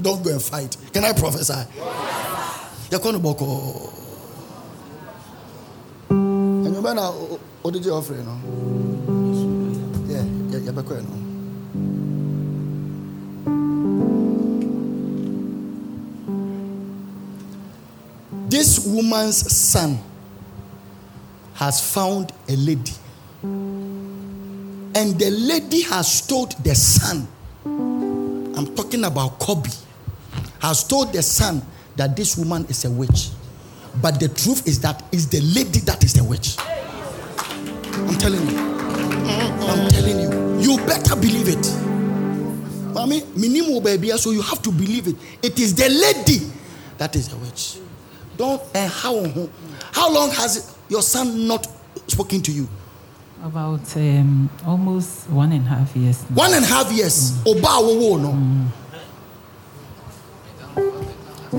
Don't 0.00 0.22
go 0.22 0.30
and 0.30 0.42
fight. 0.42 0.76
Can 0.92 1.04
I 1.04 1.12
prophesy? 1.12 1.68
You're 2.90 3.00
going 3.00 3.14
to 3.14 4.01
You 6.82 6.94
know? 6.94 8.40
Yeah, 10.08 10.24
yeah, 10.50 10.58
yeah, 10.58 10.72
beko, 10.72 10.96
you 10.96 11.02
know. 11.06 11.18
This 18.48 18.84
woman's 18.84 19.50
son 19.56 19.98
has 21.54 21.80
found 21.94 22.32
a 22.48 22.56
lady, 22.56 22.92
and 23.44 25.18
the 25.18 25.30
lady 25.30 25.82
has 25.82 26.26
told 26.26 26.52
the 26.64 26.74
son 26.74 27.28
I'm 27.64 28.74
talking 28.74 29.04
about 29.04 29.38
Kobe, 29.38 29.70
has 30.60 30.82
told 30.82 31.12
the 31.12 31.22
son 31.22 31.62
that 31.94 32.16
this 32.16 32.36
woman 32.36 32.66
is 32.68 32.84
a 32.84 32.90
witch. 32.90 33.30
But 34.00 34.18
the 34.18 34.28
truth 34.28 34.66
is 34.66 34.80
that 34.80 35.04
it's 35.12 35.26
the 35.26 35.40
lady 35.42 35.80
that 35.80 36.02
is 36.02 36.14
the 36.14 36.24
witch. 36.24 36.56
I'm 37.94 38.14
telling 38.18 38.46
you. 38.48 38.58
I'm 38.58 39.88
telling 39.90 40.20
you. 40.20 40.60
You 40.60 40.76
better 40.86 41.16
believe 41.16 41.48
it. 41.48 42.92
Mommy, 42.94 43.22
minimum 43.36 43.82
baby, 43.82 44.10
so 44.18 44.30
you 44.30 44.42
have 44.42 44.60
to 44.62 44.70
believe 44.70 45.08
it. 45.08 45.16
It 45.42 45.58
is 45.58 45.74
the 45.74 45.88
lady 45.88 46.50
that 46.98 47.16
is 47.16 47.28
the 47.28 47.36
witch. 47.36 47.78
Don't 48.36 48.62
and 48.74 48.90
how 48.90 49.24
how 49.92 50.12
long 50.12 50.30
has 50.30 50.76
your 50.88 51.02
son 51.02 51.46
not 51.46 51.66
spoken 52.06 52.42
to 52.42 52.52
you? 52.52 52.68
About 53.42 53.96
um, 53.96 54.48
almost 54.66 55.28
one 55.28 55.52
and 55.52 55.66
a 55.66 55.70
half 55.70 55.96
years. 55.96 56.22
now. 56.30 56.36
One 56.36 56.54
and 56.54 56.64
a 56.64 56.68
half 56.68 56.92
years. 56.92 57.32
Mm. 57.32 57.56
Oba 57.58 57.80
wo 57.80 58.16
no. 58.18 58.32
Mm. 58.32 58.68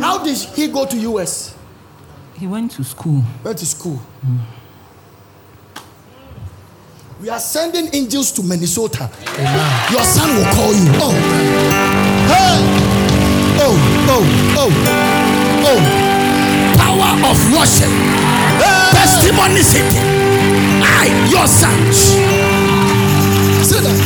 How 0.02 0.24
did 0.24 0.38
he 0.38 0.68
go 0.70 0.86
to 0.86 0.98
US? 0.98 1.56
He 2.36 2.48
went 2.48 2.72
to 2.72 2.84
school. 2.84 3.22
Went 3.44 3.58
to 3.60 3.66
school. 3.66 4.00
Mm. 4.26 4.40
We 7.22 7.30
are 7.30 7.40
sending 7.40 7.94
angels 7.94 8.32
to 8.34 8.44
Minnesota. 8.44 9.10
Your 9.92 10.04
son 10.04 10.36
will 10.36 10.46
call 10.54 10.74
you. 10.74 10.92
Oh. 11.00 11.14
Hey. 12.28 12.60
Oh, 13.60 13.78
oh, 14.10 14.26
oh. 14.58 14.72
Oh. 15.66 15.80
Power 16.78 17.12
of 17.30 17.38
worship. 17.54 17.92
Testimony 18.92 19.62
city. 19.62 20.00
I, 20.84 21.08
your 21.30 21.48
son. 21.48 21.94
See 23.64 23.80
that? 23.80 24.00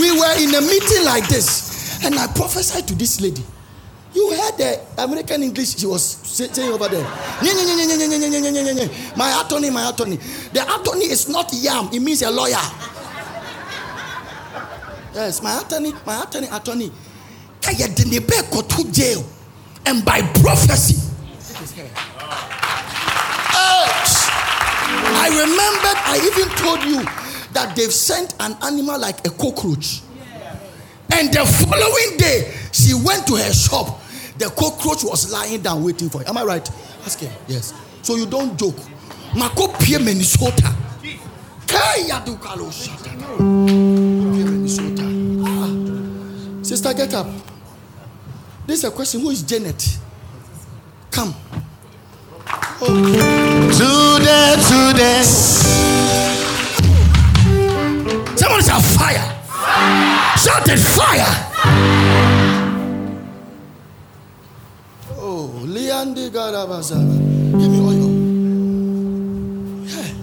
We 0.00 0.10
were 0.10 0.34
in 0.42 0.54
a 0.54 0.60
meeting 0.66 1.04
like 1.04 1.28
this, 1.28 2.04
and 2.04 2.18
I 2.18 2.26
prophesied 2.28 2.88
to 2.88 2.94
this 2.94 3.20
lady. 3.20 3.44
You 4.14 4.30
heard 4.30 4.56
the 4.56 4.80
American 5.02 5.42
English 5.42 5.76
she 5.76 5.86
was 5.86 6.04
saying 6.04 6.72
over 6.72 6.86
there. 6.88 7.02
my 9.16 9.42
attorney, 9.44 9.70
my 9.70 9.90
attorney. 9.90 10.16
The 10.52 10.62
attorney 10.62 11.06
is 11.06 11.28
not 11.28 11.52
yam, 11.52 11.88
it 11.92 11.98
means 12.00 12.22
a 12.22 12.30
lawyer. 12.30 12.54
Yes, 15.14 15.42
my 15.42 15.60
attorney, 15.60 15.92
my 16.06 16.22
attorney, 16.22 16.46
attorney. 16.52 16.92
go 17.62 18.62
to 18.62 18.92
jail 18.92 19.24
and 19.86 20.04
by 20.04 20.22
prophecy. 20.40 21.00
I 25.16 25.28
remembered, 25.28 25.98
I 26.06 26.18
even 26.30 26.48
told 26.56 26.84
you 26.84 27.02
that 27.52 27.74
they've 27.74 27.92
sent 27.92 28.34
an 28.40 28.56
animal 28.62 29.00
like 29.00 29.26
a 29.26 29.30
cockroach. 29.30 30.02
And 31.12 31.32
the 31.32 31.44
following 31.66 32.16
day, 32.16 32.52
she 32.72 32.94
went 32.94 33.26
to 33.28 33.36
her 33.36 33.52
shop 33.52 34.00
the 34.38 34.50
cockroach 34.50 35.04
was 35.04 35.32
lying 35.32 35.62
down 35.62 35.82
waiting 35.84 36.08
for 36.10 36.20
you. 36.20 36.26
Am 36.26 36.36
I 36.36 36.42
right? 36.42 36.68
Ask 37.04 37.20
him. 37.20 37.32
Yes. 37.46 37.72
So 38.02 38.16
you 38.16 38.26
don't 38.26 38.58
joke. 38.58 38.76
Mako 39.36 39.68
pie 39.68 39.98
Minnesota. 39.98 40.74
Kaya 41.66 42.22
du 42.24 42.36
kalo 42.36 42.66
shata. 42.70 43.10
Pie 43.38 44.44
Minnesota. 44.44 45.02
Ah. 45.46 46.64
Sister, 46.64 46.94
get 46.94 47.14
up. 47.14 47.26
This 48.66 48.78
is 48.78 48.84
a 48.84 48.90
question. 48.90 49.20
Who 49.20 49.30
is 49.30 49.42
Janet? 49.42 49.98
Come. 51.10 51.34
Today, 52.80 54.56
today. 54.68 55.22
Someone 58.36 58.62
say 58.62 58.80
fire. 58.98 59.26
Shout 60.36 60.68
it 60.68 60.78
fire. 60.78 61.32
Oh, 61.66 62.43
Give 67.52 67.70
me 67.70 67.80
oil. 67.80 68.10
Yeah. 69.86 70.14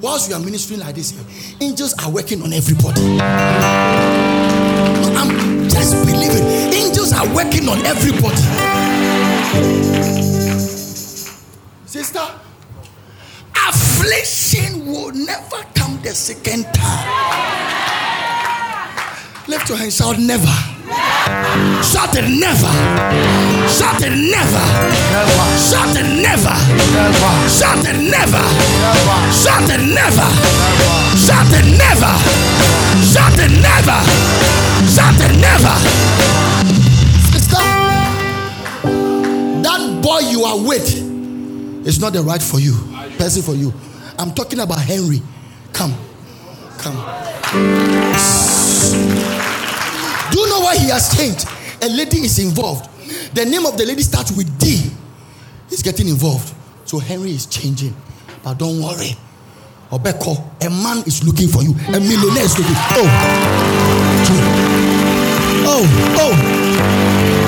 Whilst 0.00 0.28
you 0.28 0.36
are 0.36 0.40
ministering 0.40 0.80
like 0.80 0.94
this, 0.94 1.12
eh, 1.18 1.64
angels 1.64 1.94
are 2.04 2.10
working 2.10 2.42
on 2.42 2.52
everybody. 2.52 3.18
I'm 5.16 5.68
just 5.68 5.94
believing. 6.06 6.44
Angels 6.72 7.12
are 7.12 7.26
working 7.34 7.68
on 7.68 7.84
everybody. 7.86 8.36
Sister, 11.86 12.20
affliction 13.68 14.86
will 14.86 15.12
never 15.12 15.64
come 15.74 15.98
the 16.02 16.14
second 16.14 16.64
time. 16.74 17.08
Lift 19.48 19.68
your 19.70 19.78
hand, 19.78 19.92
shout 19.92 20.18
never. 20.18 20.77
Shout 20.88 22.16
it 22.16 22.28
never. 22.40 22.72
Shout 23.68 24.00
it 24.02 24.12
never. 24.16 24.64
Shout 25.58 25.96
it 25.96 26.08
never. 26.22 26.56
Shout 27.48 27.84
it 27.84 27.98
never. 28.08 28.44
Shout 29.32 29.68
it 29.68 29.80
never. 29.84 30.28
Shout 31.12 31.52
it 31.52 31.64
never. 31.76 32.12
Shout 33.04 33.38
it 33.38 33.52
never. 33.60 33.98
Shout 34.88 35.20
it 35.20 35.32
never. 35.40 35.74
Sister, 37.32 37.62
that 39.62 40.00
boy 40.02 40.20
you 40.30 40.44
are 40.44 40.58
with 40.66 40.88
is 41.86 42.00
not 42.00 42.12
the 42.12 42.22
right 42.22 42.42
for 42.42 42.58
you, 42.60 42.74
person 43.18 43.42
for 43.42 43.54
you. 43.54 43.72
I'm 44.18 44.32
talking 44.32 44.60
about 44.60 44.80
Henry. 44.80 45.20
Come, 45.72 45.94
come. 46.78 46.96
Do 50.30 50.40
you 50.40 50.48
know 50.48 50.60
why 50.60 50.76
he 50.76 50.88
has 50.90 51.08
changed? 51.16 51.46
A 51.82 51.88
lady 51.88 52.18
is 52.18 52.38
involved. 52.38 52.88
The 53.34 53.44
name 53.44 53.64
of 53.66 53.76
the 53.76 53.84
lady 53.86 54.02
starts 54.02 54.32
with 54.36 54.48
D. 54.58 54.90
He's 55.70 55.82
getting 55.82 56.08
involved. 56.08 56.54
So 56.84 56.98
Henry 56.98 57.30
is 57.32 57.46
changing. 57.46 57.94
But 58.42 58.58
don't 58.58 58.80
worry. 58.82 59.16
Obeko, 59.90 60.36
a 60.64 60.68
man 60.70 61.02
is 61.06 61.24
looking 61.24 61.48
for 61.48 61.62
you. 61.62 61.72
A 61.88 62.00
millionaire 62.00 62.44
is 62.44 62.58
looking. 62.58 62.76
Oh. 62.92 63.08
Oh, 65.64 65.84
oh. 66.20 66.32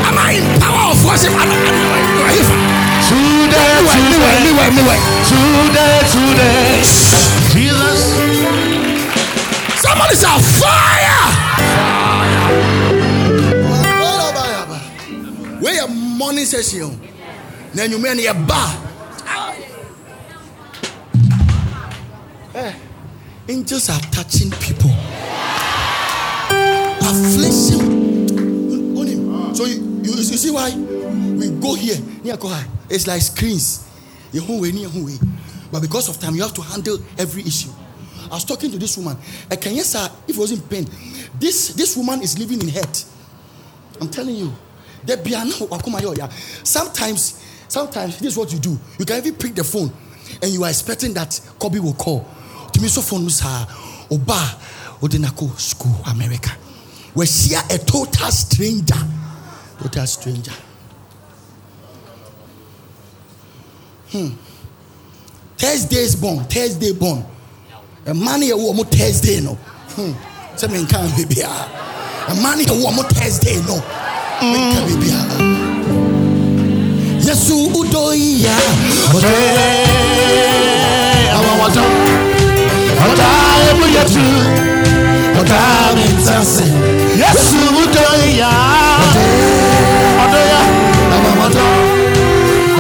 Am 0.09 0.17
I 0.19 0.33
in 0.41 0.45
power 0.61 0.93
of 0.93 1.05
worship? 1.05 1.33
Am 1.33 1.41
I- 1.41 1.45
am 1.45 1.53
I- 1.53 2.01
am 2.01 2.25
I- 2.25 2.71
Today, 3.11 3.81
your 15.61 15.89
morning 15.89 16.45
session? 16.45 16.99
Then 17.75 17.91
you 17.91 17.99
mean 17.99 18.19
your 18.19 18.35
bar. 18.35 18.87
Eh, 22.55 22.73
Angels 23.49 23.89
are 23.91 24.01
touching 24.11 24.51
people. 24.53 24.91
Affliction. 27.03 27.81
On 28.97 29.07
him. 29.07 29.55
So 29.55 29.65
you, 29.67 29.77
you, 30.03 30.13
you 30.13 30.23
see 30.23 30.51
why 30.51 30.75
we 30.75 31.51
go 31.61 31.75
here. 31.75 31.97
It's 32.89 33.07
like 33.07 33.23
screens. 33.23 33.87
But 35.73 35.81
because 35.83 36.09
of 36.09 36.19
time, 36.19 36.35
you 36.35 36.43
have 36.43 36.55
to 36.55 36.63
handle 36.63 36.99
every 37.19 37.43
issue. 37.43 37.71
I 38.31 38.35
was 38.35 38.45
talking 38.45 38.71
to 38.71 38.79
this 38.79 38.97
woman. 38.97 39.17
I 39.51 39.57
can 39.57 39.75
yes, 39.75 39.91
sir, 39.91 40.09
if 40.29 40.37
it 40.37 40.39
wasn't 40.39 40.69
pain. 40.71 40.87
This 41.39 41.69
this 41.75 41.97
woman 41.97 42.23
is 42.23 42.39
living 42.39 42.61
in 42.61 42.69
hurt. 42.69 43.05
I'm 44.01 44.09
telling 44.09 44.37
you. 44.37 44.53
Be 45.07 45.35
Sometimes, 46.65 47.45
sometimes 47.69 48.19
this 48.19 48.33
is 48.33 48.37
what 48.37 48.53
you 48.53 48.59
do. 48.59 48.79
You 48.99 49.05
can 49.05 49.17
even 49.19 49.35
pick 49.35 49.55
the 49.55 49.65
phone 49.65 49.93
and 50.43 50.51
you 50.53 50.65
are 50.65 50.71
expecting 50.71 51.15
that 51.15 51.41
Kobe 51.59 51.79
will 51.79 51.95
call. 51.95 52.27
To 52.73 52.81
me, 52.81 52.89
so 52.89 53.01
phone 53.01 53.25
was 53.25 53.43
Oba 53.43 54.57
Odinako 55.01 55.59
School 55.59 55.97
America. 56.11 56.51
We 57.15 57.27
see 57.27 57.55
a 57.57 57.79
total 57.79 58.31
stranger. 58.31 58.95
Total 59.79 60.07
stranger. 60.07 60.53
Hmm. 64.11 64.29
Thursday 65.57 65.97
is 65.97 66.17
born. 66.17 66.45
Thursday 66.45 66.93
born. 66.93 67.25
A 68.07 68.15
man 68.15 68.43
here 68.43 68.57
who 68.57 68.85
Thursday 68.85 69.41
no. 69.41 69.55
Hmm. 69.55 70.57
Say 70.57 70.69
me 70.69 70.87
can 70.87 71.11
baby. 71.17 71.43
A 71.43 72.35
man 72.43 72.59
here 72.59 72.75
who 72.75 73.03
Thursday 73.03 73.61
no. 73.67 73.81
Yesu 77.27 77.65
udoya 77.67 78.57
Ote 79.15 79.27
Awa 81.35 81.63
wata. 81.63 81.81
Ota 83.13 83.29
ebu 83.71 83.87
yetu. 83.97 84.27
Ota 85.41 85.61
mintase 85.95 86.65
Yesu 87.17 87.57
udoya 87.83 88.49
Ote 89.05 89.27
Odoya 90.25 90.61
Awa 91.15 91.43
wata. 91.43 91.67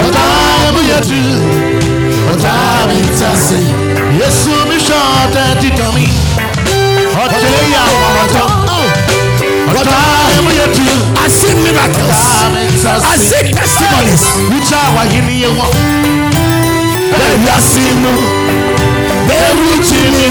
Ota 0.08 0.24
ebu 0.68 0.80
yetu. 0.90 1.22
Ota 2.32 2.52
mintase 2.88 3.58
Yesu 4.20 4.50
mishote 4.68 5.60
titomi 5.60 6.08
Ote 7.24 7.72
ya 7.72 7.82
wata. 8.20 8.49
I've 11.31 11.39
seen 11.39 11.62
miracles. 11.62 12.19
I've 13.07 13.23
testimonies. 13.55 14.27
Which 14.51 14.66
are 14.74 14.90
why 14.97 15.07
you 15.15 15.23
need 15.23 15.47
wọ́n 15.47 15.70
ṣe 19.89 20.02
mi. 20.19 20.31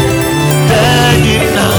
begging 0.71 1.70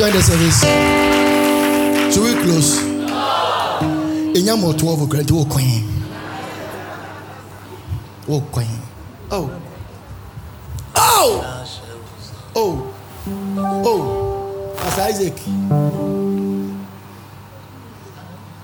You 0.00 0.06
enjoying 0.06 0.16
the 0.16 0.22
service? 0.32 0.60
Should 2.14 2.24
we 2.24 2.32
close? 2.42 2.80
Ɛnya 4.32 4.54
mɔ 4.56 4.72
12 4.78 5.02
okura 5.02 5.22
nti 5.22 5.32
wokɔe 5.32 5.84
wokɔe 8.26 8.66
oh. 9.30 9.50
Oh! 10.96 11.66
Oh. 12.56 12.94
Oh. 13.84 14.74
Pastor 14.78 15.02
Isaac. 15.02 15.36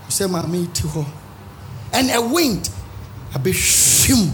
Sɛ 0.08 0.30
maame 0.30 0.72
ti 0.72 0.88
hɔ 0.88 1.04
and 1.92 2.10
a 2.12 2.20
wind 2.22 2.70
abɛhwim 3.34 4.30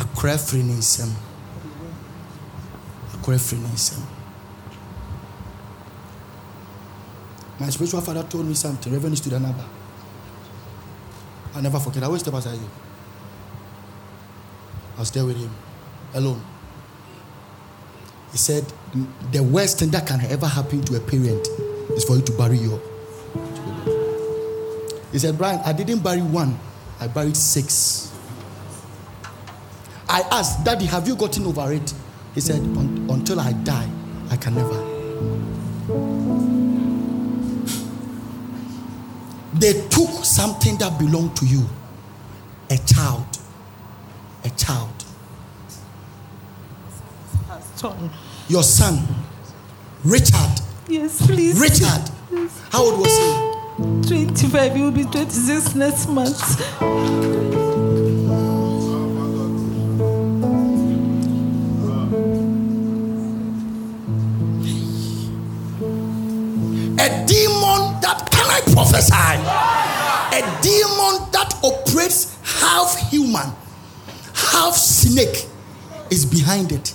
akora 0.00 0.32
afiri 0.36 0.64
ne 0.64 0.72
nsam 0.72 1.12
akora 3.12 3.36
afiri 3.36 3.60
ne 3.60 3.68
nsam 3.74 4.17
my 7.60 7.68
spiritual 7.70 8.00
father 8.00 8.22
told 8.24 8.46
me 8.46 8.54
something 8.54 8.92
reverend 8.92 9.16
student 9.18 9.44
Abba 9.46 9.64
I'll 11.54 11.62
never 11.62 11.78
forget 11.80 12.02
I 12.02 12.06
always 12.06 12.22
step 12.22 12.34
aside 12.34 12.54
you 12.58 12.70
I 14.96 15.00
was 15.00 15.10
there 15.10 15.24
with 15.24 15.36
him 15.36 15.50
alone 16.14 16.42
he 18.32 18.38
said 18.38 18.64
the 19.32 19.42
worst 19.42 19.78
thing 19.78 19.90
that 19.90 20.06
can 20.06 20.20
ever 20.26 20.46
happen 20.46 20.82
to 20.82 20.96
a 20.96 21.00
parent 21.00 21.46
is 21.96 22.04
for 22.04 22.16
you 22.16 22.22
to 22.22 22.32
bury 22.32 22.58
your 22.58 22.80
he 25.10 25.18
said, 25.18 25.38
Brian, 25.38 25.58
I 25.64 25.72
didn't 25.72 26.00
bury 26.00 26.20
one, 26.20 26.58
I 27.00 27.06
buried 27.08 27.34
six. 27.34 28.12
I 30.06 30.20
asked, 30.30 30.64
Daddy, 30.66 30.84
have 30.84 31.08
you 31.08 31.16
gotten 31.16 31.46
over 31.46 31.72
it? 31.72 31.94
He 32.34 32.42
said, 32.42 32.60
"Un- 32.60 33.06
Until 33.08 33.40
I 33.40 33.52
die, 33.52 33.88
I 34.30 34.36
can 34.36 34.54
never. 34.54 34.76
Something 40.38 40.76
that 40.78 40.96
belonged 41.00 41.34
to 41.34 41.44
you 41.44 41.64
a 42.70 42.78
child. 42.86 43.26
A 44.44 44.50
child. 44.50 44.88
Your 48.48 48.62
son, 48.62 49.02
Richard. 50.04 50.60
Yes, 50.86 51.26
please. 51.26 51.58
Richard. 51.60 52.04
How 52.70 52.84
old 52.84 53.00
was 53.00 53.16
he? 53.18 54.08
25, 54.08 54.76
he 54.76 54.82
will 54.82 54.92
be 54.92 55.02
26 55.02 55.74
next 55.74 56.08
month. 56.08 56.60
A 67.00 67.26
demon 67.26 68.00
that 68.02 68.28
can 68.30 68.50
I 68.50 68.60
prophesy? 68.72 69.77
A 70.38 70.40
demon 70.62 71.26
that 71.32 71.52
operates 71.64 72.38
half 72.44 73.10
human, 73.10 73.50
half 74.34 74.76
snake 74.76 75.46
is 76.10 76.24
behind 76.24 76.70
it. 76.70 76.94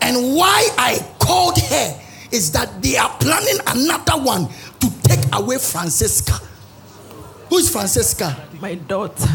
And 0.00 0.36
why 0.36 0.68
I 0.78 1.04
called 1.18 1.58
her 1.58 2.00
is 2.30 2.52
that 2.52 2.80
they 2.82 2.96
are 2.96 3.10
planning 3.18 3.58
another 3.66 4.22
one 4.22 4.48
to 4.78 4.90
take 5.02 5.24
away 5.34 5.58
Francesca. 5.58 6.34
Who 7.48 7.56
is 7.56 7.68
Francesca? 7.68 8.36
My 8.60 8.76
daughter. 8.76 9.26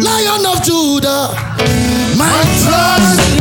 Lion 0.00 0.46
of 0.46 0.62
Judah, 0.64 1.36
my 2.16 2.42
trust 2.64 3.39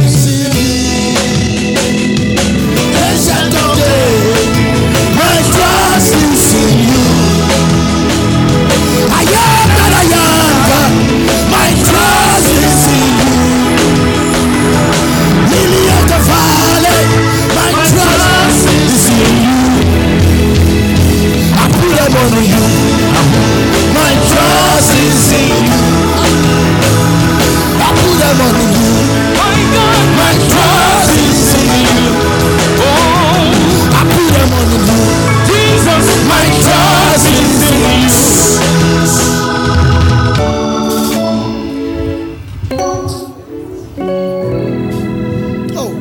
Oh, 45.81 45.93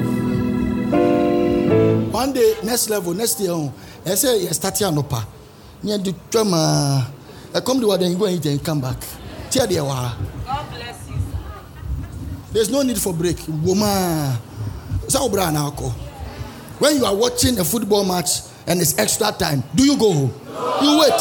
one 2.10 2.32
day, 2.32 2.54
next 2.64 2.90
level, 2.90 3.14
next 3.14 3.40
year, 3.40 3.50
oh, 3.52 3.72
I 4.04 4.14
say, 4.14 4.46
start 4.48 4.78
here, 4.78 4.90
no 4.90 5.02
pa. 5.02 5.24
I 5.84 7.60
come 7.60 7.80
to 7.80 7.86
what 7.86 8.00
come 8.64 8.80
back. 8.80 9.00
The 9.50 10.37
wa. 12.58 12.64
There's 12.64 12.70
no 12.70 12.82
need 12.82 13.00
for 13.00 13.12
break. 13.14 13.38
Woman. 13.48 14.36
So, 15.08 15.28
Brian, 15.28 15.54
Alco. 15.54 15.90
When 16.78 16.96
you 16.96 17.04
are 17.04 17.14
watching 17.14 17.58
a 17.58 17.64
football 17.64 18.04
match 18.04 18.40
and 18.66 18.80
it's 18.80 18.98
extra 18.98 19.32
time, 19.32 19.62
do 19.74 19.84
you 19.84 19.96
go 19.98 20.12
home? 20.12 20.32
You 20.82 20.98
wait. 21.00 21.12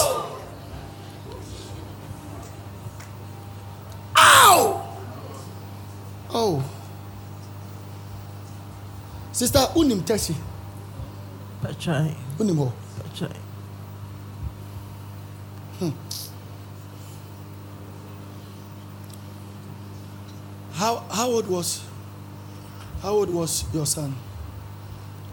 Ow! 4.17 4.97
Oh. 6.33 6.63
Sister, 9.31 9.59
unim. 9.75 10.01
Pachai. 11.61 12.15
Unim 12.39 12.57
ho. 12.57 12.73
How 20.77 21.01
how 21.09 21.25
old 21.25 21.47
was 21.47 21.81
how 23.01 23.09
old 23.09 23.33
was 23.33 23.65
your 23.73 23.87
son? 23.87 24.13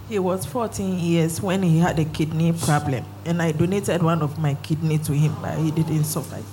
He 0.08 0.18
was 0.18 0.46
14 0.46 0.98
years 0.98 1.42
when 1.42 1.62
he 1.62 1.78
had 1.80 1.98
a 1.98 2.06
kidney 2.06 2.54
problem, 2.54 3.04
and 3.26 3.42
I 3.42 3.52
donated 3.52 4.02
one 4.02 4.22
of 4.22 4.38
my 4.38 4.54
kidney 4.54 4.96
to 5.04 5.12
him, 5.12 5.36
but 5.42 5.58
he 5.58 5.70
didn't 5.70 6.04
survive. 6.04 6.46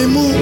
Me 0.00 0.06
move? 0.06 0.39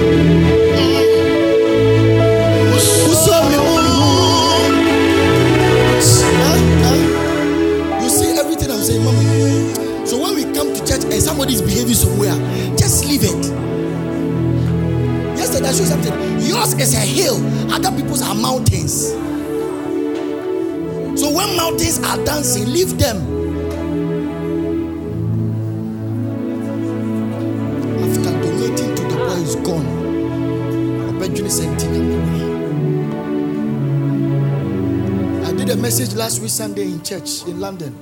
Sunday 36.59 36.91
in 36.91 37.01
church 37.03 37.47
in 37.47 37.61
London, 37.61 37.95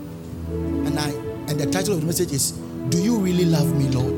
and 0.87 0.97
I 0.97 1.09
and 1.47 1.59
the 1.59 1.67
title 1.67 1.93
of 1.93 2.01
the 2.01 2.07
message 2.07 2.31
is 2.31 2.53
"Do 2.89 2.97
you 2.97 3.19
really 3.19 3.45
love 3.45 3.69
me, 3.77 3.87
Lord?" 3.89 4.16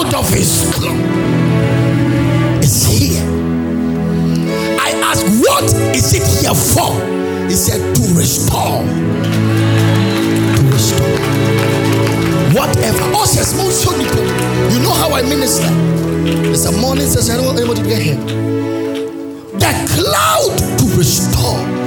out 0.00 0.14
of 0.14 0.28
his 0.30 0.64
throne 0.72 1.00
is 2.62 2.86
here. 2.86 3.22
I 4.80 4.92
ask, 5.04 5.26
What 5.44 5.64
is 5.94 6.14
it 6.14 6.24
here 6.40 6.54
for? 6.54 6.92
He 7.48 7.54
said, 7.54 7.80
To 7.94 8.02
restore. 8.16 8.80
To 10.56 10.62
restore. 10.72 11.20
Whatever. 12.56 13.04
Oh, 13.12 13.26
you 14.72 14.80
know 14.80 14.94
how 14.94 15.12
I 15.12 15.22
minister. 15.22 15.68
It's 16.50 16.64
a 16.64 16.72
morning 16.72 17.06
session. 17.06 17.40
I 17.40 17.46
want 17.46 17.58
anybody 17.58 17.82
to 17.82 17.88
get 17.88 18.00
here. 18.00 18.16
The 19.60 19.72
cloud 19.92 20.56
to 20.78 20.96
restore. 20.96 21.79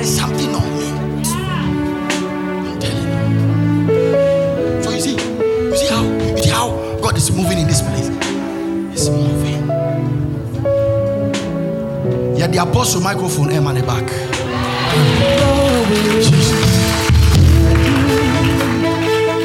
There 0.00 0.08
is 0.08 0.16
something 0.16 0.54
on 0.54 0.62
me. 0.78 0.88
I'm 2.70 2.78
telling 2.80 3.08
you. 3.86 4.82
So 4.82 4.90
you 4.92 5.00
see, 5.02 5.12
you 5.12 5.76
see 5.76 5.88
how 5.88 6.02
you 6.02 6.38
see 6.38 6.48
how 6.48 6.70
God 7.02 7.18
is 7.18 7.30
moving 7.30 7.58
in 7.58 7.66
this 7.66 7.82
place. 7.82 8.08
He's 8.92 9.10
moving. 9.10 9.68
Yeah, 12.34 12.46
the 12.46 12.62
apostle 12.66 13.02
microphone 13.02 13.50
eh, 13.50 13.56
M 13.56 13.66
on 13.66 13.74
the 13.74 13.82
back. 13.82 14.08
Jesus. 16.16 16.48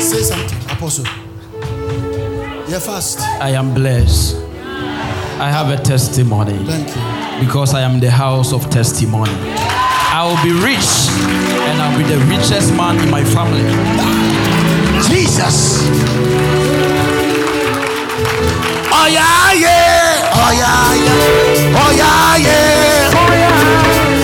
Say 0.09 0.21
something, 0.21 0.71
apostle. 0.71 1.05
You're 2.69 2.79
fast. 2.79 3.19
I 3.41 3.49
am 3.49 3.73
blessed. 3.73 4.37
I 5.37 5.51
have 5.51 5.69
a 5.69 5.83
testimony. 5.83 6.57
Thank 6.65 6.95
you. 6.95 7.45
Because 7.45 7.73
I 7.73 7.81
am 7.81 7.99
the 7.99 8.09
house 8.09 8.53
of 8.53 8.69
testimony. 8.69 9.64
I 10.17 10.23
will 10.23 10.41
be 10.41 10.53
rich 10.63 11.09
and 11.67 11.81
I'll 11.81 11.97
be 11.97 12.05
the 12.05 12.17
richest 12.27 12.73
man 12.73 12.97
in 13.01 13.11
my 13.11 13.21
family. 13.21 13.63
Jesus. 15.09 15.81
Oh 18.95 19.07
yeah, 19.11 19.51
yeah. 19.51 20.31
Oh 20.33 20.51
yeah, 20.55 20.95
yeah. 21.03 21.81
Oh 21.81 21.91
yeah, 21.91 22.37
yeah. 22.37 23.11
Oh 23.13 23.33
yeah. 23.33 24.14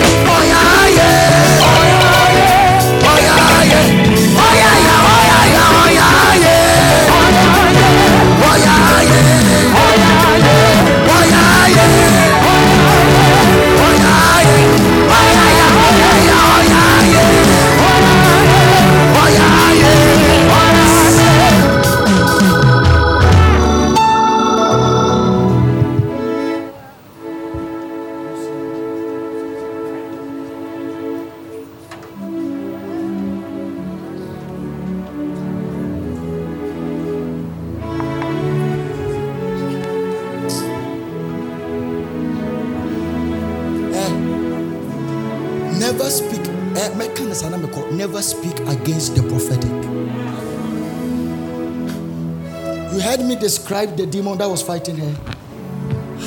Describe 53.86 53.96
the 53.96 54.06
demon 54.06 54.38
that 54.38 54.48
was 54.48 54.62
fighting 54.62 54.96
her 54.96 55.14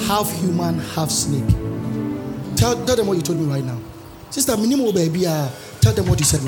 half 0.08 0.30
human 0.42 0.80
half 0.80 1.10
snake. 1.10 1.48
Tell, 2.56 2.76
tell 2.86 2.96
them 2.96 3.08
what 3.08 3.18
you 3.18 3.24
told 3.24 3.40
me 3.40 3.46
right 3.46 3.64
now. 3.64 3.80
Sister 4.30 4.58
minimum 4.58 4.94
baby 4.94 5.26
uh, 5.28 5.50
tell 5.82 5.94
them 5.94 6.08
what 6.08 6.20
you 6.20 6.26
said. 6.26 6.42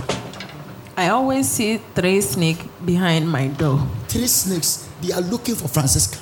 I 0.97 1.09
always 1.09 1.47
see 1.47 1.77
three 1.95 2.21
snake 2.21 2.59
behind 2.83 3.29
my 3.29 3.47
door. 3.47 3.79
three 4.07 4.27
snakes 4.27 4.89
they 5.01 5.13
are 5.13 5.21
looking 5.21 5.55
for 5.55 5.67
francisca 5.67 6.16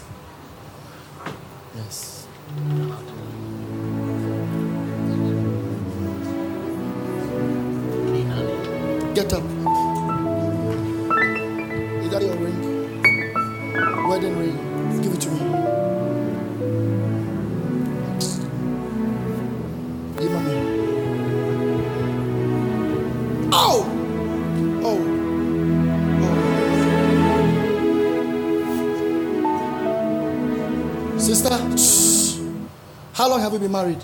how 33.65 33.81
long 33.81 33.85
have 33.85 33.93
you 33.93 33.97
been 33.97 34.03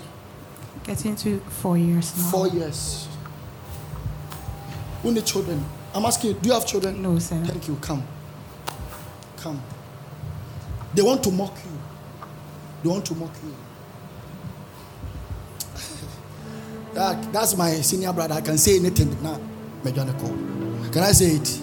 Getting 0.84 1.16
to 1.16 1.38
four 1.40 1.78
years 1.78 2.16
now. 2.16 2.30
Four 2.30 2.48
years. 2.48 3.08
Who 5.02 5.12
need 5.12 5.26
children? 5.26 5.64
I'm 5.94 6.04
asking 6.04 6.30
you, 6.30 6.36
do 6.36 6.48
you 6.48 6.54
have 6.54 6.66
children? 6.66 7.02
No, 7.02 7.18
sir. 7.18 7.42
Thank 7.44 7.68
you. 7.68 7.76
Come. 7.76 8.02
Come. 9.36 9.60
They 10.94 11.02
want 11.02 11.22
to 11.24 11.30
mock 11.30 11.54
you. 11.64 11.78
They 12.82 12.88
want 12.88 13.06
to 13.06 13.14
mock 13.14 13.34
you. 13.42 13.54
that, 16.94 17.32
that's 17.32 17.56
my 17.56 17.70
senior 17.74 18.12
brother. 18.12 18.34
I 18.34 18.40
can 18.40 18.58
say 18.58 18.76
anything 18.76 19.22
now. 19.22 19.40
Can 19.84 21.02
I 21.02 21.12
say 21.12 21.26
it? 21.26 21.60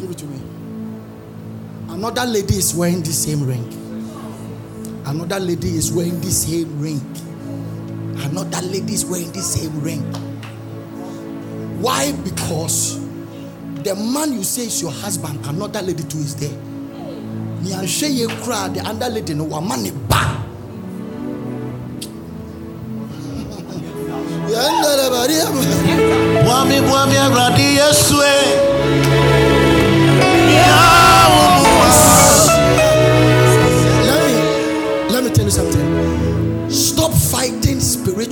Give 0.00 0.10
it 0.10 0.18
to 0.18 0.26
me. 0.26 0.40
Another 1.88 2.24
lady 2.26 2.54
is 2.56 2.74
wearing 2.74 3.00
the 3.02 3.12
same 3.12 3.46
ring. 3.46 3.85
Another 5.06 5.38
lady 5.38 5.68
is 5.68 5.92
wearing 5.92 6.20
the 6.20 6.30
same 6.30 6.80
ring. 6.80 7.00
Another 8.24 8.60
lady 8.66 8.92
is 8.92 9.04
wearing 9.04 9.30
the 9.30 9.40
same 9.40 9.80
ring. 9.80 10.02
Why? 11.80 12.10
Because 12.24 12.98
the 13.84 13.94
man 13.94 14.32
you 14.32 14.42
say 14.42 14.62
is 14.66 14.82
your 14.82 14.90
husband, 14.90 15.46
another 15.46 15.80
lady 15.80 16.02
too 16.02 16.18
is 16.18 16.34
there. 16.34 16.58
Nyanhwɛ 17.62 18.08
yɛ 18.18 18.26
kura 18.42 18.68
the 18.74 18.80
other 18.82 19.08
lady 19.08 19.34
no 19.34 19.44
wama 19.46 19.76
ne 19.80 19.92
ba. 20.08 20.26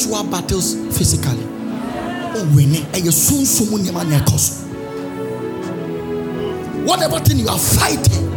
Spiritual 0.04 0.30
battles 0.30 0.74
physically. 0.96 1.46
Oh, 2.36 2.52
winning. 2.54 2.84
ɛyɛ 2.92 3.10
sunsun 3.12 3.70
mu 3.70 3.78
nneɛma 3.78 4.04
na 4.08 4.18
ɛkɔ 4.20 4.38
so. 4.38 4.64
Whatever 6.84 7.18
thing 7.20 7.38
you 7.38 7.48
are 7.48 7.58
fighting, 7.58 8.30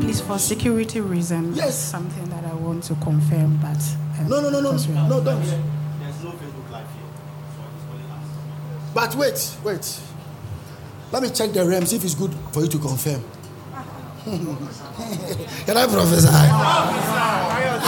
Please, 0.00 0.20
for 0.20 0.38
security 0.38 1.00
reasons, 1.00 1.56
Yes. 1.56 1.66
yes. 1.66 1.78
something 1.78 2.28
that 2.30 2.44
I 2.44 2.54
want 2.54 2.82
to 2.84 2.94
confirm, 2.96 3.58
but 3.62 3.76
um, 4.18 4.28
no, 4.28 4.40
no, 4.40 4.50
no, 4.50 4.60
no, 4.60 4.70
because 4.72 4.88
we 4.88 4.94
no, 4.94 5.00
are- 5.02 5.08
no, 5.08 5.20
don't. 5.24 5.44
But 8.92 9.14
wait, 9.14 9.56
wait. 9.62 10.00
Let 11.12 11.22
me 11.22 11.30
check 11.30 11.52
the 11.52 11.64
realms 11.64 11.92
if 11.92 12.02
it's 12.04 12.14
good 12.14 12.34
for 12.52 12.62
you 12.62 12.68
to 12.68 12.78
confirm. 12.78 13.22
Can 14.24 15.76
I 15.76 15.86
prophesy? 15.86 16.28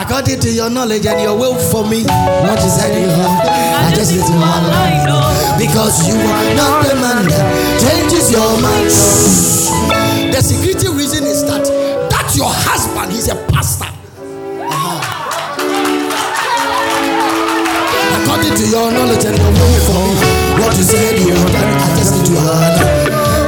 According 0.03 0.41
to 0.41 0.51
your 0.51 0.69
knowledge 0.69 1.07
and 1.07 1.23
your 1.23 1.39
will 1.39 1.55
for 1.55 1.87
me, 1.87 2.03
what 2.03 2.59
is 2.59 2.75
that 2.75 2.91
you 2.91 3.07
have? 3.07 3.47
I 3.87 3.95
just 3.95 4.11
need 4.11 4.27
to 4.27 4.35
know. 4.35 5.23
Because 5.55 6.11
you 6.11 6.19
are 6.19 6.55
not 6.59 6.83
the 6.91 6.99
man 6.99 7.23
that 7.31 7.47
changes 7.79 8.35
your 8.35 8.51
mind. 8.59 8.91
The 10.35 10.43
security 10.43 10.91
reason 10.91 11.23
is 11.23 11.47
that 11.47 11.63
that 12.11 12.35
your 12.35 12.51
husband 12.51 13.15
is 13.15 13.31
a 13.31 13.39
pastor. 13.47 13.87
Uh-huh. 13.87 14.99
According 18.19 18.59
to 18.59 18.65
your 18.75 18.91
knowledge 18.91 19.23
and 19.23 19.39
your 19.39 19.53
will 19.55 19.79
for 19.87 20.03
me, 20.03 20.19
what 20.59 20.75
you 20.75 20.83
said 20.83 21.15
you 21.23 21.31
have 21.31 21.55
I 21.55 21.95
just 21.95 22.11
need 22.19 22.27
to 22.27 22.43
honor. 22.43 22.91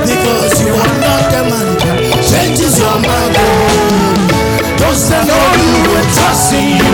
Because 0.06 0.55
you 0.62 0.70
are 0.70 0.97
not 1.02 1.22
the 1.35 1.43
man 1.51 1.66
that 1.82 2.22
changes 2.31 2.78
your 2.78 2.94
mind. 3.02 4.34
Don't 4.78 4.90
on 4.90 5.59
you 5.62 5.90
and 5.94 6.09
trust 6.14 6.52
in 6.52 6.78
you. 6.78 6.92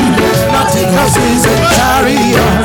Not 0.53 0.69
because 0.73 1.15
he's 1.17 1.45
a 1.49 1.57
chariot, 1.77 2.61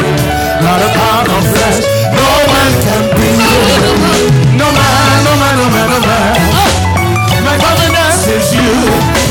not 0.60 0.80
a 0.84 0.90
pound 0.92 1.28
of 1.32 1.44
flesh. 1.56 1.80
No 2.12 2.28
man 2.52 2.72
can 2.84 3.04
be 3.16 3.32
No 4.60 4.68
man, 4.72 5.18
no 5.24 5.34
man, 5.40 5.56
no 5.56 5.66
man, 5.72 5.88
no 5.92 6.00
man. 6.04 6.76
My 7.48 7.56
confidence 7.62 8.28
is 8.28 8.48
you. 8.56 8.72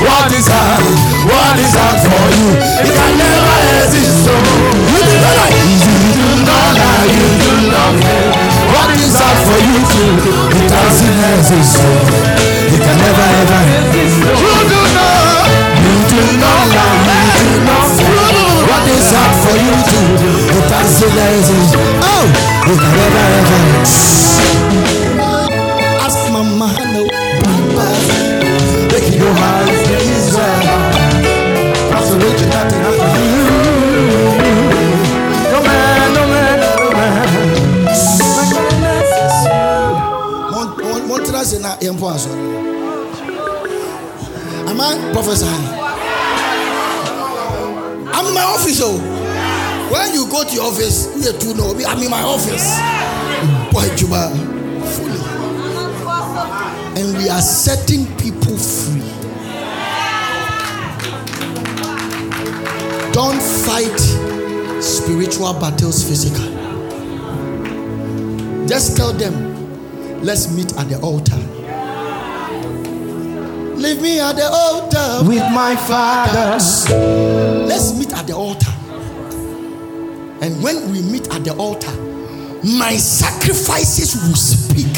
What 0.01 0.33
is 0.33 0.49
hard? 0.49 0.85
What 1.29 1.57
is 1.61 1.73
hard 1.77 1.99
for 2.01 2.25
you? 2.33 2.49
It 2.85 2.93
can 2.93 3.13
never 3.21 3.57
exist. 3.85 4.25
So 4.25 4.35
you 4.89 5.01
do 5.05 5.17
not 5.21 5.35
lie. 5.37 5.53
You 5.69 6.09
do 6.17 6.29
not 6.49 6.73
lie. 6.81 7.09
You 7.13 7.29
do. 7.41 7.55
What 8.73 8.89
is 8.97 9.15
hard 9.17 9.39
for 9.45 9.59
you? 9.61 9.79
It 10.49 10.65
doesn't 10.71 11.21
exist. 11.37 11.77
So 11.77 11.89
it 12.73 12.81
can 12.81 12.97
never 12.99 13.27
ever 13.41 13.61
exist. 13.99 14.54
oh, 22.03 22.25
without 22.69 23.15
ever. 23.39 23.63
Ask 26.05 26.19
Mama, 26.33 26.69
hello, 26.79 27.03
Papa, 27.43 27.87
make 28.93 29.09
your 29.19 29.33
heart 29.35 29.69
easier. 29.71 30.55
The. 32.71 32.79
No 35.53 35.59
man, 35.63 36.15
no 36.15 36.23
man, 36.27 36.59
no 36.79 36.91
man. 36.93 37.29
Am 44.69 44.81
I 44.81 44.83
professor? 45.13 45.47
I'm 48.17 48.27
in 48.27 48.35
my 48.35 48.43
office 48.43 48.79
though. 48.81 49.14
You 50.25 50.31
go 50.31 50.43
to 50.43 50.55
your 50.55 50.65
office, 50.65 51.15
you 51.23 51.39
two 51.39 51.53
know. 51.55 51.75
I'm 51.87 52.03
in 52.03 52.11
my 52.11 52.23
office. 52.23 52.79
Boy, 53.71 53.95
Juba, 53.95 54.31
fully. 54.97 55.21
And 56.97 57.19
we 57.19 57.29
are 57.29 57.43
setting 57.43 58.07
people 58.17 58.57
free. 58.57 59.03
Don't 63.13 63.43
fight 63.67 64.01
spiritual 64.83 65.53
battles 65.61 66.03
physical. 66.09 66.49
Just 68.67 68.97
tell 68.97 69.13
them, 69.13 70.23
let's 70.23 70.51
meet 70.57 70.75
at 70.79 70.89
the 70.89 70.99
altar. 71.03 71.37
Leave 73.77 74.01
me 74.01 74.19
at 74.19 74.37
the 74.37 74.49
altar 74.51 75.29
With 75.29 75.43
my 75.53 75.77
father. 75.77 76.53
Let's 77.67 77.99
meet 77.99 78.15
at 78.15 78.27
the 78.27 78.35
altar. 78.35 78.74
And 80.45 80.63
when 80.63 80.91
we 80.91 81.01
meet 81.01 81.35
at 81.35 81.43
the 81.43 81.57
altar, 81.57 81.91
my 82.63 82.99
sacrifices 82.99 84.15
will 84.23 84.37
speak. 84.37 84.93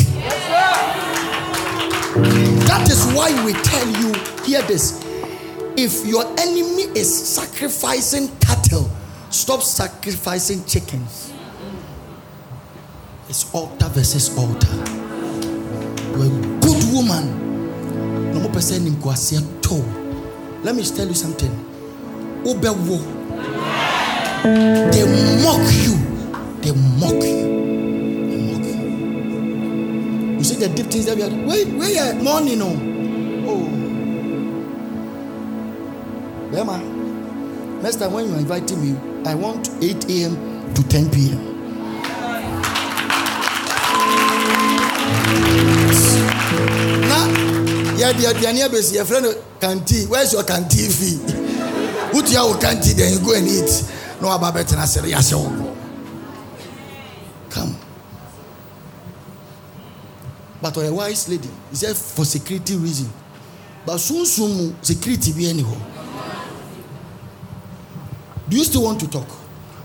That 2.66 2.88
is 2.90 3.06
why 3.14 3.30
we 3.44 3.52
tell 3.52 3.86
you 3.86 4.12
hear 4.44 4.62
this. 4.62 5.04
If 5.76 6.04
your 6.04 6.24
enemy 6.40 6.90
is 6.98 7.06
sacrificing 7.08 8.36
cattle, 8.38 8.90
stop 9.30 9.62
sacrificing 9.62 10.64
chickens. 10.64 11.32
It's 13.28 13.54
altar 13.54 13.86
versus 13.90 14.36
altar. 14.36 14.74
You're 16.10 16.26
a 16.26 16.58
good 16.58 16.82
woman. 16.92 18.32
No 18.32 18.40
more 18.40 18.50
person 18.50 18.84
in. 18.84 19.00
Let 20.64 20.74
me 20.74 20.82
tell 20.82 21.06
you 21.06 21.14
something. 21.14 21.52
Obewo. 22.42 23.15
They 24.46 25.02
mock 25.42 25.66
you. 25.82 25.94
They 26.62 26.70
mock 27.00 27.20
you. 27.24 27.42
They 28.30 28.38
mock 28.46 28.64
you. 28.64 28.78
You 30.38 30.44
see 30.44 30.54
the 30.56 30.68
deep 30.68 30.86
things 30.86 31.06
that 31.06 31.16
we 31.16 31.22
are. 31.24 31.30
Wait, 31.48 31.66
wait, 31.66 31.94
yeah, 31.96 32.12
morning, 32.22 32.58
no. 32.60 32.68
Oh. 33.48 33.66
Bema, 36.52 36.78
next 37.82 37.96
time 37.96 38.12
when 38.12 38.26
you 38.28 38.34
are 38.34 38.38
inviting 38.38 38.80
me, 38.80 38.96
I 39.28 39.34
want 39.34 39.68
8 39.82 40.08
a.m. 40.10 40.74
to 40.74 40.82
10 40.88 41.10
p.m. 41.10 41.56
yɛde 47.98 48.26
aduane 48.28 48.62
abɛsi 48.62 48.94
yɛfrɛ 48.96 49.22
no 49.22 49.32
kanti 49.58 50.06
where's 50.06 50.32
your 50.32 50.44
kanti 50.44 50.86
fee 50.88 51.18
wotua 52.12 52.46
wo 52.46 52.54
kanti 52.54 52.92
then 52.94 53.12
you 53.14 53.18
go 53.20 53.32
and 53.34 53.48
eat 53.48 53.82
na 54.26 54.36
waba 54.36 54.52
bɛtena 54.52 54.84
yɛahyɛ 54.84 55.34
wo 55.34 55.48
bɔ 55.50 55.76
come. 57.50 57.76
But 60.60 60.74
ɔyɛ 60.74 60.92
wise 60.92 61.28
lady 61.28 61.48
he 61.70 61.76
said 61.76 61.96
for 61.96 62.24
security 62.24 62.76
reason? 62.76 63.12
But 63.84 63.96
sunsun 63.98 64.56
mu 64.56 64.74
security 64.82 65.32
ɛni 65.32 65.62
hɔ 65.62 65.76
do 68.48 68.56
you 68.56 68.64
still 68.64 68.82
want 68.82 69.00
to 69.00 69.08
talk? 69.08 69.26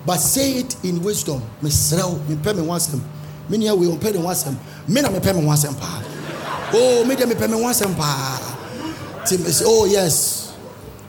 But 0.06 0.18
say 0.18 0.54
it 0.60 0.76
in 0.84 1.02
wisdom. 1.02 1.42
Mesrɛ 1.64 2.04
wo 2.10 2.20
mepɛ 2.28 2.56
me 2.58 2.66
ho 2.66 2.74
asɛm 2.74 3.02
me 3.50 3.58
nua 3.58 3.78
wei 3.78 3.88
ɔmpɛ 3.88 4.14
ne 4.14 4.20
ho 4.20 4.28
asɛm 4.28 4.56
me 4.88 5.02
na 5.02 5.10
mepɛ 5.10 5.36
me 5.36 5.46
ho 5.46 5.52
asɛm 5.52 5.76
oh 6.74 7.06
me 7.06 7.16
deɛ 7.16 7.28
me 7.28 7.36
ho 7.36 7.70
asɛm 7.70 7.96
paa 7.96 8.40
ti 9.26 9.38
me 9.38 9.50
sɛ 9.50 9.64
oh 9.66 9.86
yes 9.86 10.41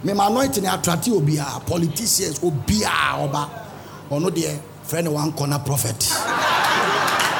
me 0.05 0.13
ma 0.15 0.27
anointing 0.27 0.67
attracte 0.67 1.11
obiara 1.11 1.61
politicians 1.67 2.39
obiara 2.43 3.19
ɔba 3.25 3.49
ɔno 4.11 4.31
deɛ 4.31 4.59
frɛ 4.89 5.03
ne 5.05 5.11
wankɔ 5.11 5.49
na 5.49 5.59
prophet. 5.59 5.99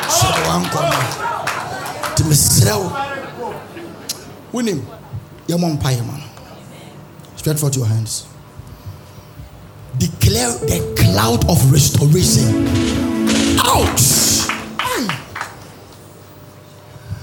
Sɛ 0.09 0.29
ne 0.31 0.41
wankɔ 0.49 0.81
na 0.91 2.15
ti 2.15 2.23
mesrɛ 2.25 2.75
wo 2.79 2.93
wonim 4.53 4.81
yɛmmɔ 5.49 5.73
mpa 5.79 5.91
yɛ 5.93 6.07
ma 6.07 6.13
no 6.19 6.25
stretch 7.37 7.59
forth 7.59 7.77
your 7.77 7.87
hands. 7.87 8.27
Declare 9.99 10.53
the 10.71 10.95
cloud 10.97 11.45
of 11.51 11.73
restoration. 11.73 12.67
Out. 13.67 14.01
Aye. 14.79 15.19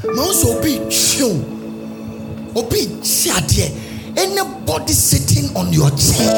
na 0.04 0.24
nso 0.28 0.58
obi 0.58 0.80
twiw 0.90 1.34
obi 2.56 2.80
kyi 3.04 3.32
adeɛ 3.32 3.89
anybody 4.18 4.94
sitting 4.94 5.56
on 5.56 5.72
your 5.74 5.90
chair 5.92 6.34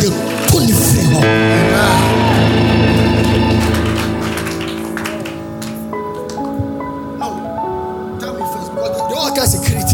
they 0.00 0.08
to 0.50 0.58
ne 0.66 0.72
firi 0.72 1.16
hɔ 1.16 2.32
Now, 7.18 7.30
tell 8.20 8.34
me 8.34 8.42
first, 8.52 8.70
because 8.74 9.08
they 9.08 9.14
all 9.14 9.34
got 9.34 9.46
security, 9.46 9.91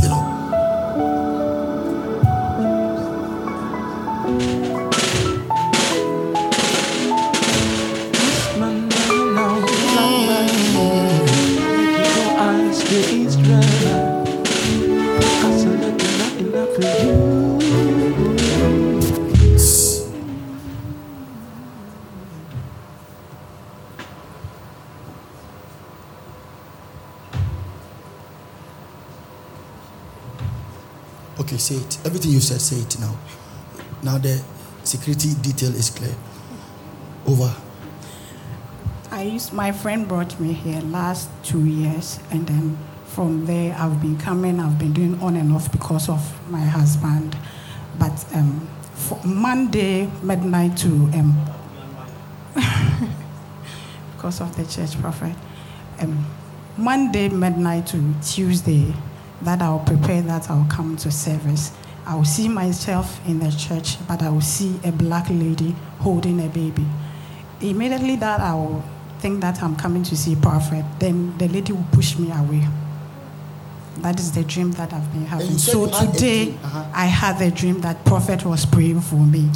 say 31.69 31.77
it. 31.77 31.99
Everything 32.07 32.31
you 32.31 32.40
said, 32.40 32.61
say 32.61 32.77
it 32.77 32.99
now. 32.99 33.15
Now 34.03 34.16
the 34.16 34.43
security 34.85 35.35
detail 35.43 35.74
is 35.74 35.90
clear. 35.90 36.15
Over. 37.27 37.55
I 39.11 39.23
used 39.23 39.53
my 39.53 39.73
friend 39.73 40.09
brought 40.09 40.39
me 40.40 40.53
here 40.55 40.81
last 40.81 41.28
two 41.45 41.66
years, 41.66 42.20
and 42.31 42.47
then 42.47 42.78
from 43.05 43.45
there 43.45 43.74
I've 43.78 44.01
been 44.01 44.16
coming. 44.16 44.61
I've 44.61 44.78
been 44.78 44.95
doing 44.95 45.20
on 45.20 45.36
and 45.36 45.53
off 45.53 45.70
because 45.70 46.09
of 46.09 46.23
my 46.51 46.61
husband. 46.61 47.36
But 47.99 48.24
um, 48.35 48.66
Monday 49.24 50.09
midnight 50.23 50.77
to 50.78 50.89
um, 50.89 51.36
because 54.16 54.40
of 54.40 54.57
the 54.57 54.65
church 54.65 54.99
prophet, 55.01 55.36
um, 56.01 56.24
Monday 56.78 57.28
midnight 57.28 57.89
to 57.89 58.15
Tuesday, 58.23 58.95
that 59.43 59.62
I'll 59.62 59.81
prepare 59.81 60.23
that 60.23 60.51
I'll 60.51 60.66
come 60.69 60.97
to 60.98 61.10
service. 61.10 61.73
I 62.06 62.15
will 62.15 62.24
see 62.24 62.48
myself 62.48 63.20
in 63.28 63.39
the 63.39 63.51
church, 63.52 63.97
but 64.09 64.23
I 64.23 64.31
will 64.31 64.40
see 64.40 64.78
a 64.85 64.93
black 64.93 65.28
lady 65.28 65.74
holding 65.98 66.44
a 66.44 66.48
baby. 66.48 66.86
Immediately 67.60 68.16
that 68.16 68.40
I 68.40 68.55
will 68.55 68.82
think 69.19 69.40
that 69.40 69.62
I'm 69.62 69.77
coming 69.77 70.02
to 70.05 70.16
see 70.16 70.36
prophet, 70.36 70.85
then 70.98 71.36
the 71.39 71.48
lady 71.48 71.73
will 71.73 71.86
push 71.93 72.19
me 72.19 72.31
away. 72.31 72.66
That 73.98 74.19
is 74.20 74.31
the 74.32 74.44
dream 74.44 74.70
that 74.73 74.93
I've 74.93 75.12
been 75.12 75.27
having. 75.27 75.59
So 75.59 75.86
you 75.86 75.93
had 75.93 76.09
a 76.09 76.12
today, 76.12 76.51
uh-huh. 76.62 76.85
I 76.94 77.06
had 77.06 77.43
a 77.43 77.51
dream 77.51 77.81
that 77.81 78.05
prophet 78.05 78.44
was 78.44 78.65
praying 78.65 79.01
for 79.01 79.16
me. 79.16 79.51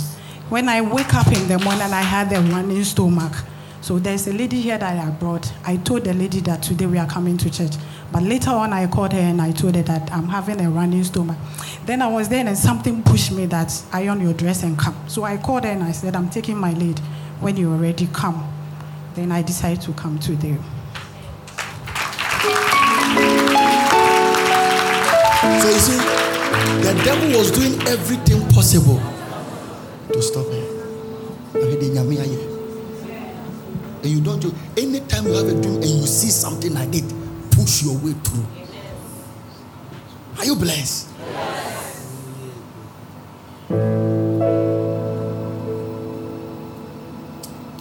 When 0.48 0.68
I 0.68 0.80
wake 0.80 1.14
up 1.14 1.28
in 1.28 1.46
the 1.48 1.58
morning, 1.60 1.80
I 1.80 2.02
had 2.02 2.32
a 2.32 2.40
running 2.40 2.84
stomach. 2.84 3.32
So 3.80 3.98
there's 3.98 4.26
a 4.26 4.32
lady 4.32 4.60
here 4.60 4.78
that 4.78 4.98
I 4.98 5.10
brought. 5.10 5.52
I 5.64 5.76
told 5.76 6.04
the 6.04 6.12
lady 6.12 6.40
that 6.40 6.62
today 6.62 6.86
we 6.86 6.98
are 6.98 7.06
coming 7.08 7.36
to 7.38 7.50
church. 7.50 7.72
But 8.12 8.22
later 8.22 8.50
on, 8.50 8.72
I 8.72 8.86
called 8.86 9.12
her 9.12 9.18
and 9.18 9.40
I 9.40 9.52
told 9.52 9.74
her 9.74 9.82
that 9.82 10.12
I'm 10.12 10.28
having 10.28 10.60
a 10.60 10.70
running 10.70 11.02
stomach. 11.02 11.38
Then 11.86 12.02
I 12.02 12.06
was 12.08 12.28
there 12.28 12.46
and 12.46 12.56
something 12.56 13.02
pushed 13.02 13.32
me 13.32 13.46
that 13.46 13.72
iron 13.92 14.20
your 14.20 14.34
dress 14.34 14.62
and 14.62 14.78
come. 14.78 14.94
So 15.08 15.24
I 15.24 15.38
called 15.38 15.64
her 15.64 15.70
and 15.70 15.82
I 15.82 15.92
said, 15.92 16.14
I'm 16.14 16.28
taking 16.28 16.58
my 16.58 16.72
lead. 16.74 16.98
When 17.40 17.56
you're 17.56 17.76
ready, 17.76 18.08
come. 18.12 18.46
Then 19.14 19.32
I 19.32 19.42
decided 19.42 19.80
to 19.82 19.92
come 19.94 20.18
today. 20.18 20.56
So 25.60 25.68
you 25.68 25.78
see, 25.78 25.98
the 26.82 27.00
devil 27.04 27.38
was 27.38 27.50
doing 27.50 27.80
everything 27.88 28.46
possible 28.50 29.00
to 30.12 30.22
stop 30.22 30.46
ayɛ. 32.22 32.38
And 34.02 34.10
you 34.10 34.20
don't 34.20 34.40
do 34.40 34.52
anytime 34.76 35.26
you 35.26 35.34
have 35.34 35.46
a 35.46 35.60
dream 35.62 35.76
and 35.76 35.84
you 35.84 36.06
see 36.06 36.28
something 36.28 36.74
like 36.74 36.94
it, 36.94 37.04
push 37.52 37.82
your 37.82 37.96
way 37.98 38.12
through. 38.24 38.46
Are 40.38 40.44
you 40.44 40.56
blessed? 40.56 41.08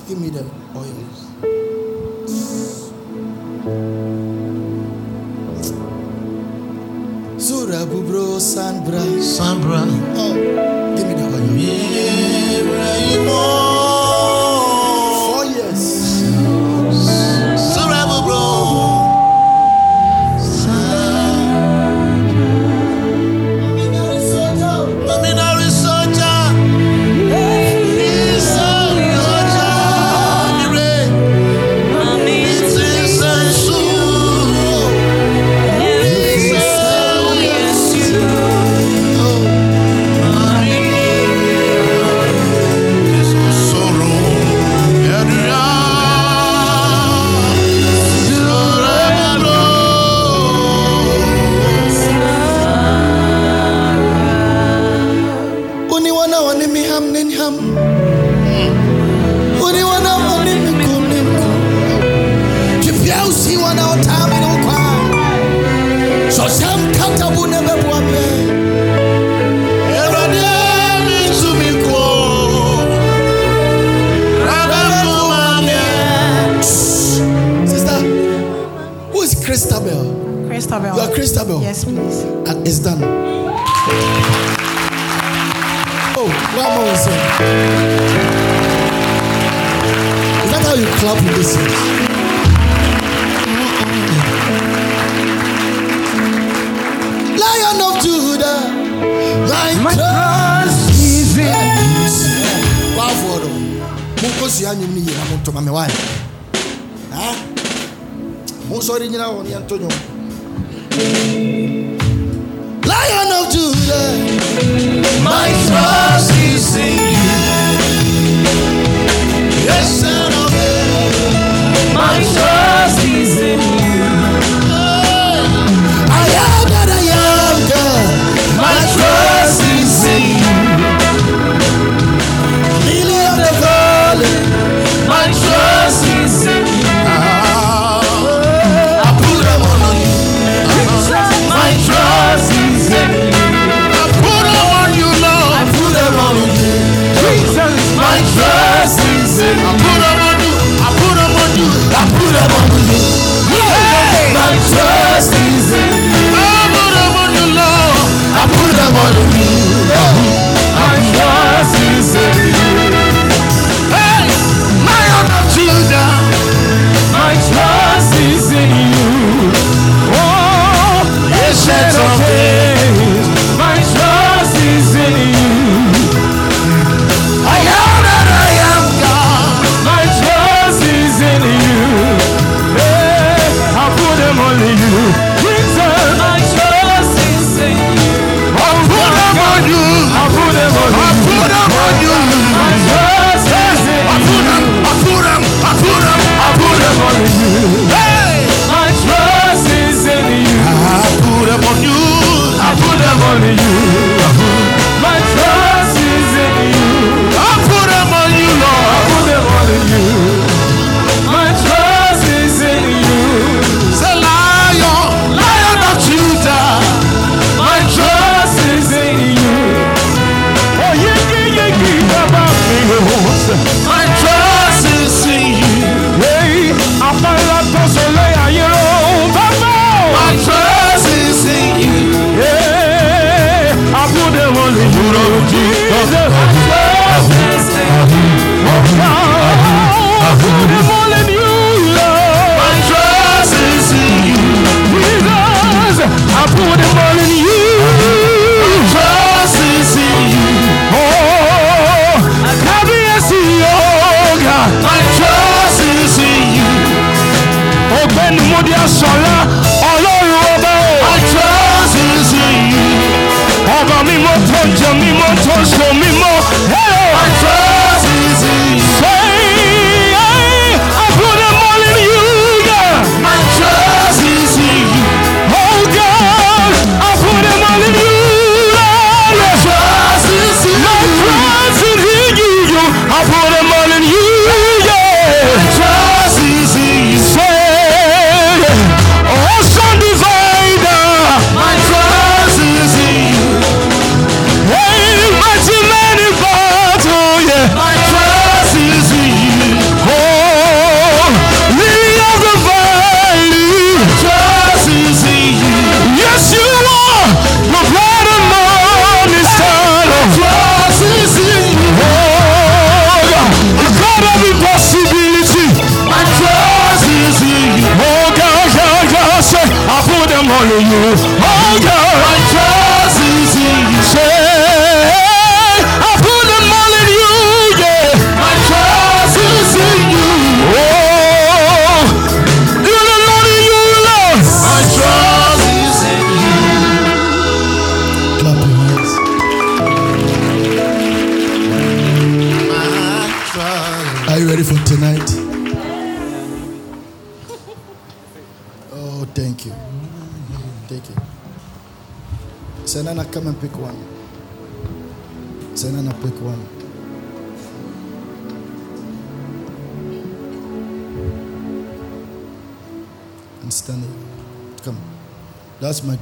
Give 0.08 0.20
me 0.20 0.30
the 0.30 0.46
oil. 0.76 1.08
So 7.38 7.66
Sura 7.66 7.86
bubro 7.86 8.40
sandra. 8.40 9.00
Sambra. 9.20 9.84
Oh, 10.16 10.71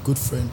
good 0.09 0.17
friend. 0.17 0.49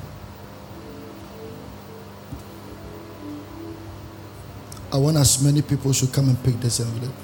I 4.93 4.99
want 4.99 5.17
as 5.17 5.43
many 5.43 5.63
people 5.63 5.95
should 5.95 6.13
come 6.13 6.29
and 6.29 6.45
pick 6.45 6.61
this 6.61 6.79
envelope 6.79 7.15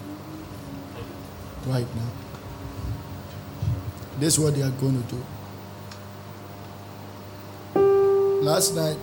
right 1.67 1.87
now. 1.95 2.09
This 4.19 4.39
is 4.39 4.41
what 4.41 4.55
they 4.55 4.63
are 4.63 4.71
going 4.71 5.03
to 5.03 5.09
do. 5.15 5.23
Last 8.41 8.77
night, 8.77 8.97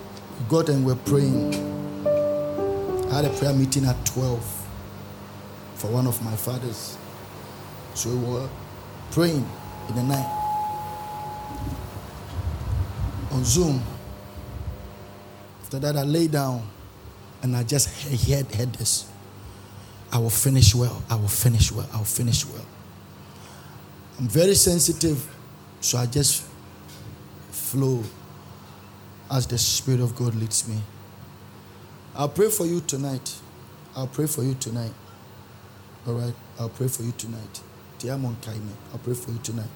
got 0.48 0.70
and 0.70 0.84
we're 0.84 0.96
praying. 0.96 1.54
I 3.12 3.18
had 3.18 3.26
a 3.26 3.30
prayer 3.38 3.54
meeting 3.54 3.86
at 3.86 4.04
12 4.08 4.44
for 5.76 5.92
one 5.92 6.08
of 6.08 6.20
my 6.26 6.36
fathers. 6.36 6.98
So 7.94 8.10
we 8.10 8.26
were 8.26 8.50
praying 9.12 9.48
in 9.88 9.96
the 9.96 10.04
night 10.04 10.39
on 13.40 13.46
Zoom. 13.46 13.82
After 15.62 15.80
that, 15.80 15.96
I 15.96 16.04
lay 16.04 16.28
down 16.28 16.68
and 17.42 17.56
I 17.56 17.64
just 17.64 17.88
heard, 18.04 18.54
heard 18.54 18.74
this. 18.74 19.10
I 20.12 20.18
will 20.18 20.30
finish 20.30 20.76
well. 20.76 21.02
I 21.10 21.16
will 21.16 21.30
finish 21.30 21.72
well. 21.72 21.88
I 21.94 21.98
will 21.98 22.04
finish 22.04 22.46
well. 22.46 22.66
I'm 24.20 24.28
very 24.28 24.56
sensitive, 24.56 25.26
so 25.80 26.00
I 26.00 26.06
just 26.06 26.44
flow 27.52 28.04
as 29.32 29.48
the 29.48 29.58
Spirit 29.58 30.02
of 30.02 30.16
God 30.18 30.36
leads 30.36 30.68
me. 30.68 30.82
I'll 32.16 32.28
pray 32.28 32.50
for 32.50 32.66
you 32.66 32.82
tonight. 32.82 33.36
I'll 33.96 34.08
pray 34.08 34.28
for 34.28 34.44
you 34.44 34.56
tonight. 34.56 34.92
All 36.06 36.16
right? 36.16 36.34
I'll 36.60 36.70
pray 36.70 36.90
for 36.90 37.04
you 37.04 37.14
tonight. 37.14 37.62
I'll 38.04 39.00
pray 39.02 39.14
for 39.14 39.32
you 39.32 39.40
tonight. 39.44 39.70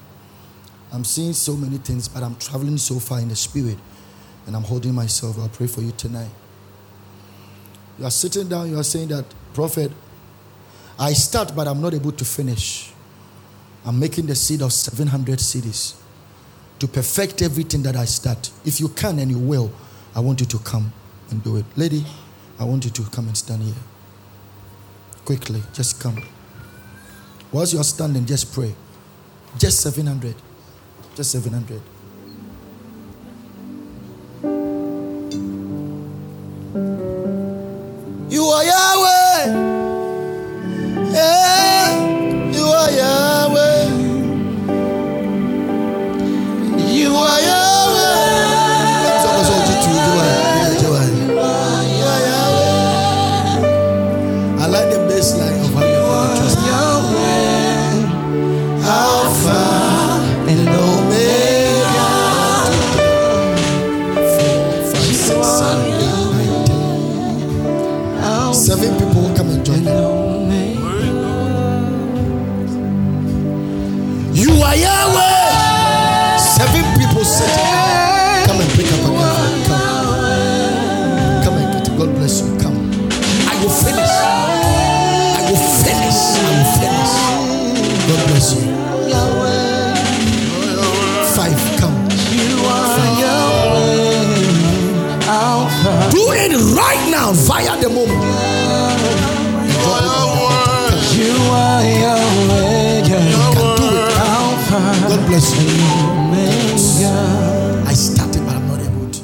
I'm 0.94 1.02
seeing 1.02 1.32
so 1.32 1.56
many 1.56 1.78
things, 1.78 2.06
but 2.06 2.22
I'm 2.22 2.36
traveling 2.36 2.78
so 2.78 3.00
far 3.00 3.18
in 3.18 3.28
the 3.28 3.34
Spirit 3.34 3.78
and 4.46 4.54
I'm 4.54 4.62
holding 4.62 4.94
myself. 4.94 5.40
I'll 5.40 5.48
pray 5.48 5.66
for 5.66 5.80
you 5.80 5.90
tonight. 5.90 6.30
You 7.98 8.04
are 8.04 8.12
sitting 8.12 8.48
down, 8.48 8.70
you 8.70 8.78
are 8.78 8.84
saying 8.84 9.08
that, 9.08 9.24
Prophet, 9.54 9.90
I 10.96 11.12
start, 11.14 11.52
but 11.56 11.66
I'm 11.66 11.82
not 11.82 11.94
able 11.94 12.12
to 12.12 12.24
finish. 12.24 12.92
I'm 13.84 13.98
making 13.98 14.26
the 14.26 14.36
seed 14.36 14.62
of 14.62 14.72
700 14.72 15.40
cedis 15.40 16.00
to 16.78 16.86
perfect 16.86 17.42
everything 17.42 17.82
that 17.82 17.96
I 17.96 18.04
start. 18.04 18.52
If 18.64 18.78
you 18.78 18.86
can 18.88 19.18
and 19.18 19.32
you 19.32 19.38
will, 19.38 19.72
I 20.14 20.20
want 20.20 20.40
you 20.40 20.46
to 20.46 20.58
come 20.60 20.92
and 21.30 21.42
do 21.42 21.56
it. 21.56 21.64
Lady, 21.74 22.06
I 22.56 22.64
want 22.64 22.84
you 22.84 22.92
to 22.92 23.02
come 23.10 23.26
and 23.26 23.36
stand 23.36 23.64
here. 23.64 23.74
Quickly, 25.24 25.60
just 25.72 26.00
come. 26.00 26.22
Whilst 27.50 27.72
you 27.72 27.80
are 27.80 27.84
standing, 27.84 28.26
just 28.26 28.54
pray. 28.54 28.76
Just 29.58 29.80
700. 29.80 30.36
Just 31.14 31.30
700. 31.30 31.93
God 105.24 105.30
bless 105.30 105.48
you. 105.58 105.68
I 107.86 107.94
started, 107.94 108.44
but 108.44 108.56
I'm 108.56 108.68
not 108.68 108.80
able 108.80 109.10
to. 109.10 109.22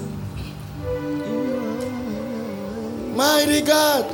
Mighty 3.14 3.60
God, 3.60 4.05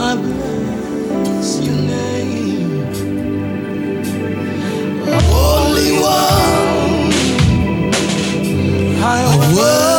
I 0.00 0.16
bless 0.16 1.60
your 1.60 1.76
name. 1.76 2.92
Holy 5.30 5.92
One, 6.02 7.12
I 9.00 9.54
worship 9.54 9.93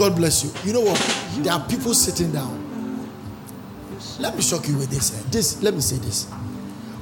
God 0.00 0.16
bless 0.16 0.42
you. 0.42 0.50
You 0.64 0.72
know 0.72 0.80
what? 0.80 0.98
There 1.44 1.52
are 1.52 1.60
people 1.68 1.92
sitting 1.92 2.32
down. 2.32 2.56
Let 4.18 4.34
me 4.34 4.40
shock 4.40 4.66
you 4.66 4.78
with 4.78 4.88
this. 4.88 5.12
eh. 5.14 5.22
This, 5.30 5.62
let 5.62 5.74
me 5.74 5.82
say 5.82 5.96
this. 5.98 6.24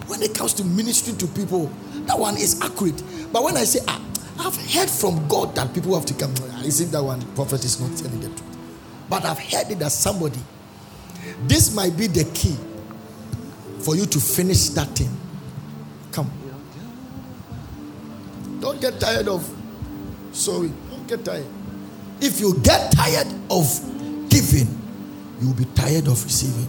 When 0.09 0.21
it 0.21 0.35
comes 0.35 0.53
to 0.55 0.65
ministering 0.65 1.17
to 1.19 1.29
people, 1.29 1.71
that 2.07 2.19
one 2.19 2.37
is 2.37 2.61
accurate. 2.61 3.01
But 3.33 3.45
when 3.45 3.57
I 3.57 3.63
say, 3.63 3.79
ah, 3.87 4.03
I've 4.41 4.57
heard 4.75 4.91
from 4.91 5.29
God 5.29 5.55
that 5.55 5.73
people 5.73 5.95
have 5.95 6.07
to 6.07 6.15
come, 6.15 6.35
I 6.57 6.69
see 6.71 6.87
that 6.87 7.01
one 7.01 7.23
prophet 7.37 7.65
is 7.65 7.79
not 7.81 7.97
telling 7.97 8.19
the 8.19 8.31
truth. 8.31 8.57
But 9.09 9.25
I've 9.25 9.39
heard 9.39 9.71
it 9.71 9.79
that 9.79 9.93
somebody, 9.93 10.41
this 11.47 11.73
might 11.73 11.97
be 11.97 12.09
the 12.09 12.25
key 12.35 12.57
for 13.79 13.95
you 13.95 14.07
to 14.07 14.19
finish 14.19 14.71
that 14.71 14.89
thing. 14.89 15.17
Come. 16.11 16.29
Don't 18.59 18.81
get 18.81 18.99
tired 18.99 19.29
of 19.29 19.49
sorry. 20.33 20.73
Don't 20.91 21.07
get 21.07 21.25
tired. 21.25 21.47
If 22.21 22.41
you 22.41 22.59
get 22.61 22.93
tired 22.93 23.29
of 23.51 23.67
giving, 24.29 24.67
you 25.41 25.49
will 25.49 25.55
be 25.55 25.67
tired 25.75 26.09
of 26.09 26.23
receiving. 26.25 26.67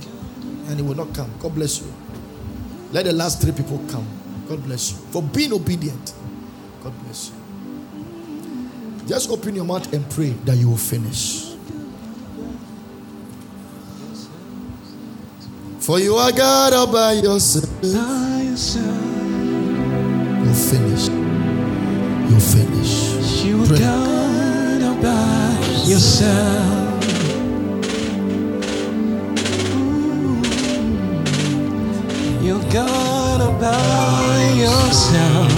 And 0.68 0.80
it 0.80 0.84
will 0.84 0.96
not 0.96 1.14
come. 1.16 1.32
God 1.40 1.56
bless 1.56 1.82
you. 1.82 1.92
Let 2.92 3.06
the 3.06 3.14
last 3.14 3.42
three 3.42 3.52
people 3.52 3.80
come. 3.90 4.08
God 4.48 4.64
bless 4.64 4.92
you. 4.92 4.98
For 5.12 5.22
being 5.22 5.54
obedient. 5.54 6.14
God 6.84 6.94
bless 7.04 7.30
you. 7.32 7.36
Just 9.08 9.30
open 9.32 9.56
your 9.56 9.66
mouth 9.66 9.92
and 9.92 10.08
pray 10.12 10.30
that 10.46 10.56
you 10.58 10.70
will 10.70 10.78
finish. 10.78 11.56
For 15.80 16.00
you 16.00 16.16
are 16.16 16.32
God 16.32 16.74
all 16.74 16.92
by 16.92 17.14
yourself. 17.14 17.68
You'll 17.82 17.96
finish. 20.54 21.08
You'll 22.30 22.40
finish. 22.40 23.44
You 23.44 23.66
Pray. 23.66 24.29
God 24.80 24.84
all 24.84 25.02
by 25.02 25.60
yourself. 25.86 27.04
You 32.42 32.62
God 32.72 33.42
all 33.42 33.60
by 33.60 34.54
yourself. 34.56 35.52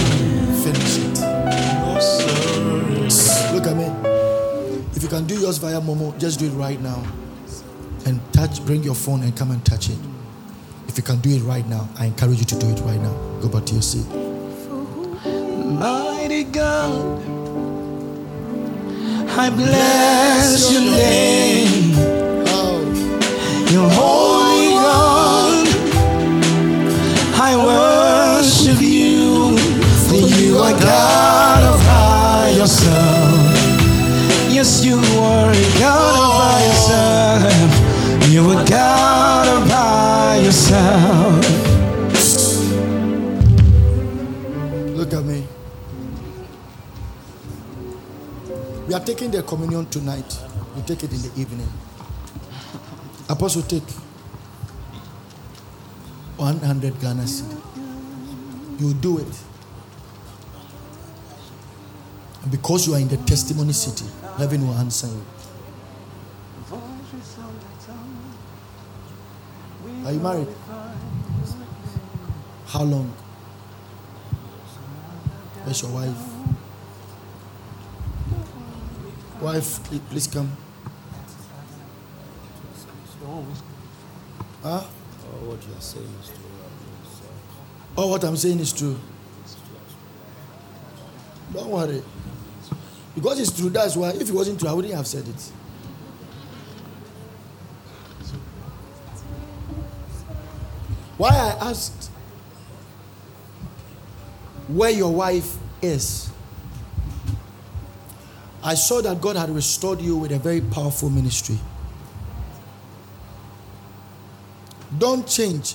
Finish 0.64 0.98
it. 0.98 1.20
Look 3.54 3.66
at 3.66 3.76
me. 3.76 3.86
If 4.96 5.02
you 5.02 5.08
can 5.08 5.26
do 5.26 5.38
yours 5.38 5.58
via 5.58 5.80
Momo, 5.80 6.18
just 6.18 6.38
do 6.40 6.46
it 6.46 6.50
right 6.50 6.80
now. 6.80 7.02
And 8.06 8.20
touch, 8.32 8.64
bring 8.66 8.82
your 8.82 8.94
phone 8.96 9.22
and 9.22 9.36
come 9.36 9.52
and 9.52 9.64
touch 9.64 9.88
it. 9.88 9.98
If 10.88 10.96
you 10.96 11.04
can 11.04 11.20
do 11.20 11.30
it 11.30 11.42
right 11.42 11.66
now, 11.68 11.88
I 11.96 12.06
encourage 12.06 12.40
you 12.40 12.44
to 12.46 12.58
do 12.58 12.68
it 12.68 12.80
right 12.80 13.00
now. 13.00 13.12
Go 13.40 13.48
back 13.48 13.64
to 13.66 13.72
your 13.72 13.82
seat. 13.82 14.06
Mighty 15.78 16.44
God, 16.44 17.41
I 19.34 19.48
bless 19.48 20.70
your 20.70 20.82
name. 20.82 21.92
Your 23.72 23.88
holy 23.88 24.74
God. 24.74 25.66
I 27.40 27.56
worship 27.56 28.80
you, 28.82 29.56
for 30.06 30.28
you 30.38 30.58
are 30.58 30.78
God 30.78 31.64
of 31.64 31.80
by 31.80 32.50
yourself. 32.58 34.52
Yes, 34.52 34.84
you 34.84 34.98
are 34.98 35.52
God 35.80 36.14
of 36.20 36.32
by 36.38 36.60
yourself. 36.68 38.28
You 38.28 38.50
are 38.50 38.64
God 38.66 39.48
of 39.48 39.68
by 39.68 40.40
yourself. 40.44 41.71
We 48.92 48.96
are 48.96 49.00
taking 49.02 49.30
the 49.30 49.42
communion 49.42 49.86
tonight. 49.86 50.38
We 50.76 50.82
take 50.82 51.02
it 51.02 51.10
in 51.12 51.22
the 51.22 51.40
evening. 51.40 51.66
Apostle, 53.26 53.62
take 53.62 53.88
100 56.36 57.00
Ghana 57.00 57.22
cedi. 57.22 57.56
You 58.78 58.92
do 58.92 59.18
it. 59.20 59.42
Because 62.50 62.86
you 62.86 62.92
are 62.92 62.98
in 63.00 63.08
the 63.08 63.16
testimony 63.16 63.72
city, 63.72 64.04
heaven 64.36 64.66
will 64.68 64.74
answer 64.74 65.06
you. 65.06 65.24
Are 70.04 70.12
you 70.12 70.20
married? 70.20 70.48
How 72.66 72.82
long? 72.82 73.08
Where's 75.64 75.80
your 75.80 75.92
wife? 75.92 76.31
Wife, 79.42 79.82
pl- 79.84 79.98
please 80.08 80.28
come. 80.28 80.56
Huh? 84.62 84.80
Oh, 84.84 85.50
what 85.50 85.66
you 85.66 85.74
are 85.76 85.80
saying 85.80 86.08
is 86.22 86.28
true. 86.28 86.36
Oh, 87.96 88.06
what 88.08 88.22
I'm 88.22 88.36
saying 88.36 88.60
is 88.60 88.72
true. 88.72 88.96
Don't 91.52 91.68
worry. 91.68 92.02
Because 93.16 93.40
it's 93.40 93.58
true, 93.58 93.68
that's 93.68 93.96
why. 93.96 94.10
If 94.10 94.28
it 94.28 94.30
wasn't 94.30 94.60
true, 94.60 94.68
I 94.68 94.72
wouldn't 94.72 94.94
have 94.94 95.06
said 95.06 95.26
it. 95.26 95.52
Why 101.18 101.28
I 101.30 101.68
asked 101.70 102.10
where 104.68 104.90
your 104.90 105.12
wife 105.12 105.56
is, 105.82 106.31
I 108.64 108.74
saw 108.74 109.00
that 109.02 109.20
God 109.20 109.36
had 109.36 109.50
restored 109.50 110.00
you 110.00 110.16
with 110.16 110.30
a 110.32 110.38
very 110.38 110.60
powerful 110.60 111.10
ministry. 111.10 111.58
Don't 114.96 115.26
change. 115.26 115.74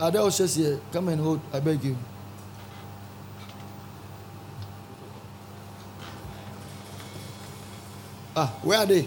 Adele 0.00 0.30
says 0.30 0.56
here, 0.56 0.80
come 0.92 1.08
and 1.08 1.20
hold, 1.20 1.40
I 1.52 1.60
beg 1.60 1.84
you. 1.84 1.96
Ah, 8.34 8.46
where 8.62 8.78
are 8.78 8.86
they? 8.86 9.06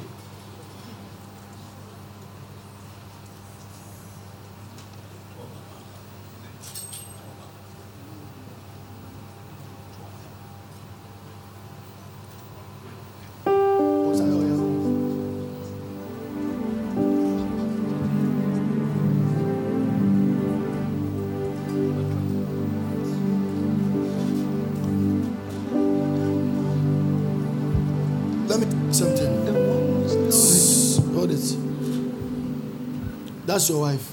That's 33.56 33.70
your 33.70 33.80
wife. 33.88 34.12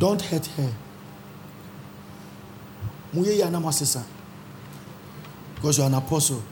Don't 0.00 0.20
hurt 0.20 0.44
her. 0.58 0.72
Muye 3.14 3.38
ya 3.38 3.48
na 3.48 3.60
masisa. 3.60 4.02
Because 5.54 5.78
you're 5.78 5.86
an 5.86 5.94
apostle. 5.94 6.42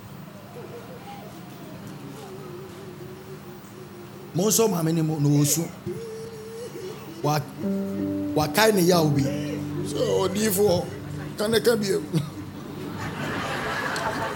Mo 4.33 4.45
nso 4.47 4.69
maame 4.69 4.93
ni 4.95 5.03
na 5.03 5.43
osu. 5.43 5.67
Wa 7.25 7.41
wa 8.37 8.47
kai 8.47 8.71
ne 8.71 8.83
ya 8.83 9.01
obi. 9.01 9.25
So 9.91 9.99
odifo 10.23 10.87
kan 11.37 11.51
ne 11.51 11.59
ka 11.59 11.75
biem. 11.75 12.05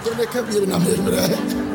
Kan 0.02 0.18
ne 0.18 0.26
ka 0.26 0.42
biem 0.42 0.66
na 0.66 0.78
me 0.80 1.67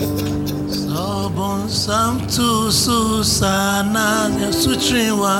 mre. 0.00 0.30
Sabon 0.78 1.60
samtu 1.68 2.48
susana 2.82 4.08
sutriwa 4.60 5.34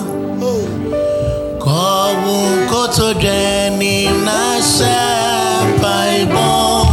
Kọ̀wù 1.64 2.36
kó 2.70 2.82
tó 2.96 3.08
jẹ 3.22 3.70
ní 3.78 3.94
náṣẹ́ 4.26 5.76
paibọ́ 5.82 6.86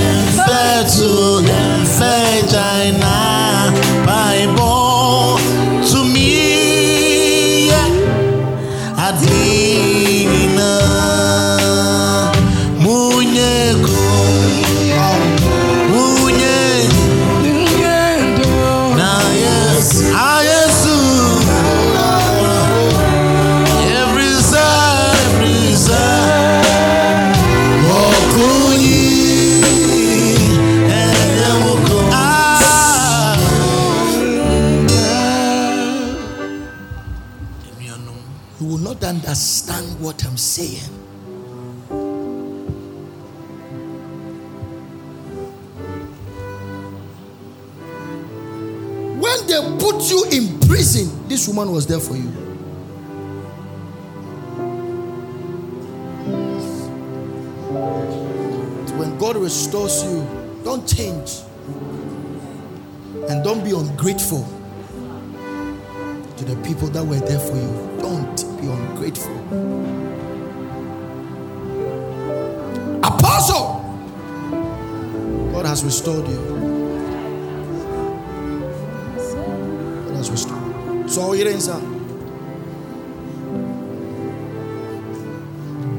Ẹ̀fẹ́ 0.00 0.74
tu 0.94 1.10
ẹ̀fẹ́ 1.62 2.42
jaina 2.52 3.14
this 51.46 51.54
woman 51.54 51.72
was 51.72 51.86
there 51.86 52.00
for 52.00 52.16
you. 52.16 52.28
When 58.98 59.16
God 59.18 59.36
restores 59.36 60.02
you, 60.02 60.26
don't 60.64 60.88
change. 60.88 61.42
And 63.28 63.44
don't 63.44 63.62
be 63.62 63.70
ungrateful 63.70 64.44
to 66.36 66.44
the 66.44 66.56
people 66.66 66.88
that 66.88 67.04
were 67.04 67.20
there 67.20 67.38
for 67.38 67.54
you. 67.54 67.98
Don't 68.00 68.60
be 68.60 68.66
ungrateful. 68.66 69.36
Apostle, 73.04 73.82
God 75.52 75.64
has 75.64 75.84
restored 75.84 76.26
you. 76.26 76.55
Restored. 81.16 81.26
So 81.26 81.32
here 81.32 81.48
is 81.48 81.68
a- 81.68 81.80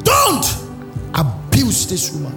Don't 0.03 0.45
abuse 1.14 1.85
this 1.88 2.11
woman. 2.14 2.34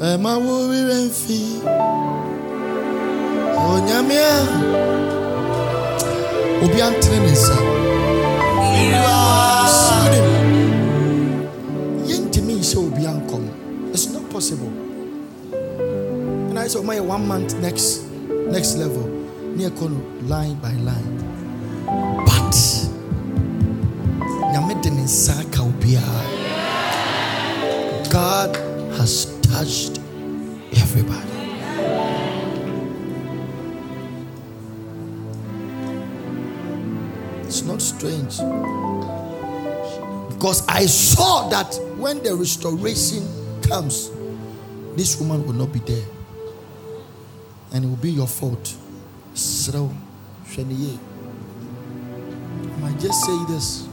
Emma 0.00 0.38
wo 0.38 0.68
rire 0.70 1.04
mfi. 1.08 1.60
Onyamia. 3.56 4.30
Obi 6.62 6.80
antere 6.82 7.18
ne 7.20 7.32
nsa. 7.32 7.56
Sue 9.68 10.10
them. 10.10 10.28
Yɛntumi 12.06 12.54
nhyɛ 12.58 12.76
obi 12.76 13.02
ankɔm. 13.06 13.48
It's 13.92 14.08
not 14.12 14.28
possible. 14.30 14.70
And 15.52 16.58
I 16.58 16.68
said, 16.68 16.84
my 16.84 17.00
one 17.00 17.26
month 17.26 17.54
next 17.60 18.02
next 18.50 18.76
level. 18.76 19.07
Line 20.28 20.54
by 20.60 20.72
line. 20.72 21.16
But 22.26 22.54
nyame 24.52 24.74
de 24.82 24.90
ne. 24.90 25.06
God 28.10 28.56
has 28.98 29.26
touched 29.42 29.98
everybody. 30.72 31.28
It's 37.46 37.62
not 37.62 37.80
strange. 37.80 38.38
Because 40.28 40.66
I 40.68 40.86
saw 40.86 41.48
that 41.48 41.74
when 41.96 42.22
the 42.22 42.34
restoration 42.34 43.26
comes, 43.62 44.10
this 44.94 45.18
woman 45.18 45.46
will 45.46 45.54
not 45.54 45.72
be 45.72 45.80
there. 45.80 46.04
And 47.72 47.84
it 47.84 47.88
will 47.88 47.96
be 47.96 48.10
your 48.10 48.28
fault. 48.28 48.74
So, 49.70 49.92
I 50.56 50.62
might 52.80 52.98
just 52.98 53.22
say 53.22 53.44
this. 53.48 53.86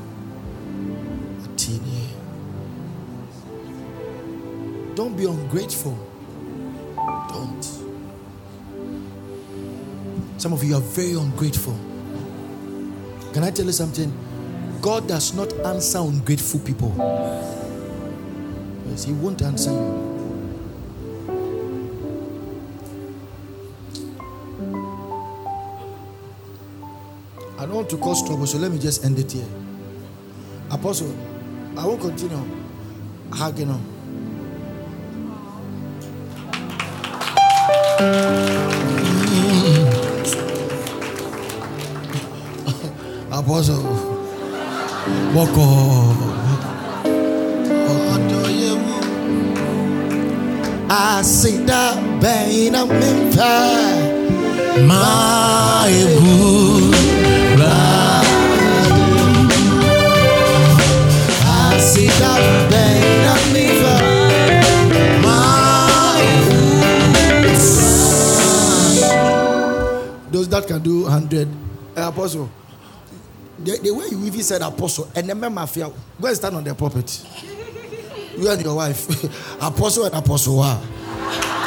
Don't 4.95 5.17
be 5.17 5.25
ungrateful. 5.25 5.97
Don't. 7.27 7.63
Some 10.37 10.53
of 10.53 10.63
you 10.63 10.77
are 10.77 10.81
very 10.81 11.11
ungrateful. 11.11 11.77
Can 13.33 13.43
I 13.43 13.51
tell 13.51 13.65
you 13.65 13.73
something? 13.73 14.13
God 14.81 15.09
does 15.09 15.33
not 15.33 15.51
answer 15.65 15.99
ungrateful 15.99 16.61
people. 16.61 16.95
Yes, 18.87 19.03
He 19.03 19.11
won't 19.11 19.41
answer 19.41 19.71
you. 19.71 20.04
Want 27.85 27.91
to 27.91 27.97
cause 28.03 28.23
trouble, 28.25 28.47
so 28.47 28.57
let 28.57 28.71
me 28.71 28.79
just 28.79 29.05
end 29.05 29.19
it 29.19 29.31
here. 29.31 29.45
Apostle, 30.71 31.13
I 31.77 31.85
won't 31.85 32.01
continue 32.01 32.35
hugging 33.31 33.69
on. 33.75 33.79
Apostle, 43.31 43.83
walk 45.35 45.55
on. 45.55 46.33
I 50.89 51.21
see 51.21 51.57
that 51.65 52.21
pain 52.21 52.73
I'm 52.73 52.89
in 52.89 53.29
my 54.87 55.87
Those 70.31 70.49
that 70.49 70.67
can 70.67 70.81
do 70.83 71.03
100 71.03 71.47
uh, 71.97 72.09
apostle. 72.09 72.49
The, 73.59 73.79
the 73.81 73.91
way 73.91 74.05
you 74.11 74.25
even 74.25 74.41
said 74.43 74.61
apostle 74.61 75.09
and 75.15 75.29
the 75.29 75.33
mafia 75.35 75.89
go 76.21 76.27
and 76.27 76.35
stand 76.35 76.55
on 76.55 76.63
the 76.63 76.75
pulpit? 76.75 77.25
You 78.37 78.49
and 78.51 78.61
your 78.61 78.75
wife. 78.75 79.07
Apostle 79.61 80.05
and 80.05 80.13
apostle 80.15 80.57
wow. 80.57 80.79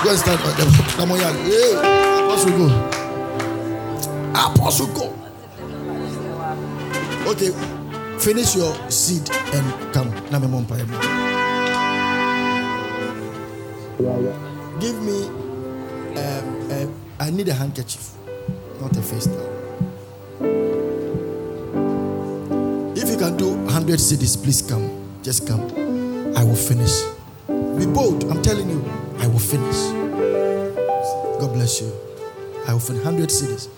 go 0.05 0.11
and 0.11 0.19
stand 0.19 0.41
on 0.41 0.55
the 0.55 0.65
pulpit? 1.07 1.35
Hey, 1.47 1.73
apostle 2.27 2.51
go. 2.59 2.69
Apostle 4.35 4.87
go. 4.95 5.15
Okay 7.33 7.78
finish 8.19 8.57
your 8.57 8.75
seed 8.91 9.29
and 9.55 9.93
come. 9.95 10.11
Give 14.81 15.03
me 15.03 15.27
um, 16.17 16.71
um, 16.71 16.95
i 17.21 17.31
need 17.31 17.49
a 17.49 17.55
handkerchief 17.55 18.13
not 18.81 18.97
a 18.97 19.03
face 19.03 19.27
towel 19.27 19.55
if 22.97 23.09
you 23.09 23.17
can 23.17 23.37
do 23.37 23.55
100 23.55 23.99
cedis 23.99 24.41
please 24.43 24.63
come. 24.63 24.89
Just 25.23 25.47
come. 25.47 25.63
I 26.37 26.45
will 26.45 26.55
finish. 26.57 27.03
Be 27.49 27.87
bold. 27.87 28.25
I'm 28.31 28.41
telling 28.43 28.69
you 28.71 28.85
i 29.19 29.27
will 29.27 29.39
finish. 29.39 29.77
God 31.41 31.53
bless 31.55 31.81
you. 31.81 31.93
I 32.67 32.73
will 32.73 32.81
finish. 32.81 33.05
100 33.05 33.29
cedis. 33.31 33.69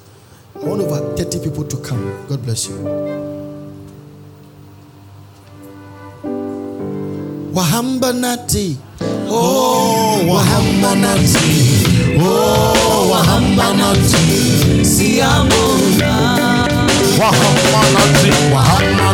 I 0.56 0.64
want 0.64 0.82
over 0.82 1.16
30 1.16 1.40
people 1.44 1.64
to 1.64 1.76
come. 1.78 2.26
God 2.28 2.42
bless 2.42 2.68
you 2.68 3.29
wahamba 7.60 8.12
nati 8.12 8.76
oh 9.30 10.16
wahamba 10.28 10.94
nati 10.94 11.52
oh 12.24 13.08
wahamba 13.12 13.72
nati 13.72 14.24
siamuna 14.84 16.12
wahamba 17.20 19.12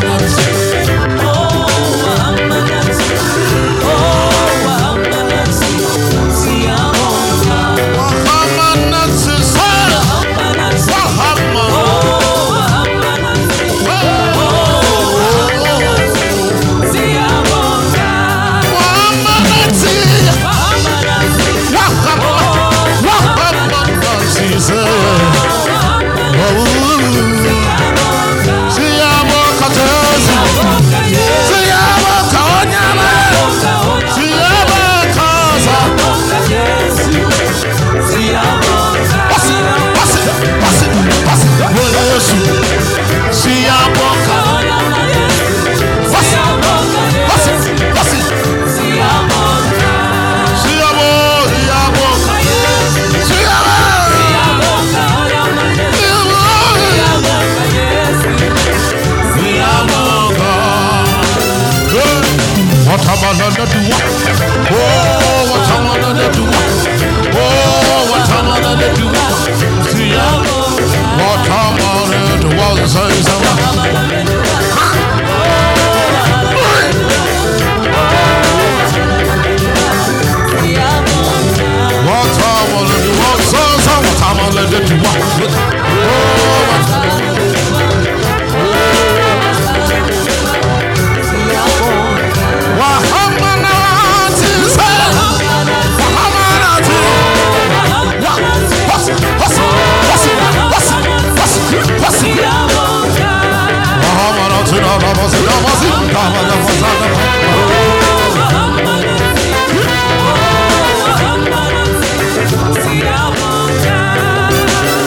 namazı 105.27 105.47
namazı 105.47 106.13
Kama 106.13 106.43
namazı 106.49 107.87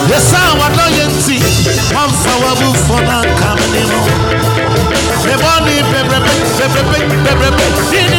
Yesa 0.10 0.38
wada 0.60 0.88
yenti 0.98 1.40
Mamsa 1.94 2.30
wabu 2.44 2.74
fona 2.88 3.22
kamini 3.40 3.84
mo 3.92 4.02
Meboni 5.26 5.76
bebrebe 5.92 6.34
bebrebe 6.60 7.00
bebrebe 7.26 7.66
Dini 7.92 8.19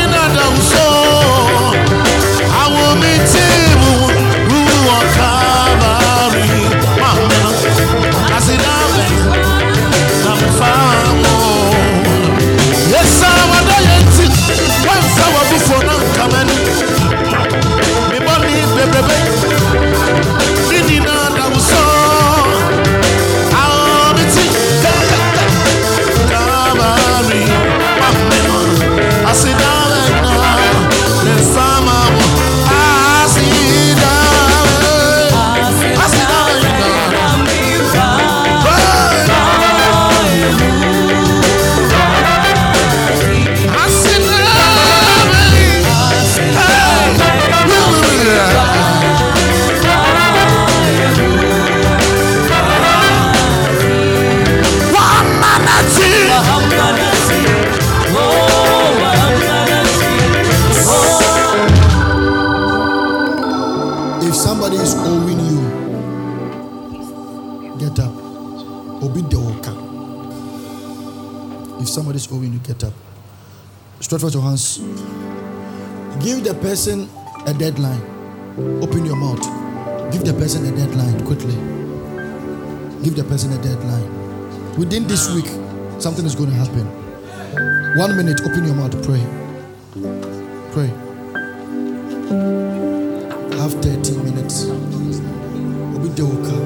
Out 74.23 74.35
your 74.35 74.43
hands. 74.43 74.77
Give 76.23 76.45
the 76.45 76.55
person 76.61 77.09
a 77.47 77.55
deadline. 77.55 78.03
Open 78.83 79.07
your 79.07 79.17
mouth. 79.17 79.41
Give 80.13 80.23
the 80.23 80.35
person 80.35 80.67
a 80.67 80.77
deadline 80.77 81.25
quickly. 81.25 81.55
Give 83.03 83.17
the 83.17 83.25
person 83.25 83.51
a 83.53 83.63
deadline. 83.63 84.77
Within 84.77 85.07
this 85.07 85.33
week, 85.35 85.47
something 85.99 86.27
is 86.27 86.35
going 86.35 86.51
to 86.51 86.57
happen. 86.57 86.85
One 87.97 88.15
minute, 88.15 88.43
open 88.43 88.67
your 88.67 88.75
mouth, 88.75 88.93
pray. 89.03 89.25
Pray. 90.73 90.89
Have 93.57 93.73
30 93.81 94.19
minutes. 94.19 94.67
Dewoka. 96.15 96.60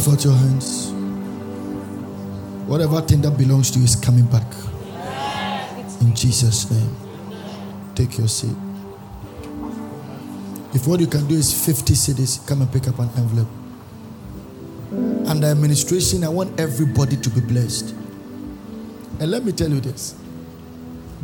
Stretch 0.00 0.16
forth 0.16 0.24
your 0.24 0.34
hands. 0.34 0.92
Whatever 2.66 3.02
thing 3.02 3.20
that 3.20 3.36
belongs 3.36 3.70
to 3.72 3.78
you 3.78 3.84
is 3.84 3.96
coming 3.96 4.24
back. 4.26 4.46
In 6.00 6.14
Jesus' 6.14 6.70
name. 6.70 6.96
Take 7.94 8.16
your 8.16 8.28
seat. 8.28 8.56
If 10.72 10.86
what 10.86 11.00
you 11.00 11.06
can 11.06 11.26
do 11.26 11.34
is 11.34 11.52
50 11.52 11.92
cedis, 11.92 12.46
come 12.46 12.62
and 12.62 12.72
pick 12.72 12.88
up 12.88 12.98
an 12.98 13.10
envelope. 13.16 13.48
Under 15.28 15.48
administration, 15.48 16.24
I 16.24 16.30
want 16.30 16.58
everybody 16.58 17.16
to 17.16 17.30
be 17.30 17.40
blessed. 17.40 17.90
And 19.20 19.30
let 19.30 19.44
me 19.44 19.52
tell 19.52 19.68
you 19.68 19.80
this 19.80 20.14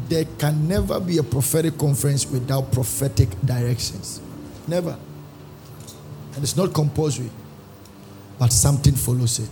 there 0.09 0.27
can 0.39 0.69
never 0.69 1.01
be 1.01 1.17
a 1.17 1.23
prophetic 1.23 1.79
conference 1.79 2.27
without 2.27 2.73
prophetic 2.73 3.31
directions. 3.41 4.21
Never. 4.69 4.99
And 6.35 6.43
it's 6.43 6.57
not 6.57 6.75
compulsory, 6.75 7.31
but 8.39 8.53
something 8.53 8.95
follows 8.95 9.39
it. 9.39 9.51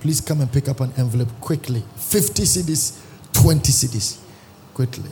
Please 0.00 0.20
come 0.20 0.40
and 0.40 0.52
pick 0.52 0.68
up 0.68 0.80
an 0.80 0.92
envelope 0.96 1.28
quickly. 1.40 1.82
50 1.96 2.42
cedis, 2.42 3.00
20 3.32 3.72
cedis. 3.72 4.20
Quickly. 4.74 5.10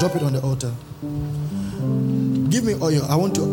Drop 0.00 0.16
it 0.16 0.22
on 0.22 0.32
the 0.32 0.40
altar. 0.40 0.72
Give 2.48 2.64
me 2.64 2.74
oil. 2.80 3.04
I 3.10 3.16
want 3.16 3.34
to 3.34 3.44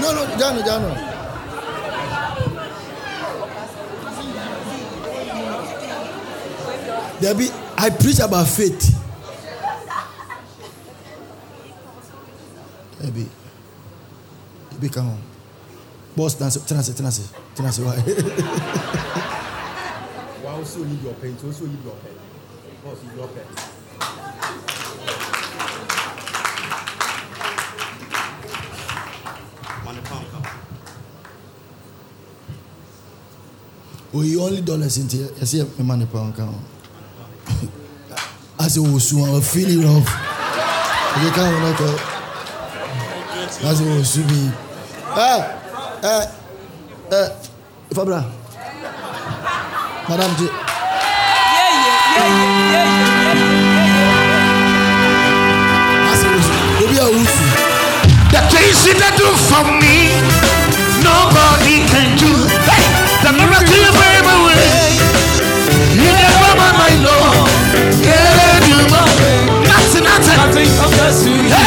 No, 0.02 0.12
no, 0.14 0.22
Jano, 0.38 0.62
Jano. 0.62 0.90
Debbie, 7.22 7.49
I 7.78 7.90
preach 7.91 8.20
about 8.20 8.48
faith. 8.48 8.94
Debbie, 13.02 13.30
Debbie, 14.72 14.90
come 14.90 15.10
on. 15.10 15.22
Boss, 16.16 16.36
tenase, 16.36 16.60
tenase, 16.66 16.94
tenase, 16.94 17.30
tenase. 17.56 17.80
Why? 17.84 19.02
also 20.66 20.84
need 20.84 21.02
your 21.04 21.14
pen. 21.14 21.38
You 21.40 21.48
also 21.48 21.66
need 21.68 21.84
your 21.84 21.94
pen. 21.94 22.12
Of 22.72 22.84
course, 22.84 23.00
it's 23.06 23.16
your 23.16 23.28
pen. 23.28 23.46
Oui, 34.12 34.38
only 34.38 34.62
dollars 34.62 34.98
in 34.98 35.10
here. 35.10 35.30
I 35.40 35.44
see 35.46 35.60
a 35.60 35.84
money 35.84 36.08
pound 36.08 36.36
count. 36.36 36.56
I 38.58 38.68
say, 38.68 38.80
oh, 38.82 38.98
soon 38.98 39.26
I'll 39.26 39.42
feel 39.42 39.70
it 39.70 39.86
off. 39.86 40.08
You 41.22 41.32
can't 41.32 41.64
like 41.64 41.80
a. 41.80 41.92
I 43.68 43.74
say, 43.76 43.86
oh, 43.88 44.04
soon 44.04 44.28
be. 44.28 44.52
Eh, 45.16 45.60
eh, 46.02 46.26
eh, 47.12 47.30
Fabra. 47.94 48.35
Madam 50.07 50.32
J. 50.38 50.45
I 56.06 56.14
say, 56.19 56.30
oh, 56.30 56.40
soon. 56.45 56.86
Obi 56.86 56.98
a 56.99 57.07
wusu. 57.10 57.45
The 58.32 58.41
things 58.52 58.80
you 58.86 58.94
that 59.02 59.14
do 59.18 59.27
for 59.49 59.65
me, 59.82 60.14
nobody 61.02 61.82
can 61.90 62.07
do. 62.22 62.32
Hey, 62.69 62.86
the 63.26 63.32
miracle 63.34 63.73
you 63.73 63.91
made 63.98 64.23
my 64.27 64.38
way. 64.45 64.94
You 65.98 66.11
never 66.14 66.52
mind 66.60 66.77
my 66.77 66.94
Lord. 67.02 67.49
Yeah, 68.06 68.69
you 68.69 68.77
my 68.94 69.02
way. 69.18 69.38
Nothing, 69.65 70.03
nothing. 70.06 70.38
Nothing 70.38 70.69
compares 70.77 71.18
to 71.23 71.30
you. 71.32 71.49
Hey, 71.49 71.65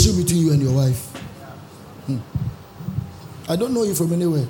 issue 0.00 0.16
between 0.22 0.40
you 0.40 0.52
and 0.52 0.62
your 0.62 0.74
wife. 0.74 1.06
Hmm. 2.06 2.18
I 3.48 3.56
don't 3.56 3.74
know 3.74 3.82
you 3.82 3.94
from 3.94 4.12
anywhere. 4.12 4.46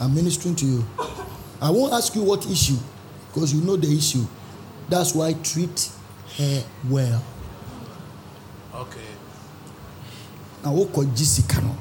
I'm 0.00 0.14
ministering 0.14 0.54
to 0.56 0.66
you. 0.66 0.84
I 1.60 1.70
won't 1.70 1.92
ask 1.92 2.14
you 2.14 2.22
what 2.22 2.46
issue 2.46 2.76
because 3.32 3.52
you 3.52 3.62
know 3.62 3.76
the 3.76 3.88
issue. 3.96 4.24
That's 4.88 5.14
why 5.14 5.32
treat 5.42 5.90
her 6.38 6.62
well. 6.88 7.24
Okay. 8.74 9.00
na 10.62 10.72
wokɔ 10.72 11.04
gye 11.14 11.24
sika 11.24 11.60
no 11.60 11.76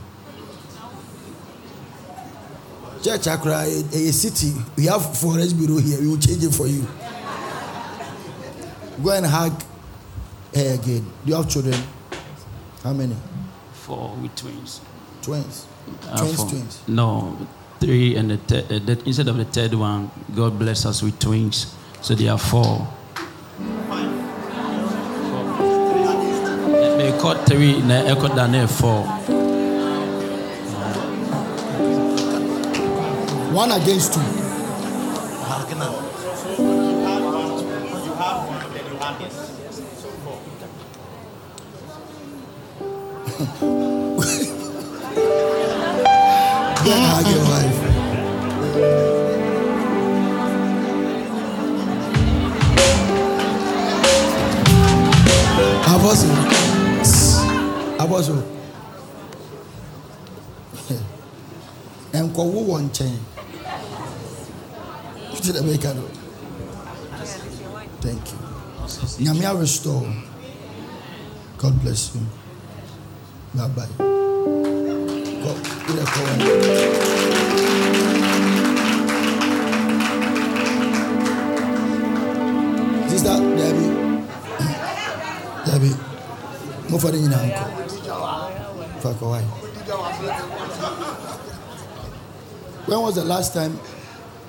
church 3.02 3.26
akora 3.27 3.64
a 3.65 4.11
city 4.14 4.53
we 4.77 4.86
have 4.86 5.02
forex 5.02 5.53
bureau 5.57 5.77
here 5.82 5.99
we 6.02 6.07
will 6.07 6.19
change 6.19 6.44
it 6.44 6.53
for 6.53 6.68
you 6.68 6.86
go 9.03 9.10
and 9.10 9.26
hug 9.26 9.60
her 10.53 10.73
again 10.76 11.02
do 11.26 11.32
you 11.32 11.36
have 11.36 11.49
children 11.49 11.73
how 12.86 12.94
many 12.94 13.16
Four 13.74 14.16
with 14.22 14.36
twins. 14.36 14.80
twins 15.22 15.66
Uh, 16.06 16.18
twins 16.18 16.36
four. 16.38 16.49
twins 16.49 16.82
No, 16.88 17.38
three 17.80 18.16
and 18.16 18.30
the, 18.30 18.38
third, 18.38 18.66
uh, 18.72 18.80
the 18.80 19.02
instead 19.06 19.28
of 19.28 19.38
the 19.38 19.45
third 19.45 19.74
one, 19.74 20.10
God 20.36 20.57
bless 20.57 20.86
us 20.86 21.02
with 21.02 21.18
twins. 21.20 21.74
So 22.02 22.14
there 22.14 22.32
are 22.32 22.38
four. 22.38 22.88
They 26.98 27.12
caught 27.20 27.45
three, 27.48 27.82
na 27.82 28.06
echo 28.06 28.28
than 28.30 28.68
four. 28.68 29.03
one 33.53 33.72
against 33.72 34.14
two 34.14 34.45
go 39.20 39.65
and 43.38 43.48
hug 46.88 47.28
your 47.28 47.44
wife 47.52 47.80
Apostle. 55.95 56.36
Apostle. 57.99 58.41
nkɔwo 62.36 62.60
wɔ 62.70 62.76
nkyɛn 62.86 63.16
wote 65.32 65.49
dɛ 65.56 65.62
meka 65.68 65.91
no 65.94 66.03
thank 68.02 68.24
you 68.32 68.40
nyame 69.24 69.44
arestore 69.45 70.07
god 71.57 71.74
bless 71.84 72.16
you 72.16 72.22
Bye-bye. 73.56 73.88
Go. 75.40 75.52
Sister 83.07 83.38
Debbie. 83.56 83.91
Debbie. 85.65 85.95
Mo 86.90 86.99
fa 86.99 87.11
de 87.11 87.18
nyina 87.19 87.38
nko. 87.38 87.65
Fa. 88.99 89.10
When 92.88 92.99
was 93.02 93.15
the 93.15 93.23
last 93.23 93.53
time 93.53 93.80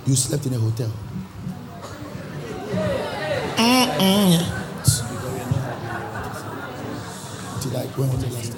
you 0.07 0.17
slept 0.17 0.47
in 0.47 0.55
a 0.55 0.59
hotel? 0.59 0.91
Mm-mm. 3.57 4.67
like 7.77 7.89
when 7.99 8.09
was 8.09 8.25
the 8.25 8.31
last 8.31 8.53
time? 8.53 8.56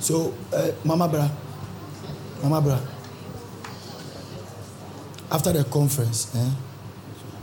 So, 0.00 0.32
uh, 0.52 0.70
Mama 0.84 1.08
Bra, 1.08 1.28
Mama 2.42 2.60
Bra, 2.62 2.80
after 5.30 5.52
the 5.52 5.64
conference, 5.64 6.34
eh? 6.34 6.50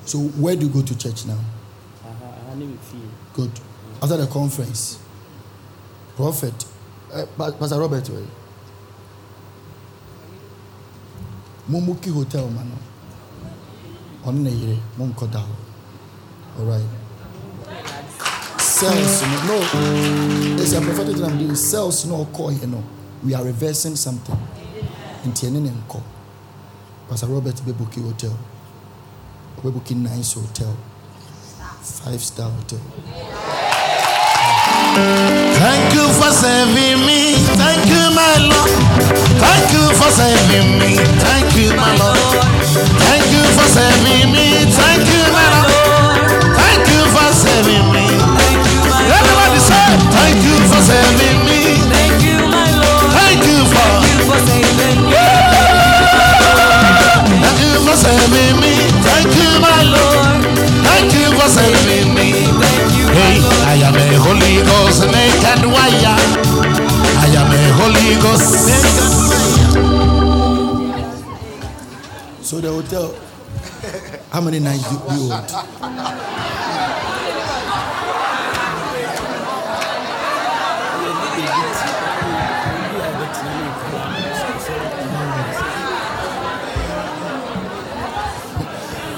So, 0.06 0.20
where 0.20 0.56
do 0.56 0.66
you 0.66 0.72
go 0.72 0.82
to 0.82 0.98
church 0.98 1.26
now? 1.28 1.38
Good. 3.36 3.52
After 4.02 4.18
the 4.18 4.28
conference, 4.28 4.98
Prophet, 6.16 6.66
uh, 7.14 7.26
Pastor 7.38 7.80
Robert? 7.80 8.10
Mumuki 11.70 12.12
Hotel, 12.12 12.50
man 12.50 12.72
ɔno 14.26 14.50
mo 14.98 15.06
nkɔda 15.06 15.40
hɔ 15.40 15.56
alright 16.60 16.86
cells 18.60 19.22
no 19.22 19.38
no 19.48 19.56
it's 20.62 20.74
a 20.74 20.82
prophetic 20.82 21.18
term 21.18 21.48
the 21.48 21.56
cells 21.56 22.06
no 22.06 22.26
ɔkɔ 22.26 22.60
yɛ 22.60 22.68
no 22.70 22.84
we 23.24 23.34
are 23.36 23.44
reversing 23.44 23.96
something 23.96 24.38
nti 25.26 25.48
ɛne 25.48 25.62
ne 25.62 25.70
nkɔ 25.70 26.00
pastor 27.10 27.28
robert 27.28 27.56
bɛbuki 27.66 28.02
hotel 28.04 28.36
ɔbɛbuki 29.62 29.96
nice 29.96 30.34
hotel 30.34 30.76
five 31.84 32.24
star 32.24 32.50
hotel. 32.50 32.80
Thank 35.60 35.94
you 35.96 36.08
for 36.20 36.32
saving 36.32 37.06
me. 37.06 37.36
Thank 37.60 37.88
you, 37.92 38.04
my 38.16 38.36
Lord. 38.52 38.72
Thank 39.44 39.74
you 39.74 39.86
for 40.00 40.10
saving 40.12 40.80
me. 40.80 40.96
Thank 41.28 41.56
you, 41.58 41.76
my 41.76 41.92
Lord. 41.98 42.40
Thank 43.04 43.23
saving 43.74 44.30
me. 44.32 44.48
Thank 44.70 45.04
you, 45.10 45.24
my 45.34 45.48
Lord. 45.66 46.22
Thank 46.62 46.86
you 46.94 47.02
for 47.14 47.28
saving 47.34 47.88
me. 47.90 48.06
Everybody 49.18 49.60
say, 49.60 49.88
Thank 50.14 50.38
you 50.46 50.56
for 50.70 50.82
saving 50.82 51.40
me. 51.50 51.62
Thank 51.90 52.22
you, 52.22 52.38
my 52.54 52.70
Lord. 52.78 53.10
Thank 53.18 53.42
you 53.50 53.60
for. 53.74 53.90
Thank 53.98 54.14
you 54.14 54.20
for 54.30 54.40
saving 54.46 55.00
me. 55.10 55.24
Thank 57.42 57.60
you 57.66 57.74
for 57.86 57.96
saving 57.98 58.56
me. 58.62 58.74
Thank 59.08 59.30
you, 59.42 59.50
my 59.60 59.82
Lord. 59.90 60.46
Thank 60.88 61.10
you 61.18 61.28
for 61.38 61.50
saving 61.50 62.14
me. 62.14 62.30
Hey, 63.18 63.42
I 63.66 63.76
am 63.88 63.96
a 63.98 64.08
Holy 64.26 64.62
Ghost 64.70 65.02
naked 65.10 65.66
wire. 65.66 66.18
I 67.26 67.30
am 67.42 67.50
a 67.50 67.62
Holy 67.80 68.16
Ghost 68.22 68.54
naked 68.70 69.10
wire. 69.18 70.14
So 72.42 72.60
the 72.62 72.70
hotel, 72.72 73.14
how 74.34 74.42
many 74.42 74.58
nights 74.58 74.90
do 74.90 74.96
you 74.96 75.00
hold? 75.00 75.32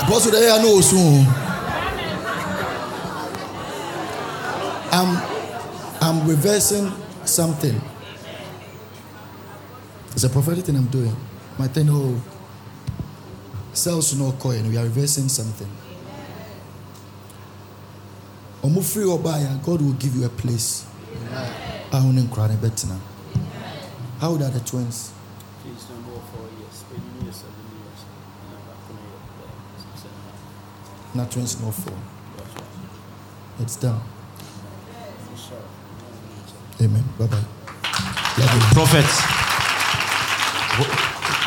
Apostle, 0.03 0.35
I 0.35 0.61
know 0.61 0.81
soon. 0.81 1.25
I'm, 4.91 5.17
I'm 6.01 6.27
reversing 6.27 6.91
something. 7.23 7.81
It's 10.11 10.25
a 10.25 10.29
prophetic 10.29 10.65
thing 10.65 10.75
I'm 10.75 10.87
doing. 10.87 11.15
My 11.57 11.67
thing, 11.69 11.87
oh, 11.89 12.21
cells 13.75 14.15
no 14.15 14.31
coin. 14.33 14.69
We 14.69 14.77
are 14.77 14.83
reversing 14.83 15.29
something. 15.29 15.69
Omo 18.63 18.83
free 18.83 19.05
or 19.05 19.19
obaya, 19.19 19.63
God 19.63 19.81
will 19.81 19.93
give 19.93 20.15
you 20.15 20.25
a 20.25 20.29
place. 20.29 20.87
I 21.91 22.03
want 22.03 22.17
to 22.17 22.27
cry 22.33 22.47
better 22.55 22.87
now. 22.87 22.99
How 24.19 24.29
old 24.29 24.41
are 24.41 24.49
the 24.49 24.59
twins? 24.61 25.11
Not 31.13 31.31
twins, 31.31 31.61
no 31.61 31.71
four. 31.71 31.97
It's 33.59 33.75
done. 33.77 34.01
Amen. 36.81 37.03
Bye 37.17 37.27
bye. 37.27 37.43
Love. 38.37 38.61
Prophet, 38.73 39.05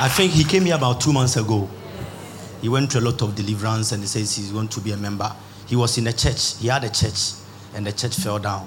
I 0.00 0.08
think 0.08 0.32
he 0.32 0.44
came 0.44 0.64
here 0.64 0.76
about 0.76 1.00
two 1.02 1.12
months 1.12 1.36
ago. 1.36 1.68
He 2.60 2.68
went 2.68 2.92
through 2.92 3.02
a 3.02 3.06
lot 3.10 3.22
of 3.22 3.34
deliverance 3.34 3.92
and 3.92 4.02
he 4.02 4.08
says 4.08 4.36
he's 4.36 4.50
going 4.52 4.68
to 4.68 4.80
be 4.80 4.92
a 4.92 4.96
member. 4.96 5.30
He 5.66 5.76
was 5.76 5.96
in 5.98 6.06
a 6.06 6.12
church, 6.12 6.56
he 6.58 6.68
had 6.68 6.84
a 6.84 6.88
church, 6.90 7.32
and 7.74 7.86
the 7.86 7.92
church 7.92 8.16
fell 8.16 8.38
down. 8.38 8.66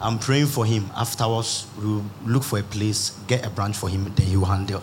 I'm 0.00 0.18
praying 0.18 0.46
for 0.46 0.64
him. 0.64 0.90
Afterwards, 0.96 1.66
we'll 1.78 2.04
look 2.26 2.42
for 2.42 2.58
a 2.58 2.62
place, 2.62 3.10
get 3.28 3.46
a 3.46 3.50
branch 3.50 3.76
for 3.76 3.88
him, 3.88 4.12
then 4.16 4.26
he 4.26 4.36
will 4.36 4.46
handle. 4.46 4.82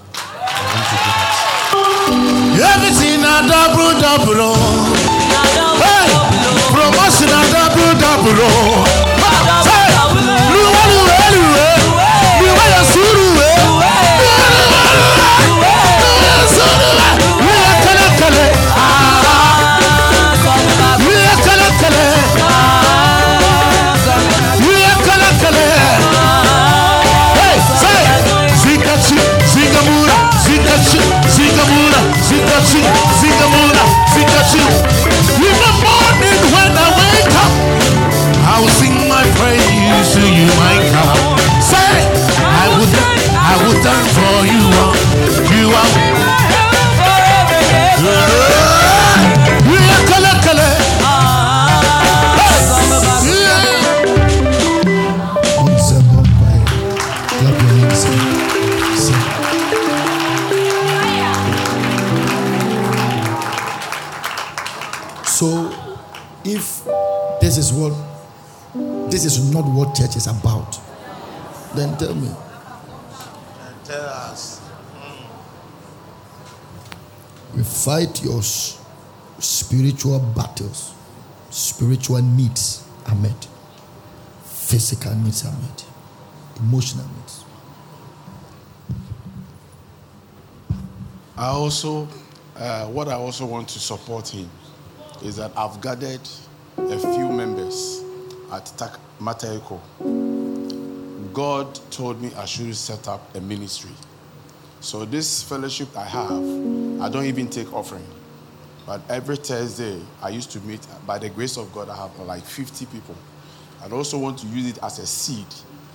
Everything 2.59 3.19
a 3.21 3.43
double 3.47 3.99
double. 3.99 4.39
oh. 4.39 4.55
Hey, 5.83 6.07
promotion 6.71 7.29
a 7.29 7.41
double 7.51 7.99
double. 7.99 8.39
Oh. 8.39 9.08
Is 70.19 70.27
about, 70.27 70.77
then 71.75 71.97
tell 71.97 72.13
me. 72.13 72.29
Tell 73.85 74.05
us. 74.05 74.61
We 77.55 77.63
fight 77.63 78.21
your 78.21 78.41
spiritual 78.43 80.19
battles, 80.35 80.93
spiritual 81.49 82.21
needs 82.21 82.85
are 83.07 83.15
met, 83.15 83.47
physical 84.43 85.15
needs 85.15 85.45
are 85.45 85.53
met, 85.61 85.85
emotional 86.59 87.05
needs. 87.15 87.45
I 91.37 91.47
also, 91.47 92.09
uh, 92.57 92.87
what 92.87 93.07
I 93.07 93.13
also 93.13 93.45
want 93.45 93.69
to 93.69 93.79
support 93.79 94.27
him 94.27 94.49
is 95.23 95.37
that 95.37 95.53
I've 95.55 95.79
gathered 95.79 96.27
a 96.77 96.99
few 96.99 97.29
members 97.29 98.03
at 98.51 98.65
Mateko. 99.19 99.79
God 101.33 101.79
told 101.91 102.21
me 102.21 102.31
I 102.35 102.45
should 102.45 102.75
set 102.75 103.07
up 103.07 103.35
a 103.35 103.41
ministry. 103.41 103.91
So 104.81 105.05
this 105.05 105.43
fellowship 105.43 105.89
I 105.95 106.05
have, 106.05 106.31
I 107.01 107.09
don't 107.09 107.25
even 107.25 107.49
take 107.49 107.71
offering. 107.73 108.05
But 108.85 109.01
every 109.09 109.35
Thursday, 109.35 109.99
I 110.21 110.29
used 110.29 110.51
to 110.51 110.59
meet, 110.61 110.79
by 111.05 111.19
the 111.19 111.29
grace 111.29 111.57
of 111.57 111.71
God, 111.73 111.89
I 111.89 111.95
have 111.95 112.17
like 112.19 112.43
50 112.43 112.85
people. 112.87 113.15
I 113.83 113.89
also 113.89 114.17
want 114.17 114.39
to 114.39 114.47
use 114.47 114.69
it 114.69 114.79
as 114.81 114.99
a 114.99 115.05
seed 115.05 115.45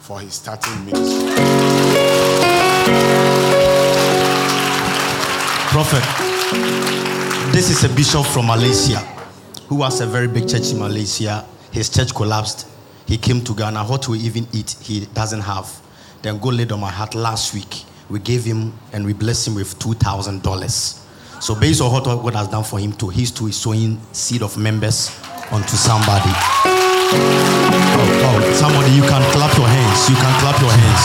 for 0.00 0.20
his 0.20 0.34
starting 0.34 0.84
ministry. 0.84 1.28
Prophet, 5.70 6.04
this 7.52 7.70
is 7.70 7.82
a 7.84 7.88
bishop 7.96 8.24
from 8.26 8.46
Malaysia 8.46 8.98
who 9.68 9.82
has 9.82 10.00
a 10.00 10.06
very 10.06 10.28
big 10.28 10.48
church 10.48 10.70
in 10.70 10.78
Malaysia. 10.78 11.44
His 11.72 11.88
church 11.88 12.14
collapsed. 12.14 12.68
He 13.06 13.18
came 13.18 13.42
to 13.44 13.54
Ghana. 13.54 13.84
What 13.84 14.08
we 14.08 14.18
even 14.20 14.46
eat, 14.52 14.76
he 14.80 15.06
doesn't 15.06 15.40
have. 15.40 15.70
Then 16.22 16.38
God 16.38 16.54
laid 16.54 16.72
on 16.72 16.80
my 16.80 16.90
heart 16.90 17.14
last 17.14 17.52
week. 17.54 17.84
We 18.08 18.18
gave 18.18 18.44
him 18.44 18.72
and 18.92 19.04
we 19.04 19.12
blessed 19.12 19.48
him 19.48 19.54
with 19.56 19.78
$2,000. 19.78 21.42
So, 21.42 21.54
based 21.54 21.80
on 21.82 21.92
what 21.92 22.04
God 22.04 22.34
has 22.34 22.48
done 22.48 22.64
for 22.64 22.78
him, 22.78 22.92
too, 22.92 23.08
he's 23.10 23.30
too 23.30 23.48
is 23.48 23.56
sowing 23.56 24.00
seed 24.12 24.42
of 24.42 24.56
members 24.56 25.10
onto 25.50 25.76
somebody. 25.76 26.30
Oh, 27.16 28.22
oh, 28.24 28.52
somebody, 28.54 28.90
you 28.92 29.02
can 29.02 29.22
clap 29.32 29.56
your 29.58 29.68
hands. 29.68 30.08
You 30.08 30.16
can 30.16 30.40
clap 30.40 30.60
your 30.60 30.72
hands. 30.72 31.04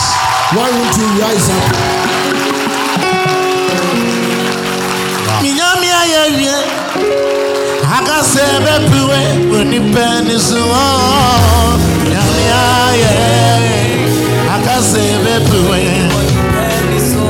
Why 0.56 0.70
won't 0.70 0.96
you 0.96 1.06
rise 1.20 1.50
up? 1.50 2.00
Minyami 5.42 5.90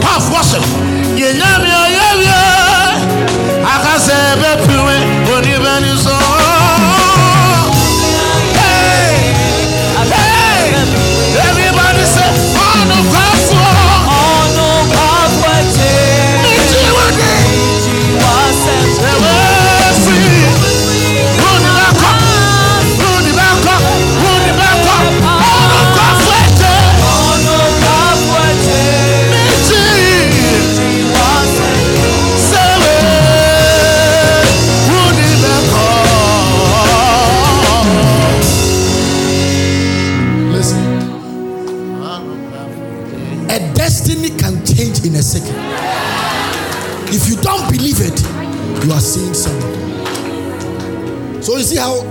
Half 0.03 0.33
worship. 0.33 0.90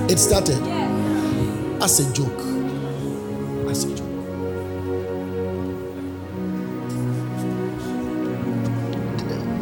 It 0.09 0.17
started? 0.19 0.57
As 1.81 1.99
a 1.99 2.13
joke. 2.13 2.39
As 3.69 3.83
a 3.85 3.95
joke. 3.95 4.05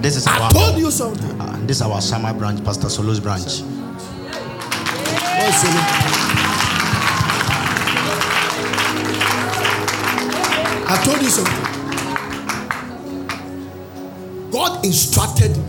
This 0.02 0.15
is 0.15 0.28
I 0.28 0.40
our. 0.40 0.52
told 0.52 0.78
you 0.78 0.90
something. 0.91 1.41
Uh, 1.41 1.57
this 1.65 1.78
is 1.78 1.82
our 1.82 1.99
summer 2.02 2.34
branch, 2.34 2.64
Pastor 2.64 2.90
Solo's 2.90 3.19
branch. 3.19 3.61
Solomon? 5.57 5.84
I 10.90 11.02
told 11.03 11.22
you 11.22 11.30
something. 11.30 11.64
God 14.52 14.86
instructed 14.86 15.57
me 15.57 15.64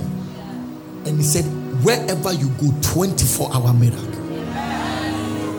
and 1.07 1.17
He 1.19 1.23
said, 1.25 1.45
wherever 1.85 2.33
you 2.33 2.49
go, 2.61 2.73
24 2.83 3.55
hour 3.55 3.73
miracle. 3.73 4.18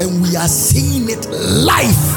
And 0.02 0.22
we 0.22 0.36
are 0.36 0.48
seeing 0.48 1.10
it 1.10 1.28
live. 1.30 2.16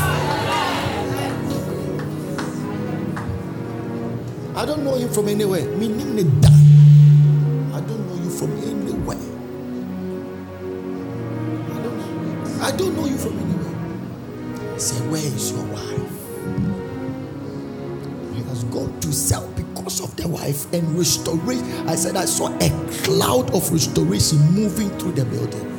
I 4.54 4.64
don't 4.64 4.84
know 4.84 4.94
him 4.94 5.08
from 5.08 5.26
anywhere. 5.28 5.62
I 5.62 5.64
don't 5.64 5.88
know 8.06 8.14
you 8.22 8.30
from 8.30 8.52
anywhere. 8.62 9.18
I 11.66 11.80
don't 11.82 11.98
know. 11.98 12.62
I 12.62 12.70
don't 12.70 12.94
know 12.94 13.06
you 13.06 13.18
from 13.18 13.36
anywhere. 13.38 13.74
Say, 14.78 15.00
where 15.08 15.20
is 15.20 15.50
your 15.50 15.64
wife? 15.64 16.12
He 18.36 18.42
has 18.44 18.62
gone 18.64 19.00
to 19.00 19.12
sell 19.12 19.48
because 19.56 20.00
of 20.00 20.14
the 20.16 20.28
wife 20.28 20.72
and 20.72 20.96
restoration. 20.96 21.88
I 21.88 21.96
said, 21.96 22.14
I 22.14 22.26
saw 22.26 22.48
a 22.58 22.70
cloud 23.02 23.50
of 23.54 23.72
restoration 23.72 24.38
moving 24.52 24.90
through 25.00 25.12
the 25.12 25.24
building. 25.24 25.71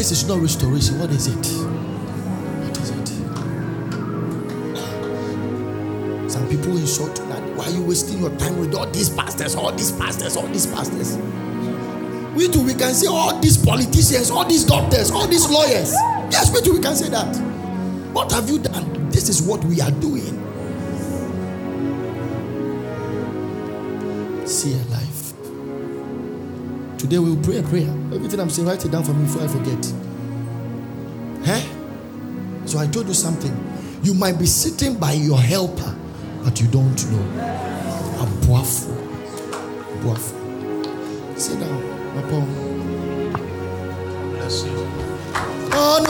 This 0.00 0.12
is 0.12 0.24
not 0.26 0.40
restoration, 0.40 0.98
what 0.98 1.10
is 1.10 1.26
it? 1.26 1.34
What 1.36 2.78
is 2.78 2.88
it? 2.88 3.08
Some 6.30 6.48
people 6.48 6.78
insult 6.78 7.16
that 7.16 7.42
why 7.54 7.66
are 7.66 7.70
you 7.70 7.82
wasting 7.82 8.20
your 8.20 8.34
time 8.38 8.58
with 8.58 8.74
all 8.74 8.86
these 8.86 9.10
pastors, 9.10 9.54
all 9.54 9.72
these 9.72 9.92
pastors, 9.92 10.38
all 10.38 10.46
these 10.46 10.66
pastors? 10.66 11.18
We 12.34 12.48
too, 12.48 12.64
we 12.64 12.72
can 12.72 12.94
say 12.94 13.08
all 13.08 13.38
these 13.40 13.58
politicians, 13.58 14.30
all 14.30 14.46
these 14.46 14.64
doctors, 14.64 15.10
all 15.10 15.26
these 15.26 15.50
lawyers. 15.50 15.92
Yes, 16.32 16.50
we 16.50 16.62
too, 16.62 16.72
we 16.72 16.80
can 16.80 16.96
say 16.96 17.10
that. 17.10 17.36
What 18.14 18.32
have 18.32 18.48
you 18.48 18.58
done? 18.58 19.10
This 19.10 19.28
is 19.28 19.42
what 19.42 19.62
we 19.64 19.82
are 19.82 19.90
doing. 19.90 20.34
See 24.46 24.72
a 24.72 24.82
life. 24.88 25.34
Today 26.96 27.18
we 27.18 27.34
will 27.34 27.44
pray 27.44 27.58
a 27.58 27.62
prayer. 27.64 27.99
Everything 28.12 28.40
I'm 28.40 28.50
saying, 28.50 28.66
write 28.66 28.84
it 28.84 28.90
down 28.90 29.04
for 29.04 29.12
me 29.12 29.24
before 29.24 29.42
I 29.42 29.48
forget. 29.48 29.92
Huh? 31.44 32.66
So 32.66 32.78
I 32.78 32.86
told 32.88 33.06
you 33.06 33.14
something. 33.14 33.54
You 34.02 34.14
might 34.14 34.38
be 34.38 34.46
sitting 34.46 34.98
by 34.98 35.12
your 35.12 35.38
helper, 35.38 35.94
but 36.42 36.60
you 36.60 36.66
don't 36.68 37.10
know. 37.12 37.24
Abuafu. 38.18 38.90
Abuafu. 40.00 41.38
Sit 41.38 41.60
down, 41.60 41.82
my 42.16 42.22
Papa. 42.22 42.46
Bless 44.36 44.64
you. 44.64 44.72
Oh, 45.72 46.00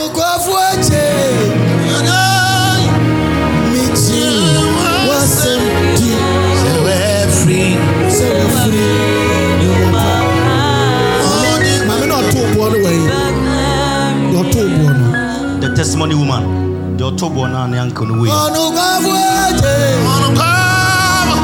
testimony 15.91 16.15
woman. 16.15 16.95
The 16.95 17.03
October 17.05 17.47
now 17.49 17.65
and 17.65 17.75
uncle 17.75 18.05
no 18.05 18.21
way. 18.21 18.29
Onukwafu 18.29 19.11
eche. 19.11 19.75
Onukwafu. 20.13 21.37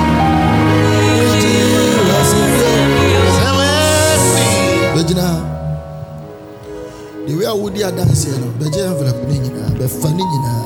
Miti 1.19 1.53
wasemti. 2.09 2.72
Sewe 3.35 3.67
free. 4.32 4.56
bɛgyina 4.95 5.22
ha 5.22 5.38
the 7.27 7.34
way 7.35 7.45
a 7.45 7.53
wodi 7.53 7.84
adanseɛ 7.84 8.40
no 8.40 8.48
bɛgye 8.59 8.82
envelope 8.85 9.27
ne 9.27 9.35
nyinaa 9.40 9.69
bɛfa 9.80 10.09
ne 10.16 10.24
nyinaa 10.24 10.61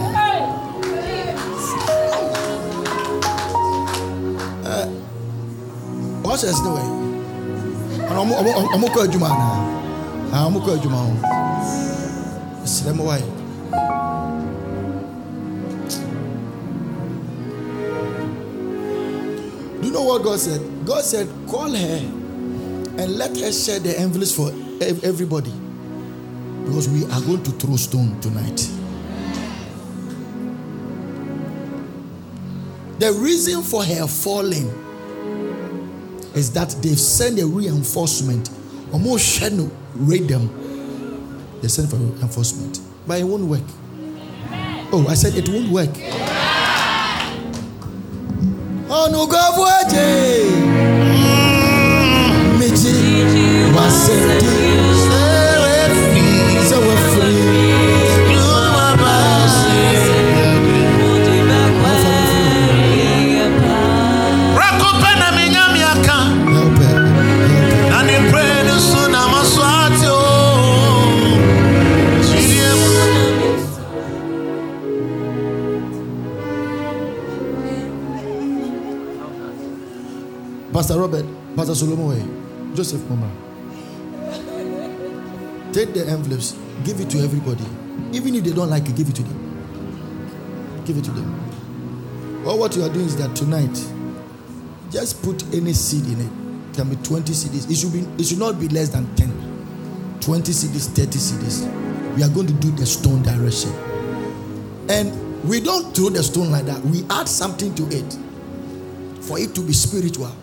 Ɛ, 4.63 4.89
ushers 6.33 6.59
ne 6.61 6.69
wɛ 6.69 6.81
Ɔno 8.09 8.19
ɔmo- 8.21 8.37
ɔmo- 8.39 8.69
ɔmo 8.75 8.87
kɔ 8.93 8.99
adwuma 9.05 9.27
anaa 9.33 9.59
Ah, 10.33 10.45
ɔmo 10.47 10.59
kɔ 10.63 10.69
adwuma 10.77 10.97
ho 10.97 11.11
serɛ 12.65 12.93
mo 12.95 13.03
wae 13.05 13.23
what 20.11 20.23
God 20.23 20.39
said? 20.39 20.85
God 20.85 21.05
said, 21.05 21.29
call 21.47 21.69
her 21.71 21.97
and 21.97 23.15
let 23.15 23.37
her 23.37 23.51
share 23.53 23.79
the 23.79 23.97
envelopes 23.97 24.35
for 24.35 24.49
everybody 25.07 25.53
because 26.65 26.89
we 26.89 27.05
are 27.05 27.21
going 27.21 27.41
to 27.43 27.51
throw 27.51 27.77
stone 27.77 28.19
tonight. 28.19 28.57
The 32.99 33.13
reason 33.13 33.63
for 33.63 33.85
her 33.85 34.05
falling 34.05 34.67
is 36.35 36.51
that 36.53 36.75
they've 36.81 36.99
sent 36.99 37.39
a 37.39 37.47
reinforcement. 37.47 38.49
Almost 38.91 39.39
Shano 39.39 39.71
raid 39.95 40.27
them. 40.27 40.49
They 41.61 41.69
sent 41.69 41.89
for 41.89 41.95
reinforcement, 41.95 42.81
but 43.07 43.17
it 43.21 43.23
won't 43.23 43.45
work. 43.45 43.61
Oh, 44.91 45.05
I 45.07 45.13
said 45.13 45.35
it 45.35 45.47
won't 45.47 45.71
work. 45.71 46.20
Oh 49.13 49.13
no, 49.13 49.27
God, 49.27 49.59
what? 49.59 49.91
Meji 52.57 53.21
Pastor 80.81 80.97
Robert, 80.97 81.25
Pastor 81.55 81.75
Solomon. 81.75 82.17
Eh? 82.17 82.75
Joseph 82.75 83.07
Mama. 83.07 83.29
Take 85.71 85.93
the 85.93 86.07
envelopes, 86.09 86.57
give 86.83 86.99
it 86.99 87.07
to 87.11 87.19
everybody. 87.19 87.63
Even 88.13 88.33
if 88.33 88.43
they 88.43 88.51
don't 88.51 88.71
like 88.71 88.89
it, 88.89 88.95
give 88.95 89.07
it 89.07 89.15
to 89.17 89.21
them. 89.21 90.83
Give 90.83 90.97
it 90.97 91.03
to 91.03 91.11
them. 91.11 92.47
All 92.47 92.57
what 92.57 92.75
you 92.75 92.81
are 92.81 92.89
doing 92.89 93.05
is 93.05 93.15
that 93.17 93.35
tonight, 93.35 93.69
just 94.89 95.21
put 95.21 95.43
any 95.53 95.73
seed 95.73 96.03
in 96.07 96.19
it. 96.19 96.75
Can 96.75 96.89
be 96.89 96.95
20 96.95 97.31
cedis. 97.31 97.69
It 97.69 97.75
should 97.75 97.93
be 97.93 97.99
it 98.19 98.25
should 98.25 98.39
not 98.39 98.59
be 98.59 98.67
less 98.67 98.89
than 98.89 99.05
10. 99.15 100.17
20 100.19 100.51
cedis, 100.51 100.87
30 100.95 101.05
cedis. 101.19 102.15
We 102.15 102.23
are 102.23 102.29
going 102.29 102.47
to 102.47 102.53
do 102.53 102.71
the 102.71 102.87
stone 102.87 103.21
direction. 103.21 103.69
And 104.89 105.47
we 105.47 105.59
don't 105.59 105.95
throw 105.95 106.09
the 106.09 106.23
stone 106.23 106.49
like 106.49 106.65
that. 106.65 106.81
We 106.81 107.03
add 107.11 107.27
something 107.29 107.75
to 107.75 107.83
it 107.95 108.17
for 109.21 109.37
it 109.37 109.53
to 109.53 109.61
be 109.61 109.73
spiritual. 109.73 110.35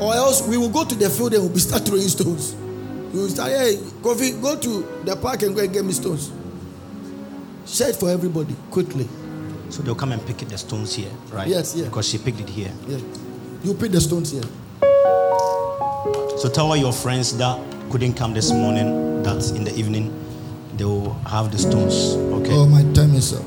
Or 0.00 0.14
else 0.14 0.46
we 0.46 0.56
will 0.58 0.68
go 0.68 0.84
to 0.84 0.94
the 0.94 1.08
field 1.08 1.32
and 1.34 1.42
we'll 1.42 1.52
be 1.52 1.58
start 1.58 1.86
throwing 1.86 2.02
stones. 2.02 2.54
We 3.12 3.20
will 3.20 3.28
start, 3.28 3.50
hey, 3.50 3.76
Kofi, 4.02 4.40
go 4.42 4.58
to 4.58 5.02
the 5.04 5.16
park 5.16 5.42
and 5.42 5.54
go 5.54 5.62
and 5.62 5.72
get 5.72 5.84
me 5.84 5.92
stones. 5.92 6.30
Share 7.66 7.88
it 7.88 7.96
for 7.96 8.10
everybody 8.10 8.54
quickly. 8.70 9.08
So 9.70 9.82
they'll 9.82 9.94
come 9.94 10.12
and 10.12 10.24
pick 10.26 10.38
the 10.38 10.58
stones 10.58 10.94
here, 10.94 11.10
right? 11.32 11.48
Yes, 11.48 11.74
yeah. 11.74 11.84
Because 11.86 12.08
she 12.08 12.18
picked 12.18 12.40
it 12.40 12.48
here. 12.48 12.70
Yeah. 12.86 12.98
You 13.64 13.74
pick 13.74 13.90
the 13.90 14.00
stones 14.00 14.32
here. 14.32 14.44
So 16.38 16.50
tell 16.52 16.66
all 16.66 16.76
your 16.76 16.92
friends 16.92 17.36
that 17.38 17.58
couldn't 17.90 18.14
come 18.14 18.34
this 18.34 18.52
morning 18.52 19.22
that 19.22 19.50
in 19.52 19.64
the 19.64 19.74
evening 19.74 20.12
they 20.76 20.84
will 20.84 21.14
have 21.24 21.50
the 21.50 21.58
stones. 21.58 22.14
Okay. 22.14 22.52
Oh, 22.52 22.66
my 22.66 22.82
time 22.92 23.14
is 23.14 23.32
up. 23.32 23.42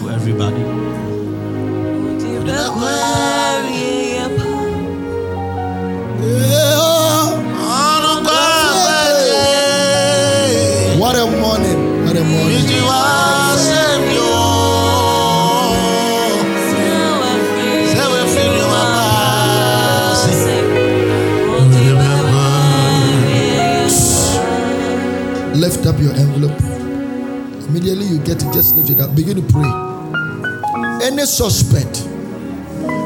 To 0.00 0.10
everybody. 0.10 0.62
Up 25.88 25.98
your 25.98 26.12
envelope. 26.12 26.52
Immediately 27.68 28.06
you 28.06 28.18
get 28.18 28.42
it, 28.42 28.52
just 28.52 28.76
lift 28.76 28.90
it 28.90 29.00
up. 29.00 29.16
Begin 29.16 29.36
to 29.36 29.46
pray. 29.52 29.68
Any 31.06 31.24
suspect, 31.24 32.06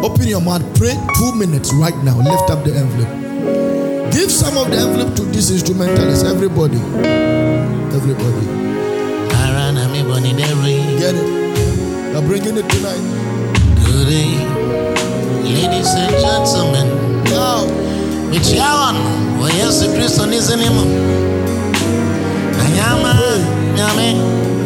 open 0.03 0.27
your 0.27 0.41
mouth, 0.41 0.63
pray 0.77 0.99
two 1.17 1.33
minutes 1.37 1.73
right 1.75 1.97
now. 2.03 2.19
Lift 2.19 2.51
up 2.51 2.65
the 2.65 2.75
envelope. 2.75 4.13
Give 4.13 4.31
some 4.31 4.57
of 4.59 4.71
the 4.71 4.79
envelope 4.79 5.15
to 5.17 5.23
this 5.31 5.51
instrumentalist. 5.51 6.27
Everybody. 6.27 6.79
Everybody. 7.95 8.47
Get 10.99 11.15
it. 11.15 12.15
We're 12.15 12.27
bringing 12.27 12.57
it 12.59 12.69
tonight. 12.69 13.03
Good 13.87 14.09
day, 14.09 14.31
ladies 15.43 15.91
and 15.95 16.15
gentlemen. 16.19 16.87
Now, 17.31 17.65
Michiawan, 18.31 18.97
wa 19.41 19.49
Yesu 19.49 19.89
Kristo 19.95 20.27
ni 20.27 20.41
Anyama, 22.83 23.15
nyame, 23.77 24.09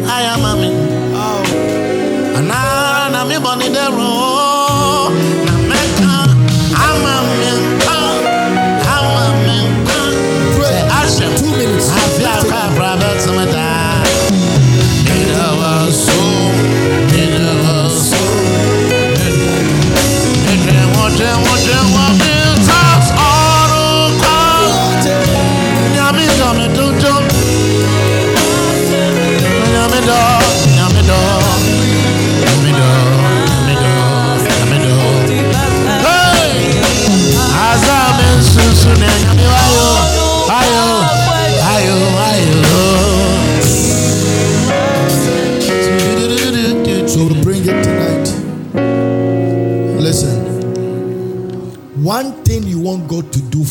ayama 0.09 0.55
mi. 0.55 0.69
Oh. 1.13 2.37
Ana 2.37 3.09
na 3.13 3.25
mi 3.25 3.37
boni 3.39 3.69
dero. 3.69 4.36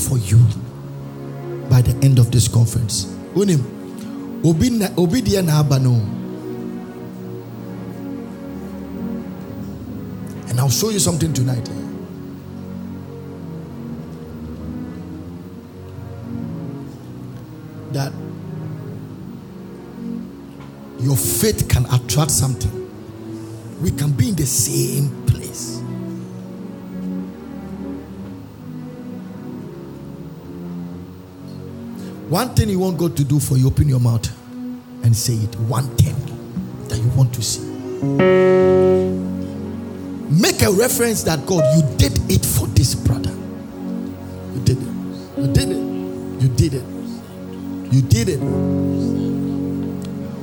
For 0.06 0.18
you 0.18 0.38
by 1.68 1.82
the 1.82 1.98
end 2.04 2.18
of 2.18 2.30
this 2.30 2.48
conference. 2.48 3.06
Unim. 3.34 3.76
Obi 4.44 4.70
no. 4.70 5.94
And 10.48 10.60
I'll 10.60 10.70
show 10.70 10.90
you 10.90 11.00
something 11.00 11.32
tonight. 11.32 11.68
That 17.92 18.12
your 21.00 21.16
faith 21.16 21.68
can 21.68 21.86
attract 21.86 22.30
something. 22.30 22.70
We 23.82 23.90
can 23.90 24.12
be 24.12 24.28
in 24.28 24.36
the 24.36 24.46
same 24.46 25.15
One 32.28 32.54
thing 32.56 32.68
you 32.68 32.80
want 32.80 32.98
God 32.98 33.16
to 33.18 33.24
do 33.24 33.38
for 33.38 33.56
you, 33.56 33.68
open 33.68 33.88
your 33.88 34.00
mouth 34.00 34.28
and 35.04 35.16
say 35.16 35.34
it. 35.34 35.54
One 35.60 35.86
thing 35.96 36.16
that 36.88 36.98
you 36.98 37.08
want 37.10 37.32
to 37.34 37.42
see. 37.42 37.64
Make 40.28 40.62
a 40.62 40.72
reference 40.72 41.22
that 41.22 41.46
God, 41.46 41.62
you 41.76 41.82
did 41.96 42.18
it 42.28 42.44
for 42.44 42.66
this 42.66 42.96
brother. 42.96 43.30
You 43.30 44.60
did 44.64 44.78
it. 44.82 44.88
You 45.38 45.46
did 45.52 45.70
it. 45.70 45.76
You 46.42 46.48
did 46.48 46.74
it. 46.74 46.84
You 47.92 48.02
did 48.02 48.28
it. 48.28 48.40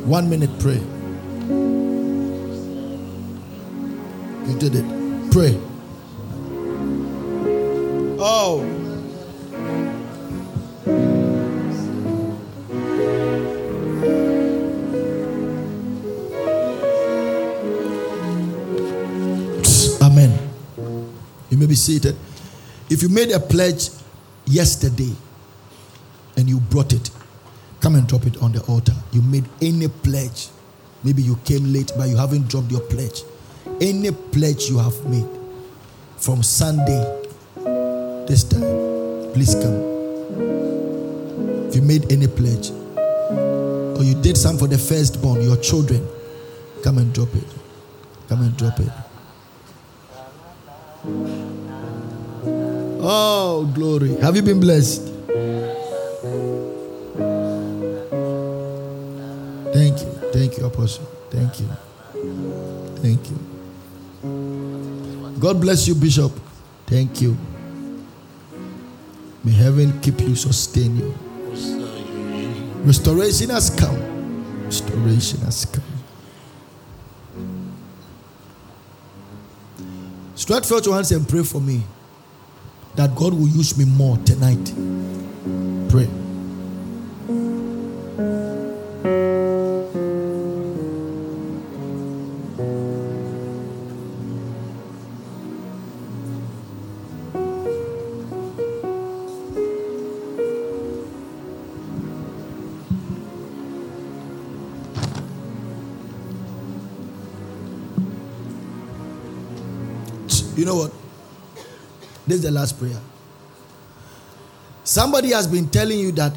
One 0.08 0.30
minute, 0.30 0.58
pray. 0.60 0.80
Seated. 21.84 22.16
If 22.90 23.02
you 23.02 23.10
made 23.10 23.32
a 23.32 23.40
pledge 23.40 23.90
yesterday 24.46 25.14
and 26.38 26.48
you 26.48 26.60
brought 26.60 26.94
it, 26.94 27.10
come 27.82 27.96
and 27.96 28.08
drop 28.08 28.26
it 28.26 28.38
on 28.42 28.52
the 28.52 28.62
altar. 28.64 28.94
You 29.12 29.22
made 29.22 29.46
any 29.62 29.88
pledge. 29.88 30.48
Maybe 31.04 31.22
you 31.22 31.36
came 31.44 31.74
late, 31.74 31.92
but 31.98 32.08
you 32.08 32.16
haven't 32.16 32.48
dropped 32.48 32.72
your 32.72 32.82
pledge. 32.82 33.24
Any 33.82 34.12
pledge 34.12 34.70
you 34.70 34.78
have 34.80 35.06
made 35.06 35.28
from 36.18 36.42
Sunday 36.44 37.04
this 38.28 38.44
time, 38.46 39.34
please 39.34 39.54
come. 39.56 39.92
If 41.68 41.76
you 41.76 41.82
made 41.82 42.10
any 42.12 42.28
pledge, 42.28 42.72
or 43.98 44.04
you 44.04 44.16
did 44.22 44.38
some 44.38 44.58
for 44.58 44.68
the 44.68 44.78
firstborn, 44.78 45.42
your 45.42 45.58
children, 45.58 46.08
come 46.84 46.98
and 47.00 47.14
drop 47.14 47.34
it. 47.36 47.48
Come 48.30 48.42
and 48.42 48.56
drop 48.56 48.80
it. 48.80 49.03
Oh, 53.06 53.70
glory. 53.76 54.16
Have 54.22 54.38
you 54.38 54.42
been 54.42 54.62
blessed? 54.62 55.02
Thank 59.74 60.00
you. 60.00 60.08
Thank 60.32 60.58
you, 60.58 60.66
Apostle. 60.66 61.04
Thank 61.30 61.60
you. 61.60 61.68
Thank 63.04 63.30
you. 63.30 63.38
God 65.38 65.60
bless 65.60 65.86
you, 65.86 65.96
Bishop. 65.96 66.32
Thank 66.88 67.20
you. 67.20 67.38
May 69.44 69.52
heaven 69.52 70.00
keep 70.00 70.22
you, 70.22 70.36
sustain 70.38 70.96
you. 70.96 71.14
Restoration 72.86 73.50
has 73.50 73.70
come. 73.70 74.64
Restoration 74.64 75.42
has 75.42 75.66
come. 75.66 75.84
Stretch 80.36 80.66
forth 80.66 80.86
your 80.86 80.96
hands 80.96 81.12
and 81.12 81.28
pray 81.28 81.44
for 81.44 81.60
me 81.60 81.84
that 82.96 83.16
God 83.16 83.34
will 83.34 83.48
use 83.48 83.78
me 83.78 83.86
more 83.86 84.18
tonight. 84.18 84.72
Pray. 85.90 86.23
This 112.34 112.44
is 112.44 112.50
the 112.50 112.52
last 112.52 112.80
prayer. 112.80 113.00
Somebody 114.84 115.34
has 115.34 115.46
been 115.46 115.70
telling 115.70 116.00
you 116.00 116.12
that, 116.14 116.36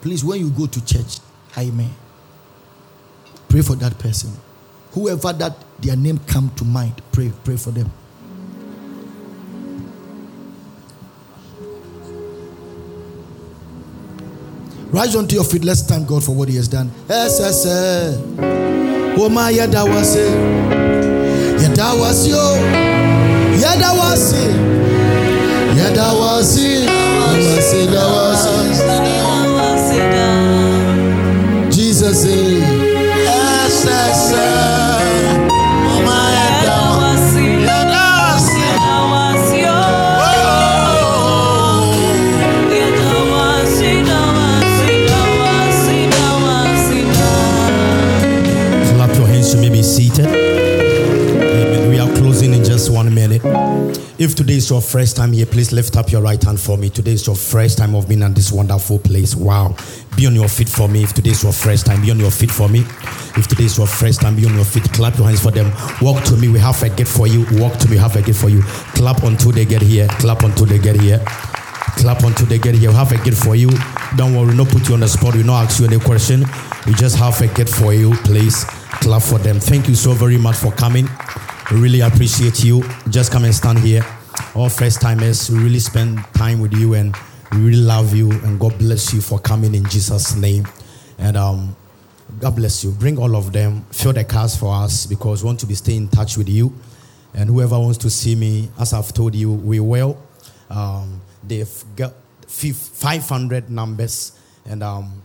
please, 0.00 0.24
when 0.24 0.40
you 0.40 0.48
go 0.48 0.64
to 0.64 0.84
church, 0.86 1.18
Amen. 1.58 1.90
Pray 3.46 3.60
for 3.60 3.74
that 3.74 3.98
person. 3.98 4.30
Whoever 4.92 5.34
that 5.34 5.54
their 5.78 5.94
name 5.94 6.20
come 6.26 6.50
to 6.56 6.64
mind, 6.64 7.02
pray, 7.12 7.30
pray 7.44 7.58
for 7.58 7.70
them. 7.70 7.92
Rise 14.90 15.16
onto 15.16 15.34
your 15.34 15.44
feet. 15.44 15.64
Let's 15.64 15.82
thank 15.82 16.08
God 16.08 16.24
for 16.24 16.34
what 16.34 16.48
He 16.48 16.56
has 16.56 16.66
done. 16.66 16.90
It. 25.76 25.94
Yada 25.94 26.18
was 26.18 26.56
it. 26.56 26.88
Yada 27.92 28.04
was 28.08 28.46
it. 29.92 31.72
Jesus 31.72 32.22
said. 32.22 32.85
If 54.26 54.34
today 54.34 54.56
is 54.56 54.68
your 54.68 54.82
first 54.82 55.14
time 55.14 55.32
here, 55.32 55.46
please 55.46 55.70
lift 55.70 55.96
up 55.96 56.10
your 56.10 56.20
right 56.20 56.42
hand 56.42 56.58
for 56.58 56.76
me. 56.76 56.90
Today 56.90 57.12
is 57.12 57.28
your 57.28 57.36
first 57.36 57.78
time 57.78 57.94
of 57.94 58.08
being 58.08 58.22
in 58.22 58.34
this 58.34 58.50
wonderful 58.50 58.98
place. 58.98 59.36
Wow. 59.36 59.76
Be 60.16 60.26
on 60.26 60.34
your 60.34 60.48
feet 60.48 60.68
for 60.68 60.88
me. 60.88 61.04
If 61.04 61.12
today 61.12 61.30
is 61.30 61.44
your 61.44 61.52
first 61.52 61.86
time, 61.86 62.02
be 62.02 62.10
on 62.10 62.18
your 62.18 62.32
feet 62.32 62.50
for 62.50 62.68
me. 62.68 62.80
If 63.36 63.46
today 63.46 63.66
is 63.66 63.78
your 63.78 63.86
first 63.86 64.22
time, 64.22 64.34
be 64.34 64.44
on 64.44 64.56
your 64.56 64.64
feet. 64.64 64.82
Clap 64.94 65.16
your 65.16 65.28
hands 65.28 65.40
for 65.40 65.52
them. 65.52 65.70
Walk 66.02 66.24
to 66.24 66.36
me. 66.38 66.48
We 66.48 66.58
have 66.58 66.82
a 66.82 66.88
gift 66.88 67.16
for 67.16 67.28
you. 67.28 67.46
Walk 67.52 67.78
to 67.78 67.86
me. 67.86 67.92
We 67.92 67.98
have 67.98 68.16
a 68.16 68.22
gift 68.22 68.40
for 68.40 68.48
you. 68.48 68.62
Clap 68.98 69.22
until 69.22 69.52
they 69.52 69.64
get 69.64 69.80
here. 69.80 70.08
Clap 70.18 70.42
until 70.42 70.66
they 70.66 70.80
get 70.80 71.00
here. 71.00 71.22
Clap 71.94 72.24
until 72.24 72.46
they 72.46 72.58
get 72.58 72.74
here. 72.74 72.90
We 72.90 72.96
have 72.96 73.12
a 73.12 73.22
gift 73.22 73.44
for 73.44 73.54
you. 73.54 73.70
Don't 74.16 74.34
worry, 74.34 74.46
We'll 74.46 74.56
not 74.56 74.68
put 74.70 74.88
you 74.88 74.94
on 74.94 75.00
the 75.00 75.08
spot. 75.08 75.36
We'll 75.36 75.46
not 75.46 75.66
ask 75.66 75.78
you 75.78 75.86
any 75.86 76.00
question. 76.00 76.44
We 76.84 76.94
just 76.94 77.16
have 77.18 77.40
a 77.40 77.46
gift 77.46 77.72
for 77.72 77.94
you. 77.94 78.16
Please 78.24 78.64
clap 78.64 79.22
for 79.22 79.38
them. 79.38 79.60
Thank 79.60 79.86
you 79.86 79.94
so 79.94 80.14
very 80.14 80.36
much 80.36 80.56
for 80.56 80.72
coming. 80.72 81.06
We 81.70 81.80
really 81.80 82.00
appreciate 82.00 82.64
you. 82.64 82.82
Just 83.08 83.30
come 83.30 83.44
and 83.44 83.54
stand 83.54 83.78
here. 83.78 84.04
All 84.56 84.70
first 84.70 85.02
timers, 85.02 85.50
we 85.50 85.58
really 85.58 85.78
spend 85.78 86.18
time 86.32 86.60
with 86.60 86.72
you 86.72 86.94
and 86.94 87.14
we 87.52 87.58
really 87.58 87.76
love 87.76 88.14
you. 88.14 88.30
And 88.30 88.58
God 88.58 88.78
bless 88.78 89.12
you 89.12 89.20
for 89.20 89.38
coming 89.38 89.74
in 89.74 89.84
Jesus' 89.84 90.34
name. 90.34 90.66
And 91.18 91.36
um, 91.36 91.76
God 92.40 92.56
bless 92.56 92.82
you. 92.82 92.92
Bring 92.92 93.18
all 93.18 93.36
of 93.36 93.52
them. 93.52 93.84
Fill 93.92 94.14
the 94.14 94.24
cars 94.24 94.56
for 94.56 94.74
us 94.74 95.04
because 95.04 95.42
we 95.42 95.48
want 95.48 95.60
to 95.60 95.66
be 95.66 95.74
staying 95.74 96.04
in 96.04 96.08
touch 96.08 96.38
with 96.38 96.48
you. 96.48 96.72
And 97.34 97.50
whoever 97.50 97.78
wants 97.78 97.98
to 97.98 98.08
see 98.08 98.34
me, 98.34 98.70
as 98.80 98.94
I've 98.94 99.12
told 99.12 99.34
you, 99.34 99.52
we 99.52 99.78
will. 99.78 100.18
Um, 100.70 101.20
they've 101.46 101.84
got 101.94 102.14
500 102.48 103.68
numbers, 103.68 104.40
and 104.64 104.82
um, 104.82 105.22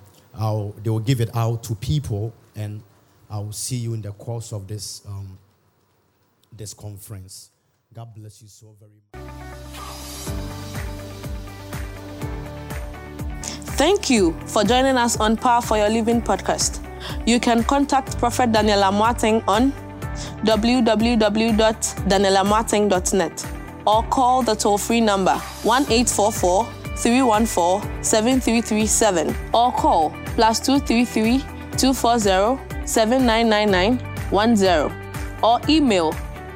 they 0.83 0.89
will 0.89 0.99
give 0.99 1.21
it 1.21 1.33
out 1.33 1.63
to 1.63 1.75
people. 1.75 2.33
And 2.57 2.83
I'll 3.29 3.53
see 3.53 3.77
you 3.77 3.93
in 3.93 4.01
the 4.01 4.11
course 4.11 4.51
of 4.51 4.67
this 4.67 5.03
um, 5.07 5.37
this 6.51 6.73
conference. 6.73 7.51
God 7.93 8.15
bless 8.15 8.41
you 8.41 8.47
so 8.47 8.73
very 8.79 8.93
much. 9.13 9.21
Thank 13.75 14.09
you 14.09 14.31
for 14.47 14.63
joining 14.63 14.95
us 14.95 15.19
on 15.19 15.35
Power 15.35 15.61
for 15.61 15.75
Your 15.77 15.89
Living 15.89 16.21
podcast. 16.21 16.79
You 17.27 17.37
can 17.39 17.63
contact 17.63 18.17
Prophet 18.17 18.51
Daniel 18.53 18.81
Amoateng 18.83 19.43
on 19.47 19.71
www.danielamoateng.net 20.45 23.45
or 23.87 24.03
call 24.03 24.43
the 24.43 24.55
toll 24.55 24.77
free 24.77 25.01
number 25.01 25.35
1 25.63 25.85
314 25.85 26.67
7337 28.03 29.35
or 29.53 29.71
call 29.73 30.11
plus 30.35 30.59
233 30.59 31.39
240 31.77 32.85
7999 32.85 33.99
or 35.43 35.59
email 35.67 36.13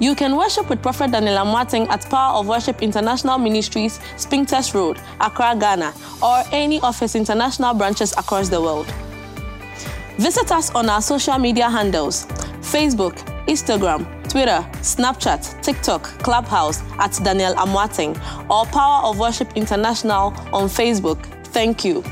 You 0.00 0.14
can 0.14 0.34
worship 0.34 0.70
with 0.70 0.80
Prophet 0.80 1.10
Daniel 1.10 1.36
Amoateng 1.36 1.86
at 1.90 2.08
Power 2.08 2.38
of 2.40 2.46
Worship 2.48 2.80
International 2.80 3.36
Ministries, 3.36 3.98
Spintex 4.16 4.72
Road, 4.72 4.98
Accra, 5.20 5.54
Ghana, 5.60 5.92
or 6.22 6.42
any 6.52 6.80
of 6.80 6.98
his 6.98 7.14
international 7.14 7.74
branches 7.74 8.12
across 8.12 8.48
the 8.48 8.58
world. 8.58 8.86
Visit 10.16 10.50
us 10.52 10.70
on 10.74 10.88
our 10.88 11.02
social 11.02 11.36
media 11.38 11.68
handles 11.68 12.24
Facebook, 12.62 13.14
Instagram, 13.46 14.06
Twitter, 14.30 14.66
Snapchat, 14.80 15.62
TikTok, 15.62 16.04
Clubhouse 16.22 16.82
at 16.98 17.12
Daniel 17.22 17.52
Amoateng, 17.56 18.16
or 18.48 18.64
Power 18.66 19.04
of 19.04 19.18
Worship 19.18 19.54
International 19.54 20.32
on 20.54 20.68
Facebook. 20.68 21.22
Thank 21.48 21.84
you. 21.84 22.02